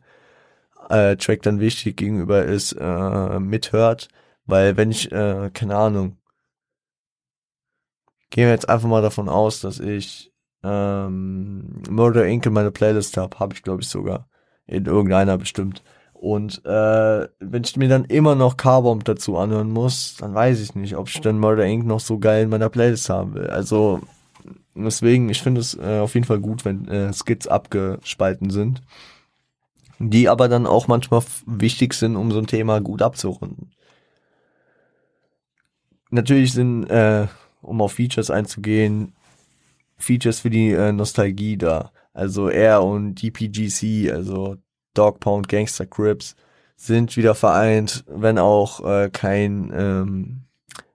äh, 0.89 1.15
Track 1.17 1.41
dann 1.43 1.59
wichtig 1.59 1.97
gegenüber 1.97 2.45
ist, 2.45 2.73
äh, 2.73 3.39
mithört. 3.39 4.09
Weil 4.45 4.77
wenn 4.77 4.91
ich, 4.91 5.11
äh, 5.11 5.49
keine 5.53 5.75
Ahnung, 5.75 6.17
gehen 8.29 8.45
wir 8.45 8.51
jetzt 8.51 8.69
einfach 8.69 8.87
mal 8.87 9.01
davon 9.01 9.29
aus, 9.29 9.61
dass 9.61 9.79
ich 9.79 10.31
ähm, 10.63 11.81
Murder 11.89 12.25
Inc. 12.25 12.45
in 12.45 12.53
meiner 12.53 12.71
Playlist 12.71 13.17
habe, 13.17 13.39
habe 13.39 13.53
ich 13.55 13.63
glaube 13.63 13.81
ich 13.81 13.89
sogar. 13.89 14.28
In 14.69 14.85
irgendeiner 14.85 15.37
bestimmt. 15.37 15.81
Und 16.13 16.63
äh, 16.65 17.27
wenn 17.39 17.63
ich 17.63 17.75
mir 17.75 17.89
dann 17.89 18.05
immer 18.05 18.35
noch 18.35 18.55
Carbomb 18.55 19.03
dazu 19.03 19.37
anhören 19.37 19.71
muss, 19.71 20.17
dann 20.17 20.35
weiß 20.35 20.59
ich 20.59 20.75
nicht, 20.75 20.95
ob 20.95 21.07
ich 21.09 21.21
dann 21.21 21.39
Murder 21.39 21.65
Inc. 21.65 21.85
noch 21.85 22.01
so 22.01 22.19
geil 22.19 22.43
in 22.43 22.49
meiner 22.49 22.69
Playlist 22.69 23.09
haben 23.09 23.33
will. 23.33 23.47
Also 23.47 24.01
deswegen, 24.75 25.29
ich 25.29 25.41
finde 25.41 25.61
es 25.61 25.75
äh, 25.75 25.99
auf 25.99 26.13
jeden 26.13 26.27
Fall 26.27 26.39
gut, 26.39 26.65
wenn 26.65 26.87
äh, 26.87 27.11
Skits 27.13 27.47
abgespalten 27.47 28.51
sind, 28.51 28.81
die 29.97 30.29
aber 30.29 30.49
dann 30.49 30.67
auch 30.67 30.87
manchmal 30.87 31.23
wichtig 31.47 31.95
sind, 31.95 32.15
um 32.15 32.31
so 32.31 32.37
ein 32.37 32.47
Thema 32.47 32.79
gut 32.79 33.01
abzurunden. 33.01 33.71
Natürlich 36.11 36.53
sind, 36.53 36.85
äh, 36.91 37.27
um 37.61 37.81
auf 37.81 37.93
Features 37.93 38.29
einzugehen, 38.29 39.13
Features 39.97 40.41
für 40.41 40.49
die 40.49 40.71
äh, 40.71 40.91
Nostalgie 40.91 41.57
da. 41.57 41.91
Also 42.13 42.49
er 42.49 42.83
und 42.83 43.15
DPGC, 43.15 44.11
also 44.11 44.57
Dog 44.93 45.19
Pound, 45.19 45.47
Gangster 45.47 45.85
Crips 45.85 46.35
sind 46.75 47.17
wieder 47.17 47.35
vereint, 47.35 48.03
wenn 48.07 48.37
auch 48.37 48.85
äh, 48.85 49.09
kein 49.09 49.71
ähm, 49.73 50.41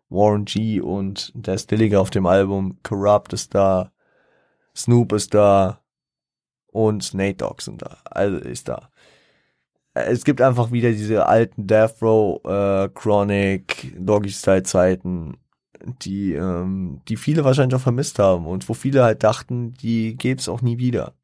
Warren 0.08 0.44
G 0.44 0.80
und 0.80 1.32
der 1.34 1.58
Stilliger 1.58 2.00
auf 2.00 2.10
dem 2.10 2.26
Album. 2.26 2.78
Corrupt 2.82 3.32
ist 3.32 3.54
da, 3.54 3.92
Snoop 4.74 5.12
ist 5.12 5.34
da 5.34 5.80
und 6.72 7.14
Nate 7.14 7.36
Dogg 7.36 7.62
sind 7.62 7.82
da. 7.82 7.98
Also 8.04 8.38
ist 8.38 8.68
da. 8.68 8.90
Es 9.94 10.24
gibt 10.24 10.40
einfach 10.40 10.72
wieder 10.72 10.90
diese 10.90 11.26
alten 11.26 11.66
Death 11.66 12.02
Row, 12.02 12.44
äh, 12.44 12.88
Chronic, 12.94 13.94
Doggy 13.96 14.30
Style 14.30 14.64
Zeiten, 14.64 15.36
die, 16.03 16.35
ähm, 16.35 17.01
die 17.09 17.16
viele 17.16 17.45
wahrscheinlich 17.45 17.76
auch 17.76 17.82
vermisst 17.82 18.18
haben 18.18 18.47
und 18.47 18.68
wo 18.68 18.74
viele 18.74 19.03
halt 19.03 19.22
dachten, 19.22 19.74
die 19.74 20.16
gäb's 20.16 20.49
auch 20.49 20.62
nie 20.62 20.78
wieder. 20.78 21.14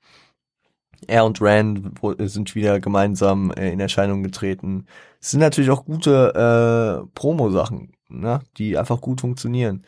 Er 1.06 1.24
und 1.24 1.40
Rand 1.40 1.98
sind 2.18 2.54
wieder 2.54 2.80
gemeinsam 2.80 3.50
äh, 3.52 3.72
in 3.72 3.80
Erscheinung 3.80 4.22
getreten. 4.22 4.86
Es 5.20 5.30
sind 5.30 5.40
natürlich 5.40 5.70
auch 5.70 5.84
gute 5.84 7.04
äh, 7.04 7.10
Promo-Sachen, 7.14 7.92
ne? 8.08 8.40
die 8.58 8.76
einfach 8.76 9.00
gut 9.00 9.20
funktionieren. 9.20 9.84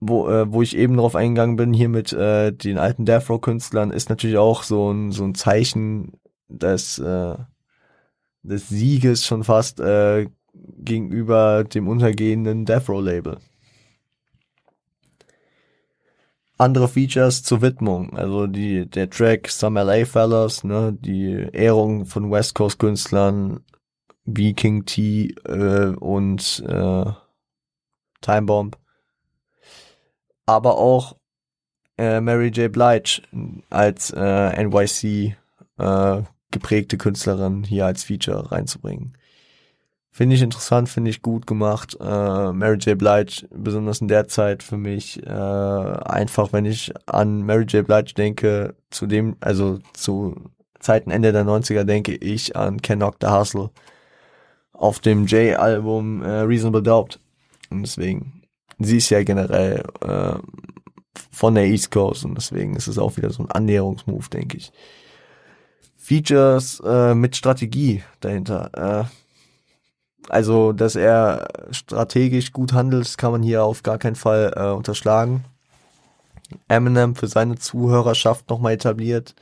Wo, 0.00 0.28
äh, 0.28 0.52
wo 0.52 0.62
ich 0.62 0.76
eben 0.76 0.96
drauf 0.96 1.14
eingegangen 1.14 1.56
bin, 1.56 1.72
hier 1.72 1.88
mit 1.88 2.12
äh, 2.12 2.52
den 2.52 2.78
alten 2.78 3.04
Death 3.04 3.28
Row-Künstlern, 3.28 3.90
ist 3.90 4.08
natürlich 4.08 4.36
auch 4.36 4.62
so 4.64 4.92
ein, 4.92 5.12
so 5.12 5.24
ein 5.24 5.34
Zeichen 5.34 6.12
des, 6.48 6.98
äh, 6.98 7.36
des 8.42 8.68
Sieges 8.68 9.24
schon 9.24 9.44
fast 9.44 9.80
äh, 9.80 10.26
gegenüber 10.78 11.64
dem 11.64 11.88
untergehenden 11.88 12.64
Death 12.64 12.88
Row-Label 12.88 13.38
andere 16.62 16.88
Features 16.88 17.42
zur 17.42 17.60
Widmung. 17.60 18.16
Also 18.16 18.46
die, 18.46 18.88
der 18.88 19.10
Track 19.10 19.48
Some 19.48 19.82
LA 19.82 20.04
Fellas, 20.06 20.64
ne, 20.64 20.96
die 20.98 21.48
Ehrung 21.52 22.06
von 22.06 22.30
West 22.30 22.54
Coast 22.54 22.78
Künstlern 22.78 23.60
wie 24.24 24.54
King 24.54 24.84
T 24.86 25.34
äh, 25.44 25.94
und 25.96 26.62
äh, 26.66 27.04
Time 28.20 28.42
Bomb. 28.42 28.78
Aber 30.46 30.78
auch 30.78 31.16
äh, 31.98 32.20
Mary 32.20 32.48
J. 32.48 32.72
Blige 32.72 33.22
als 33.68 34.12
äh, 34.16 34.64
NYC 34.64 35.36
äh, 35.78 36.22
geprägte 36.50 36.96
Künstlerin 36.96 37.64
hier 37.64 37.86
als 37.86 38.04
Feature 38.04 38.52
reinzubringen. 38.52 39.16
Finde 40.14 40.36
ich 40.36 40.42
interessant, 40.42 40.90
finde 40.90 41.08
ich 41.08 41.22
gut 41.22 41.46
gemacht. 41.46 41.96
Äh, 41.98 42.52
Mary 42.52 42.76
J. 42.76 42.98
Blige, 42.98 43.48
besonders 43.50 44.02
in 44.02 44.08
der 44.08 44.28
Zeit 44.28 44.62
für 44.62 44.76
mich, 44.76 45.26
äh, 45.26 45.30
einfach, 45.30 46.52
wenn 46.52 46.66
ich 46.66 46.92
an 47.06 47.42
Mary 47.44 47.64
J. 47.64 47.86
Blige 47.86 48.12
denke, 48.12 48.74
zu 48.90 49.06
dem, 49.06 49.36
also 49.40 49.78
zu 49.94 50.36
Zeiten 50.80 51.10
Ende 51.10 51.32
der 51.32 51.46
90er 51.46 51.84
denke 51.84 52.14
ich 52.14 52.54
an 52.56 52.82
Ken 52.82 52.98
Knock 52.98 53.16
the 53.22 53.28
Hustle 53.28 53.70
auf 54.72 55.00
dem 55.00 55.24
J-Album 55.24 56.22
äh, 56.22 56.40
Reasonable 56.40 56.82
Doubt. 56.82 57.18
Und 57.70 57.80
deswegen, 57.80 58.42
sie 58.78 58.98
ist 58.98 59.08
ja 59.08 59.22
generell 59.22 59.82
äh, 60.02 60.34
von 61.30 61.54
der 61.54 61.64
East 61.64 61.90
Coast 61.90 62.26
und 62.26 62.34
deswegen 62.34 62.76
ist 62.76 62.86
es 62.86 62.98
auch 62.98 63.16
wieder 63.16 63.30
so 63.30 63.44
ein 63.44 63.50
Annäherungsmove, 63.50 64.28
denke 64.28 64.58
ich. 64.58 64.72
Features 65.96 66.82
äh, 66.84 67.14
mit 67.14 67.34
Strategie 67.34 68.02
dahinter. 68.20 69.06
Äh, 69.06 69.21
also, 70.28 70.72
dass 70.72 70.96
er 70.96 71.48
strategisch 71.70 72.52
gut 72.52 72.72
handelt, 72.72 73.18
kann 73.18 73.32
man 73.32 73.42
hier 73.42 73.64
auf 73.64 73.82
gar 73.82 73.98
keinen 73.98 74.16
Fall 74.16 74.52
äh, 74.56 74.70
unterschlagen. 74.70 75.44
Eminem 76.68 77.14
für 77.14 77.28
seine 77.28 77.56
Zuhörerschaft 77.56 78.48
nochmal 78.50 78.74
etabliert. 78.74 79.34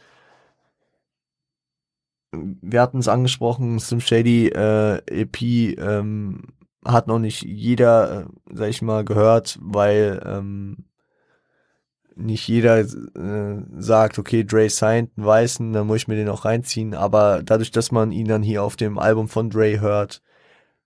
Wir 2.33 2.81
hatten 2.81 2.99
es 2.99 3.09
angesprochen, 3.09 3.81
Slim 3.81 4.01
Shady 4.01 4.49
äh, 4.49 4.99
EP 5.07 5.43
ähm, 5.43 6.45
hat 6.85 7.09
noch 7.09 7.19
nicht 7.19 7.43
jeder, 7.43 8.21
äh, 8.21 8.25
sag 8.53 8.69
ich 8.69 8.83
mal, 8.83 9.05
gehört, 9.05 9.59
weil 9.61 10.23
ähm, 10.25 10.85
nicht 12.15 12.47
jeder 12.49 12.81
äh, 12.81 13.65
sagt, 13.79 14.19
okay, 14.19 14.45
Dre 14.45 14.69
signed 14.69 15.11
einen 15.17 15.27
Weißen, 15.27 15.73
dann 15.73 15.87
muss 15.87 15.99
ich 15.99 16.09
mir 16.09 16.17
den 16.17 16.29
auch 16.29 16.45
reinziehen. 16.45 16.95
Aber 16.95 17.43
dadurch, 17.43 17.71
dass 17.71 17.91
man 17.93 18.13
ihn 18.13 18.29
dann 18.29 18.43
hier 18.43 18.63
auf 18.63 18.77
dem 18.77 18.99
Album 18.99 19.29
von 19.29 19.51
Dre 19.51 19.81
hört, 19.81 20.23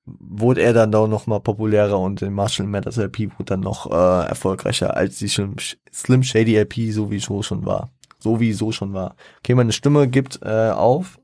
wurde 0.07 0.63
er 0.63 0.73
dann 0.73 0.93
doch 0.93 1.09
noch 1.09 1.27
mal 1.27 1.41
populärer 1.41 1.99
und 1.99 2.21
den 2.21 2.35
Marshall 2.35 2.67
Mathers 2.67 2.99
LP 2.99 3.31
wurde 3.39 3.45
dann 3.45 3.61
noch 3.61 3.91
äh, 3.91 4.29
erfolgreicher 4.29 4.97
als 4.97 5.19
die 5.19 5.29
Slim 5.29 6.23
Shady 6.23 6.57
LP 6.59 6.93
sowieso 6.93 7.43
schon 7.43 7.65
war. 7.65 7.91
Sowieso 8.19 8.73
schon 8.73 8.93
war. 8.93 9.17
Okay, 9.39 9.55
meine 9.55 9.73
Stimme 9.73 10.09
gibt 10.09 10.41
äh, 10.43 10.71
auf. 10.71 11.19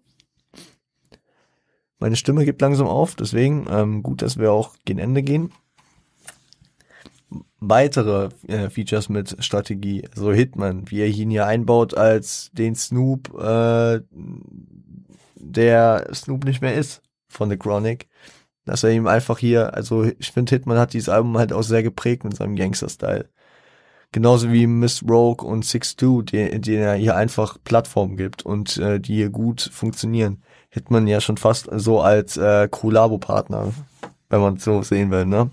Meine 1.98 2.16
Stimme 2.16 2.46
gibt 2.46 2.62
langsam 2.62 2.86
auf, 2.86 3.14
deswegen 3.14 3.66
ähm, 3.70 4.02
gut, 4.02 4.22
dass 4.22 4.38
wir 4.38 4.52
auch 4.52 4.74
gegen 4.86 4.98
Ende 4.98 5.22
gehen. 5.22 5.52
Weitere 7.58 8.30
äh, 8.48 8.70
Features 8.70 9.10
mit 9.10 9.36
Strategie, 9.44 10.08
so 10.14 10.32
Hitman, 10.32 10.90
wie 10.90 11.00
er 11.00 11.08
ihn 11.08 11.28
hier 11.28 11.46
einbaut 11.46 11.94
als 11.94 12.50
den 12.54 12.74
Snoop, 12.74 13.38
äh, 13.38 14.00
der 15.34 16.08
Snoop 16.14 16.44
nicht 16.44 16.62
mehr 16.62 16.74
ist 16.74 17.02
von 17.28 17.50
The 17.50 17.58
Chronic 17.58 18.09
dass 18.64 18.84
er 18.84 18.90
ihm 18.90 19.06
einfach 19.06 19.38
hier, 19.38 19.74
also 19.74 20.04
ich 20.04 20.32
finde 20.32 20.50
Hitman 20.50 20.78
hat 20.78 20.92
dieses 20.92 21.08
Album 21.08 21.38
halt 21.38 21.52
auch 21.52 21.62
sehr 21.62 21.82
geprägt 21.82 22.24
mit 22.24 22.36
seinem 22.36 22.56
Gangster-Style. 22.56 23.28
Genauso 24.12 24.52
wie 24.52 24.66
Miss 24.66 25.04
Rogue 25.08 25.46
und 25.46 25.64
Six 25.64 25.96
Two, 25.96 26.22
denen 26.22 26.64
er 26.64 26.94
hier 26.94 27.16
einfach 27.16 27.58
Plattform 27.62 28.16
gibt 28.16 28.44
und 28.44 28.76
äh, 28.78 28.98
die 28.98 29.14
hier 29.14 29.30
gut 29.30 29.70
funktionieren. 29.72 30.42
Hitman 30.68 31.06
ja 31.06 31.20
schon 31.20 31.36
fast 31.36 31.68
so 31.72 32.00
als 32.00 32.36
äh, 32.36 32.68
Kollabo-Partner, 32.68 33.72
wenn 34.28 34.40
man 34.40 34.56
so 34.58 34.82
sehen 34.82 35.11
will, 35.11 35.26
ne? 35.26 35.50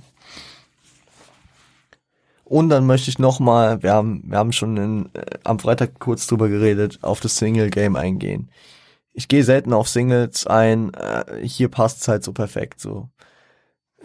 Und 2.43 2.69
dann 2.69 2.85
möchte 2.85 3.09
ich 3.09 3.19
nochmal, 3.19 3.83
wir 3.83 3.93
haben, 3.93 4.23
wir 4.25 4.37
haben 4.37 4.53
schon 4.53 4.77
in, 4.77 5.09
äh, 5.13 5.37
am 5.43 5.59
Freitag 5.59 5.99
kurz 5.99 6.27
drüber 6.27 6.49
geredet, 6.49 6.99
auf 7.01 7.19
das 7.19 7.37
Single-Game 7.37 7.95
eingehen 7.95 8.49
ich 9.17 9.27
gehe 9.27 9.43
selten 9.43 9.73
auf 9.73 9.89
Singles 9.89 10.45
ein. 10.45 10.93
Äh, 10.93 11.45
hier 11.45 11.69
passt's 11.69 12.07
halt 12.07 12.23
so 12.23 12.33
perfekt. 12.33 12.79
So 12.79 13.09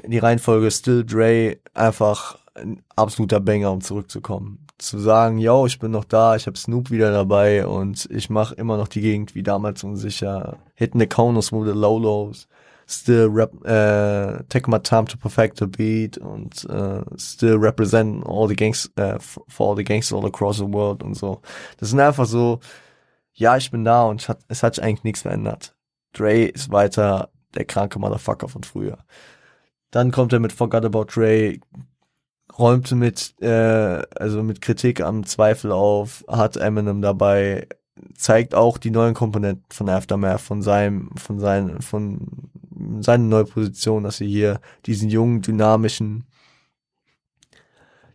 die 0.07 0.19
Reihenfolge 0.19 0.71
Still 0.71 1.05
Dre 1.05 1.59
einfach 1.75 2.39
ein 2.55 2.83
absoluter 2.97 3.39
Banger, 3.39 3.73
um 3.73 3.83
zurückzukommen. 3.83 4.67
Zu 4.79 4.99
sagen, 4.99 5.37
yo, 5.37 5.67
ich 5.67 5.79
bin 5.79 5.91
noch 5.91 6.07
da, 6.07 6.35
ich 6.35 6.47
habe 6.47 6.57
Snoop 6.57 6.91
wieder 6.91 7.13
dabei 7.13 7.67
und 7.67 8.09
ich 8.11 8.31
mache 8.31 8.55
immer 8.55 8.79
noch 8.79 8.89
die 8.89 9.03
Gegend 9.03 9.35
wie 9.35 9.43
damals 9.43 9.85
unsicher. 9.85 10.59
Hitting 10.75 11.01
the 11.01 11.07
corners 11.07 11.53
with 11.53 11.67
the 11.67 11.79
low 11.79 11.99
lows. 11.99 12.49
Still 12.89 13.29
rep, 13.31 13.53
äh, 13.67 14.43
take 14.49 14.69
my 14.71 14.79
time 14.79 15.05
to 15.05 15.19
perfect 15.19 15.59
the 15.59 15.67
beat 15.67 16.17
und 16.17 16.65
äh, 16.71 17.03
still 17.19 17.57
represent 17.57 18.27
all 18.27 18.49
the 18.49 18.57
gangs, 18.57 18.91
äh, 18.97 19.19
for 19.21 19.71
all 19.71 19.77
the 19.77 19.85
gangsters 19.85 20.19
all 20.19 20.27
across 20.27 20.57
the 20.57 20.73
world 20.73 21.03
und 21.03 21.15
so. 21.15 21.43
Das 21.79 21.91
sind 21.91 22.01
einfach 22.01 22.27
so 22.27 22.61
ja, 23.35 23.57
ich 23.57 23.71
bin 23.71 23.85
da 23.85 24.05
und 24.05 24.29
es 24.49 24.63
hat 24.63 24.75
sich 24.75 24.85
eigentlich 24.85 25.05
nichts 25.05 25.23
verändert. 25.23 25.75
Dre 26.13 26.45
ist 26.45 26.71
weiter 26.71 27.31
der 27.55 27.65
kranke 27.65 27.99
Motherfucker 27.99 28.49
von 28.49 28.63
früher. 28.63 28.99
Dann 29.91 30.11
kommt 30.11 30.33
er 30.33 30.41
mit 30.41 30.53
Forgot 30.53 30.85
About 30.85 31.07
Dre, 31.15 31.59
räumt 32.59 32.91
mit, 32.93 33.35
äh, 33.41 34.03
also 34.17 34.43
mit 34.43 34.61
Kritik 34.61 35.01
am 35.01 35.25
Zweifel 35.25 35.73
auf, 35.73 36.25
hat 36.29 36.57
Eminem 36.57 37.03
dabei, 37.03 37.69
zeigt 38.15 38.55
auch 38.55 38.79
die 38.79 38.91
neuen 38.91 39.15
Komponenten 39.15 39.65
von 39.71 39.89
Aftermath, 39.89 40.41
von 40.41 40.63
seinem, 40.63 41.11
von 41.17 41.39
seinen, 41.39 41.83
von 41.83 42.51
seiner 43.01 43.25
neuen 43.25 43.49
Position, 43.49 44.05
dass 44.05 44.21
er 44.21 44.27
hier 44.27 44.61
diesen 44.87 45.09
jungen, 45.09 45.43
dynamischen, 45.43 46.25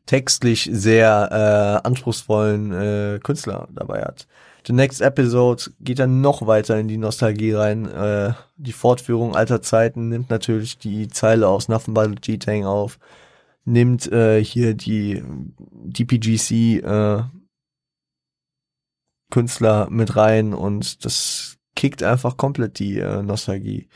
textlich 0.05 0.69
sehr 0.71 1.81
äh, 1.83 1.87
anspruchsvollen 1.87 2.71
äh, 2.71 3.19
Künstler 3.21 3.67
dabei 3.71 4.01
hat. 4.01 4.27
The 4.67 4.73
Next 4.73 4.99
Episode 4.99 5.71
geht 5.79 5.99
dann 5.99 6.19
noch 6.19 6.45
weiter 6.45 6.77
in 6.77 6.89
die 6.89 6.97
Nostalgie 6.97 7.53
rein. 7.53 7.89
Äh, 7.89 8.33
die 8.57 8.73
Fortführung 8.73 9.33
alter 9.33 9.61
Zeiten 9.61 10.09
nimmt 10.09 10.29
natürlich 10.29 10.77
die 10.77 11.07
Zeile 11.07 11.47
aus 11.47 11.69
Nothing 11.69 11.93
But 11.93 12.21
G-Tang 12.21 12.65
auf, 12.65 12.99
nimmt 13.63 14.11
äh, 14.11 14.43
hier 14.43 14.73
die 14.73 15.23
DPGC 15.71 16.83
äh, 16.83 17.23
Künstler 19.31 19.89
mit 19.89 20.17
rein 20.17 20.53
und 20.53 21.05
das 21.05 21.57
kickt 21.77 22.03
einfach 22.03 22.35
komplett 22.35 22.79
die 22.79 22.99
äh, 22.99 23.23
Nostalgie. 23.23 23.87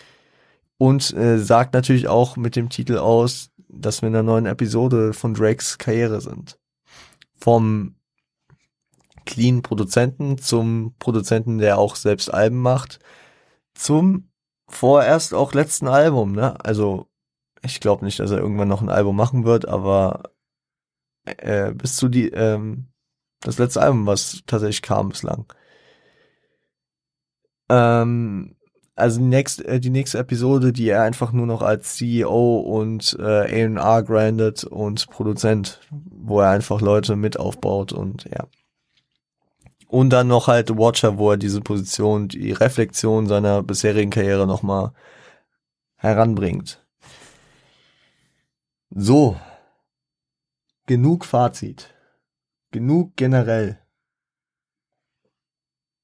Und 0.78 1.14
äh, 1.14 1.38
sagt 1.38 1.74
natürlich 1.74 2.08
auch 2.08 2.38
mit 2.38 2.56
dem 2.56 2.70
Titel 2.70 2.98
aus, 2.98 3.50
dass 3.68 4.02
wir 4.02 4.08
in 4.08 4.14
der 4.14 4.24
neuen 4.24 4.46
Episode 4.46 5.12
von 5.12 5.34
Drakes 5.34 5.78
Karriere 5.78 6.22
sind. 6.22 6.58
Vom 7.38 7.96
clean 9.32 9.62
Produzenten 9.62 10.38
zum 10.38 10.94
Produzenten, 11.00 11.58
der 11.58 11.78
auch 11.78 11.96
selbst 11.96 12.34
Alben 12.34 12.60
macht, 12.60 13.00
zum 13.74 14.30
vorerst 14.68 15.34
auch 15.34 15.54
letzten 15.54 15.88
Album, 15.88 16.34
ne? 16.34 16.64
Also 16.66 17.08
ich 17.64 17.80
glaube 17.80 18.06
nicht, 18.06 18.20
dass 18.20 18.32
er 18.32 18.40
irgendwann 18.40 18.68
noch 18.68 18.82
ein 18.82 18.90
Album 18.90 19.16
machen 19.16 19.46
wird, 19.46 19.68
aber 19.68 20.24
äh, 21.26 21.74
bis 21.74 21.96
zu 21.96 22.10
die 22.10 22.30
ähm, 22.30 22.88
das 23.42 23.58
letzte 23.58 23.82
Album, 23.82 24.06
was 24.06 24.44
tatsächlich 24.46 24.82
kam 24.82 25.10
bislang. 25.10 25.46
Ähm, 27.70 28.56
also 28.96 29.20
die 29.20 29.26
nächste, 29.26 29.66
äh, 29.66 29.80
die 29.80 29.90
nächste 29.90 30.20
Episode, 30.20 30.74
die 30.74 30.90
er 30.90 31.04
einfach 31.04 31.32
nur 31.32 31.48
noch 31.48 31.62
als 31.62 31.96
CEO 31.96 32.60
und 32.60 33.18
äh, 33.20 33.24
A&R 33.24 34.04
grandet 34.04 34.64
und 34.66 35.10
Produzent, 35.10 35.80
wo 35.90 36.42
er 36.42 36.50
einfach 36.50 36.82
Leute 36.82 37.16
mit 37.16 37.40
aufbaut 37.40 37.94
und 37.94 38.26
ja. 38.26 38.48
Und 39.92 40.12
dann 40.12 40.30
noch 40.30 40.48
halt 40.48 40.70
Watcher, 40.78 41.18
wo 41.18 41.32
er 41.32 41.38
diese 41.38 41.60
Position, 41.60 42.30
die 42.30 42.54
Reflexion 42.54 43.28
seiner 43.28 43.62
bisherigen 43.62 44.10
Karriere 44.10 44.48
nochmal 44.48 44.94
heranbringt. 45.98 46.82
So. 48.90 49.36
Genug 50.86 51.26
Fazit. 51.26 51.94
Genug 52.72 53.18
generell. 53.18 53.80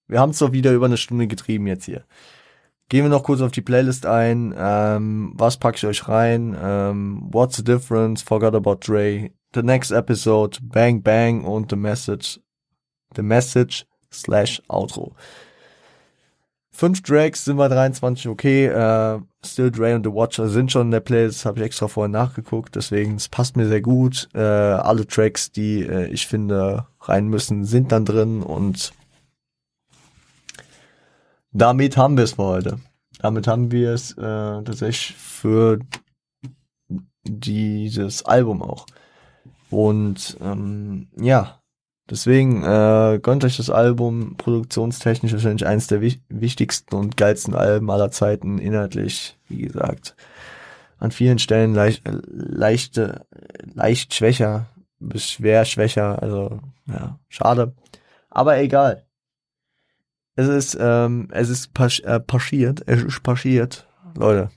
Wir 0.08 0.20
haben 0.20 0.32
es 0.32 0.40
doch 0.40 0.52
wieder 0.52 0.74
über 0.74 0.88
eine 0.88 0.98
Stunde 0.98 1.28
getrieben 1.28 1.66
jetzt 1.68 1.86
hier. 1.86 2.04
Gehen 2.90 3.06
wir 3.06 3.10
noch 3.10 3.24
kurz 3.24 3.40
auf 3.40 3.54
die 3.54 3.62
Playlist 3.62 4.06
ein. 4.06 4.54
Ähm, 4.58 5.32
was 5.36 5.56
packe 5.56 5.78
ich 5.78 5.86
euch 5.86 6.10
rein? 6.10 6.58
Ähm, 6.62 7.30
What's 7.32 7.56
the 7.56 7.64
difference? 7.64 8.22
Forgot 8.22 8.54
about 8.54 8.80
Dre. 8.86 9.32
The 9.54 9.64
next 9.64 9.92
episode. 9.92 10.58
Bang 10.62 11.02
Bang 11.02 11.46
und 11.46 11.70
The 11.70 11.78
Message 11.78 12.42
The 13.18 13.24
Message 13.24 13.86
slash 14.12 14.62
Outro. 14.70 15.14
Fünf 16.72 17.02
Tracks 17.02 17.44
sind 17.46 17.58
bei 17.58 17.68
23 17.68 18.28
okay. 18.30 18.70
Uh, 18.70 19.22
Still 19.44 19.72
Dre 19.72 19.96
und 19.96 20.06
The 20.06 20.14
Watcher 20.14 20.48
sind 20.48 20.72
schon 20.72 20.88
in 20.88 20.92
der 20.92 21.00
Playlist, 21.00 21.46
habe 21.46 21.60
ich 21.60 21.66
extra 21.66 21.88
vorher 21.88 22.10
nachgeguckt, 22.10 22.76
deswegen 22.76 23.16
es 23.16 23.30
passt 23.30 23.58
mir 23.58 23.68
sehr 23.68 23.82
gut. 23.82 24.30
Uh, 24.36 24.40
alle 24.40 25.08
Tracks, 25.08 25.52
die 25.52 25.86
uh, 25.86 26.04
ich 26.04 26.28
finde 26.28 26.86
rein 27.02 27.28
müssen, 27.28 27.66
sind 27.66 27.92
dann 27.92 28.06
drin 28.06 28.44
und 28.44 28.94
damit 31.52 31.98
haben 31.98 32.18
wir 32.18 32.24
es 32.24 32.34
für 32.34 32.44
heute. 32.44 32.80
Damit 33.20 33.48
haben 33.48 33.72
wir 33.72 33.94
es 33.94 34.12
äh, 34.12 34.22
tatsächlich 34.22 35.16
für 35.16 35.80
dieses 37.24 38.24
Album 38.24 38.62
auch. 38.62 38.86
Und 39.70 40.38
ähm, 40.40 41.08
ja, 41.20 41.60
Deswegen 42.10 42.64
äh, 42.64 43.20
gönnt 43.22 43.44
euch 43.44 43.58
das 43.58 43.70
Album, 43.70 44.36
produktionstechnisch 44.38 45.34
wahrscheinlich 45.34 45.68
eines 45.68 45.88
der 45.88 46.00
wich 46.00 46.22
wichtigsten 46.30 46.96
und 46.96 47.18
geilsten 47.18 47.54
Alben 47.54 47.92
aller 47.92 48.12
Zeiten, 48.12 48.60
inhaltlich, 48.60 49.38
wie 49.50 49.64
gesagt, 49.64 50.16
an 51.00 51.12
vielen 51.12 51.38
Stellen 51.38 51.74
leicht, 51.74 52.04
leichte, 52.06 53.26
leicht 53.74 54.14
schwächer, 54.14 54.68
bis 55.00 55.30
schwer 55.30 55.66
schwächer, 55.66 56.22
also 56.22 56.62
ja, 56.88 57.20
schade. 57.28 57.74
Aber 58.30 58.58
egal. 58.58 59.04
Es 60.36 60.48
ist, 60.48 60.78
ähm, 60.80 61.28
es 61.32 61.50
ist 61.50 61.74
pas 61.74 62.00
äh, 62.00 62.20
paschiert, 62.20 62.84
es 62.86 63.04
ist 63.04 63.24
paschiert. 63.24 63.88
Leute, 64.16 64.50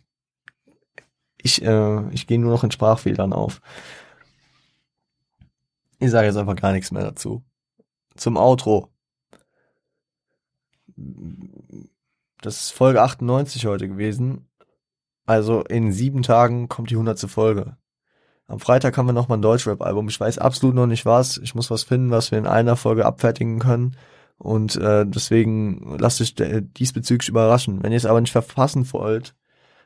ich, 1.39 1.63
äh, 1.65 2.09
ich 2.11 2.27
gehe 2.27 2.39
nur 2.39 2.53
noch 2.53 2.65
in 2.65 2.71
Sprachfehlern 2.71 3.33
auf. 3.33 3.61
Ich 6.01 6.11
sage 6.11 6.27
jetzt 6.27 6.37
einfach 6.37 6.57
gar 6.57 6.73
nichts 6.73 6.91
mehr 6.91 7.03
dazu. 7.03 7.45
Zum 8.17 8.39
Outro. 8.39 8.89
Das 12.41 12.63
ist 12.63 12.71
Folge 12.71 13.03
98 13.03 13.67
heute 13.67 13.87
gewesen. 13.87 14.49
Also 15.27 15.63
in 15.63 15.93
sieben 15.93 16.23
Tagen 16.23 16.69
kommt 16.69 16.91
die 16.91 16.97
hundertste 16.97 17.29
Folge. 17.29 17.77
Am 18.47 18.61
Freitag 18.61 18.97
haben 18.97 19.07
wir 19.07 19.13
nochmal 19.13 19.39
ein 19.39 19.43
Deutschrap-Album. 19.43 20.09
Ich 20.09 20.19
weiß 20.19 20.39
absolut 20.39 20.75
noch 20.75 20.87
nicht 20.87 21.05
was. 21.05 21.37
Ich 21.37 21.55
muss 21.55 21.71
was 21.71 21.85
finden, 21.85 22.11
was 22.11 22.31
wir 22.31 22.39
in 22.39 22.47
einer 22.47 22.77
Folge 22.77 23.05
abfertigen 23.05 23.59
können. 23.59 23.95
Und 24.39 24.77
äh, 24.77 25.05
deswegen 25.07 25.99
lasst 25.99 26.23
euch 26.23 26.35
diesbezüglich 26.35 27.29
überraschen. 27.29 27.83
Wenn 27.83 27.93
ihr 27.93 27.99
es 27.99 28.07
aber 28.07 28.23
nicht 28.23 28.33
verpassen 28.33 28.91
wollt, 28.95 29.35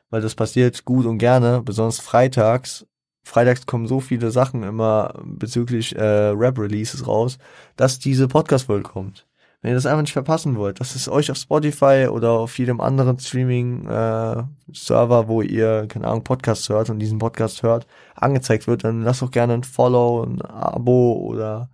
weil 0.09 0.21
das 0.21 0.33
passiert 0.33 0.85
gut 0.85 1.05
und 1.05 1.17
gerne, 1.17 1.61
besonders 1.61 1.99
freitags, 1.99 2.87
freitags 3.25 3.65
kommen 3.65 3.87
so 3.87 3.99
viele 3.99 4.31
Sachen 4.31 4.63
immer 4.63 5.13
bezüglich 5.23 5.95
äh, 5.95 6.29
Rap-Releases 6.29 7.07
raus, 7.07 7.37
dass 7.75 7.99
diese 7.99 8.27
Podcast-Folge 8.27 8.83
kommt. 8.83 9.25
Wenn 9.61 9.71
ihr 9.71 9.75
das 9.75 9.87
einfach 9.87 10.01
nicht 10.01 10.13
verpassen 10.13 10.57
wollt, 10.57 10.79
dass 10.79 10.93
es 10.93 11.09
euch 11.09 11.31
auf 11.31 11.37
Spotify 11.37 12.07
oder 12.09 12.31
auf 12.31 12.57
jedem 12.59 12.79
anderen 12.79 13.17
Streaming-Server, 13.17 15.19
äh, 15.21 15.27
wo 15.27 15.41
ihr, 15.41 15.87
keine 15.87 16.05
Ahnung, 16.05 16.23
Podcasts 16.23 16.69
hört 16.69 16.91
und 16.91 16.99
diesen 16.99 17.17
Podcast 17.17 17.63
hört, 17.63 17.87
angezeigt 18.13 18.67
wird, 18.67 18.83
dann 18.83 19.01
lasst 19.01 19.23
doch 19.23 19.31
gerne 19.31 19.55
ein 19.55 19.63
Follow, 19.63 20.23
ein 20.23 20.43
Abo 20.43 21.13
oder 21.13 21.69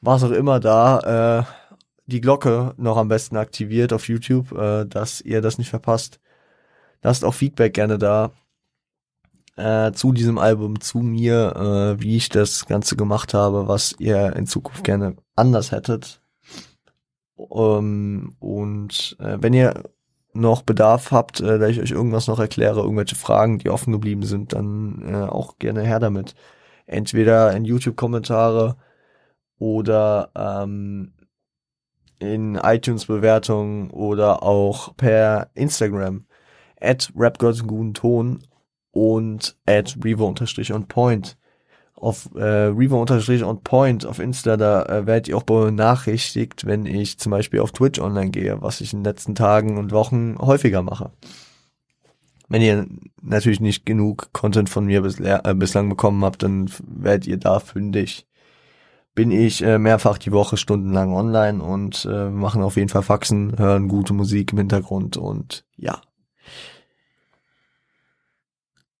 was 0.00 0.22
auch 0.22 0.30
immer 0.30 0.60
da, 0.60 1.40
äh, 1.40 1.44
die 2.06 2.20
Glocke 2.20 2.72
noch 2.76 2.96
am 2.96 3.08
besten 3.08 3.36
aktiviert 3.36 3.92
auf 3.92 4.08
YouTube, 4.08 4.52
äh, 4.52 4.86
dass 4.86 5.20
ihr 5.20 5.42
das 5.42 5.58
nicht 5.58 5.70
verpasst. 5.70 6.20
Lasst 7.02 7.24
auch 7.24 7.34
Feedback 7.34 7.74
gerne 7.74 7.98
da 7.98 8.30
äh, 9.58 9.92
zu 9.92 10.12
diesem 10.12 10.38
Album, 10.38 10.80
zu 10.80 10.98
mir, 10.98 11.54
äh, 11.56 12.00
wie 12.00 12.16
ich 12.16 12.28
das 12.28 12.66
Ganze 12.66 12.96
gemacht 12.96 13.34
habe, 13.34 13.68
was 13.68 13.94
ihr 13.98 14.34
in 14.36 14.46
Zukunft 14.46 14.84
gerne 14.84 15.16
anders 15.36 15.72
hättet. 15.72 16.22
Ähm, 17.38 18.36
und 18.38 19.16
äh, 19.20 19.38
wenn 19.40 19.52
ihr 19.52 19.84
noch 20.32 20.62
Bedarf 20.62 21.10
habt, 21.10 21.40
äh, 21.40 21.58
da 21.58 21.66
ich 21.66 21.80
euch 21.80 21.90
irgendwas 21.90 22.28
noch 22.28 22.38
erkläre, 22.38 22.80
irgendwelche 22.80 23.16
Fragen, 23.16 23.58
die 23.58 23.70
offen 23.70 23.92
geblieben 23.92 24.22
sind, 24.22 24.52
dann 24.52 25.02
äh, 25.04 25.28
auch 25.28 25.58
gerne 25.58 25.82
her 25.82 25.98
damit. 25.98 26.34
Entweder 26.86 27.52
in 27.54 27.64
YouTube-Kommentare 27.64 28.76
oder 29.58 30.30
ähm, 30.36 31.12
in 32.20 32.56
iTunes-Bewertungen 32.56 33.90
oder 33.90 34.42
auch 34.42 34.96
per 34.96 35.50
Instagram 35.54 36.26
at 36.80 37.12
rapgods.guten 37.16 38.42
und 38.92 39.56
at 39.66 39.96
revo-on-point. 40.02 41.36
Auf 41.94 42.28
äh, 42.36 42.42
revo-on-point 42.44 44.06
auf 44.06 44.18
Insta, 44.20 44.56
da 44.56 44.84
äh, 44.84 45.06
werdet 45.06 45.28
ihr 45.28 45.36
auch 45.36 45.42
benachrichtigt, 45.42 46.64
wenn 46.64 46.86
ich 46.86 47.18
zum 47.18 47.30
Beispiel 47.30 47.60
auf 47.60 47.72
Twitch 47.72 48.00
online 48.00 48.30
gehe, 48.30 48.62
was 48.62 48.80
ich 48.80 48.92
in 48.92 49.00
den 49.00 49.04
letzten 49.04 49.34
Tagen 49.34 49.78
und 49.78 49.90
Wochen 49.90 50.36
häufiger 50.38 50.82
mache. 50.82 51.10
Wenn 52.48 52.62
ihr 52.62 52.86
natürlich 53.20 53.60
nicht 53.60 53.84
genug 53.84 54.32
Content 54.32 54.70
von 54.70 54.86
mir 54.86 55.02
bis, 55.02 55.20
äh, 55.20 55.54
bislang 55.54 55.88
bekommen 55.88 56.24
habt, 56.24 56.42
dann 56.42 56.70
werdet 56.86 57.26
ihr 57.26 57.36
da 57.36 57.60
fündig. 57.60 58.26
Bin 59.14 59.30
ich 59.32 59.62
äh, 59.62 59.78
mehrfach 59.78 60.16
die 60.16 60.32
Woche 60.32 60.56
stundenlang 60.56 61.12
online 61.12 61.62
und 61.62 62.08
äh, 62.10 62.30
machen 62.30 62.62
auf 62.62 62.76
jeden 62.76 62.88
Fall 62.88 63.02
Faxen, 63.02 63.58
hören 63.58 63.88
gute 63.88 64.14
Musik 64.14 64.52
im 64.52 64.58
Hintergrund 64.58 65.16
und 65.16 65.64
ja. 65.76 66.00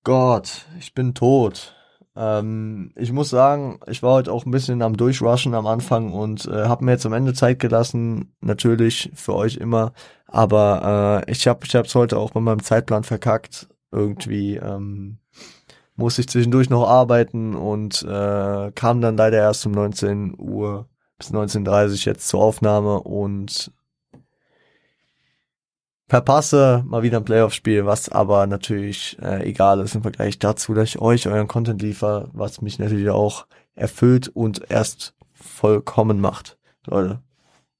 Gott, 0.08 0.64
ich 0.78 0.94
bin 0.94 1.12
tot. 1.12 1.74
Ähm, 2.16 2.92
ich 2.96 3.12
muss 3.12 3.28
sagen, 3.28 3.78
ich 3.88 4.02
war 4.02 4.14
heute 4.14 4.32
auch 4.32 4.46
ein 4.46 4.50
bisschen 4.50 4.80
am 4.80 4.96
Durchrushen 4.96 5.52
am 5.52 5.66
Anfang 5.66 6.14
und 6.14 6.46
äh, 6.46 6.64
habe 6.64 6.82
mir 6.82 6.92
jetzt 6.92 7.04
am 7.04 7.12
Ende 7.12 7.34
Zeit 7.34 7.58
gelassen, 7.58 8.34
natürlich 8.40 9.10
für 9.14 9.34
euch 9.34 9.58
immer, 9.58 9.92
aber 10.26 11.24
äh, 11.26 11.30
ich 11.30 11.46
habe 11.46 11.60
ich 11.66 11.74
hab's 11.74 11.94
heute 11.94 12.16
auch 12.16 12.30
bei 12.30 12.40
meinem 12.40 12.62
Zeitplan 12.62 13.04
verkackt. 13.04 13.68
Irgendwie 13.92 14.56
ähm, 14.56 15.18
musste 15.94 16.22
ich 16.22 16.30
zwischendurch 16.30 16.70
noch 16.70 16.88
arbeiten 16.88 17.54
und 17.54 18.02
äh, 18.04 18.72
kam 18.74 19.02
dann 19.02 19.18
leider 19.18 19.36
erst 19.36 19.66
um 19.66 19.72
19 19.72 20.36
Uhr 20.38 20.88
bis 21.18 21.34
19.30 21.34 22.06
jetzt 22.06 22.28
zur 22.28 22.40
Aufnahme 22.40 23.00
und 23.00 23.72
verpasse 26.08 26.82
mal 26.86 27.02
wieder 27.02 27.18
ein 27.18 27.24
Playoff-Spiel, 27.24 27.84
was 27.84 28.08
aber 28.08 28.46
natürlich 28.46 29.18
äh, 29.20 29.48
egal 29.48 29.80
ist 29.80 29.94
im 29.94 30.02
Vergleich 30.02 30.38
dazu, 30.38 30.74
dass 30.74 30.88
ich 30.88 31.00
euch 31.00 31.28
euren 31.28 31.48
Content 31.48 31.82
liefer, 31.82 32.28
was 32.32 32.62
mich 32.62 32.78
natürlich 32.78 33.10
auch 33.10 33.46
erfüllt 33.74 34.28
und 34.28 34.70
erst 34.70 35.14
vollkommen 35.34 36.20
macht. 36.20 36.58
Leute, 36.86 37.22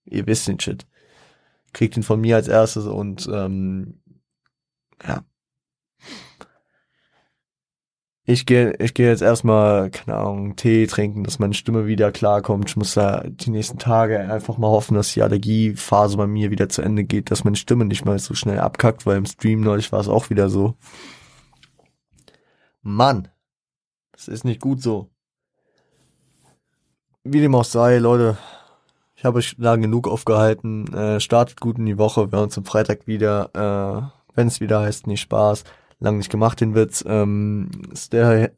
ihr 0.05 0.27
wisst 0.27 0.47
den 0.47 0.61
Shit. 0.61 0.87
Kriegt 1.73 1.97
ihn 1.97 2.03
von 2.03 2.21
mir 2.21 2.37
als 2.37 2.49
erstes 2.49 2.87
und 2.87 3.29
ähm, 3.33 4.01
ja, 5.07 5.23
ich 8.31 8.45
gehe 8.45 8.75
ich 8.79 8.93
gehe 8.93 9.09
jetzt 9.09 9.23
erstmal, 9.23 9.91
keine 9.91 10.19
Ahnung, 10.19 10.55
Tee 10.55 10.87
trinken, 10.87 11.25
dass 11.25 11.39
meine 11.39 11.55
Stimme 11.55 11.87
wieder 11.87 12.13
klarkommt. 12.13 12.69
Ich 12.69 12.77
muss 12.77 12.93
da 12.93 13.23
die 13.27 13.49
nächsten 13.49 13.79
Tage 13.79 14.21
einfach 14.21 14.59
mal 14.59 14.69
hoffen, 14.69 14.95
dass 14.97 15.15
die 15.15 15.23
Allergiephase 15.23 16.19
bei 16.19 16.27
mir 16.27 16.51
wieder 16.51 16.69
zu 16.69 16.83
Ende 16.83 17.05
geht, 17.05 17.31
dass 17.31 17.45
meine 17.45 17.57
Stimme 17.57 17.87
nicht 17.87 18.05
mal 18.05 18.19
so 18.19 18.35
schnell 18.35 18.59
abkackt, 18.59 19.07
weil 19.07 19.17
im 19.17 19.25
Stream 19.25 19.63
neulich 19.63 19.93
war 19.93 20.01
es 20.01 20.09
auch 20.09 20.29
wieder 20.29 20.51
so. 20.51 20.75
Mann, 22.83 23.29
das 24.13 24.29
ist 24.29 24.45
nicht 24.45 24.61
gut 24.61 24.83
so. 24.83 25.09
Wie 27.25 27.41
dem 27.41 27.55
auch 27.55 27.65
sei, 27.65 27.97
Leute, 27.97 28.37
ich 29.17 29.25
habe 29.25 29.39
euch 29.39 29.57
lang 29.57 29.81
genug 29.81 30.07
aufgehalten. 30.07 30.93
Äh, 30.93 31.21
startet 31.21 31.61
gut 31.61 31.79
in 31.79 31.87
die 31.87 31.97
Woche. 31.97 32.31
Wir 32.31 32.37
hören 32.37 32.49
uns 32.49 32.59
am 32.59 32.67
Freitag 32.67 33.07
wieder, 33.07 33.51
äh, 33.55 34.35
wenn 34.35 34.49
es 34.49 34.61
wieder 34.61 34.81
heißt, 34.81 35.07
nicht 35.07 35.23
Spaß 35.23 35.65
lang 35.99 36.19
nicht 36.19 36.31
gemacht, 36.31 36.61
den 36.61 36.75
Witz. 36.75 37.05
Ähm, 37.07 37.71
stay, 37.95 38.51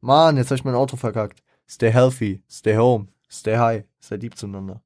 Mann, 0.00 0.36
jetzt 0.36 0.46
habe 0.46 0.56
ich 0.56 0.64
mein 0.64 0.74
Auto 0.74 0.96
verkackt. 0.96 1.42
Stay 1.68 1.90
healthy, 1.90 2.42
stay 2.50 2.76
home, 2.76 3.08
stay 3.30 3.56
high, 3.56 3.84
stay 4.02 4.18
deep 4.18 4.36
zueinander. 4.36 4.82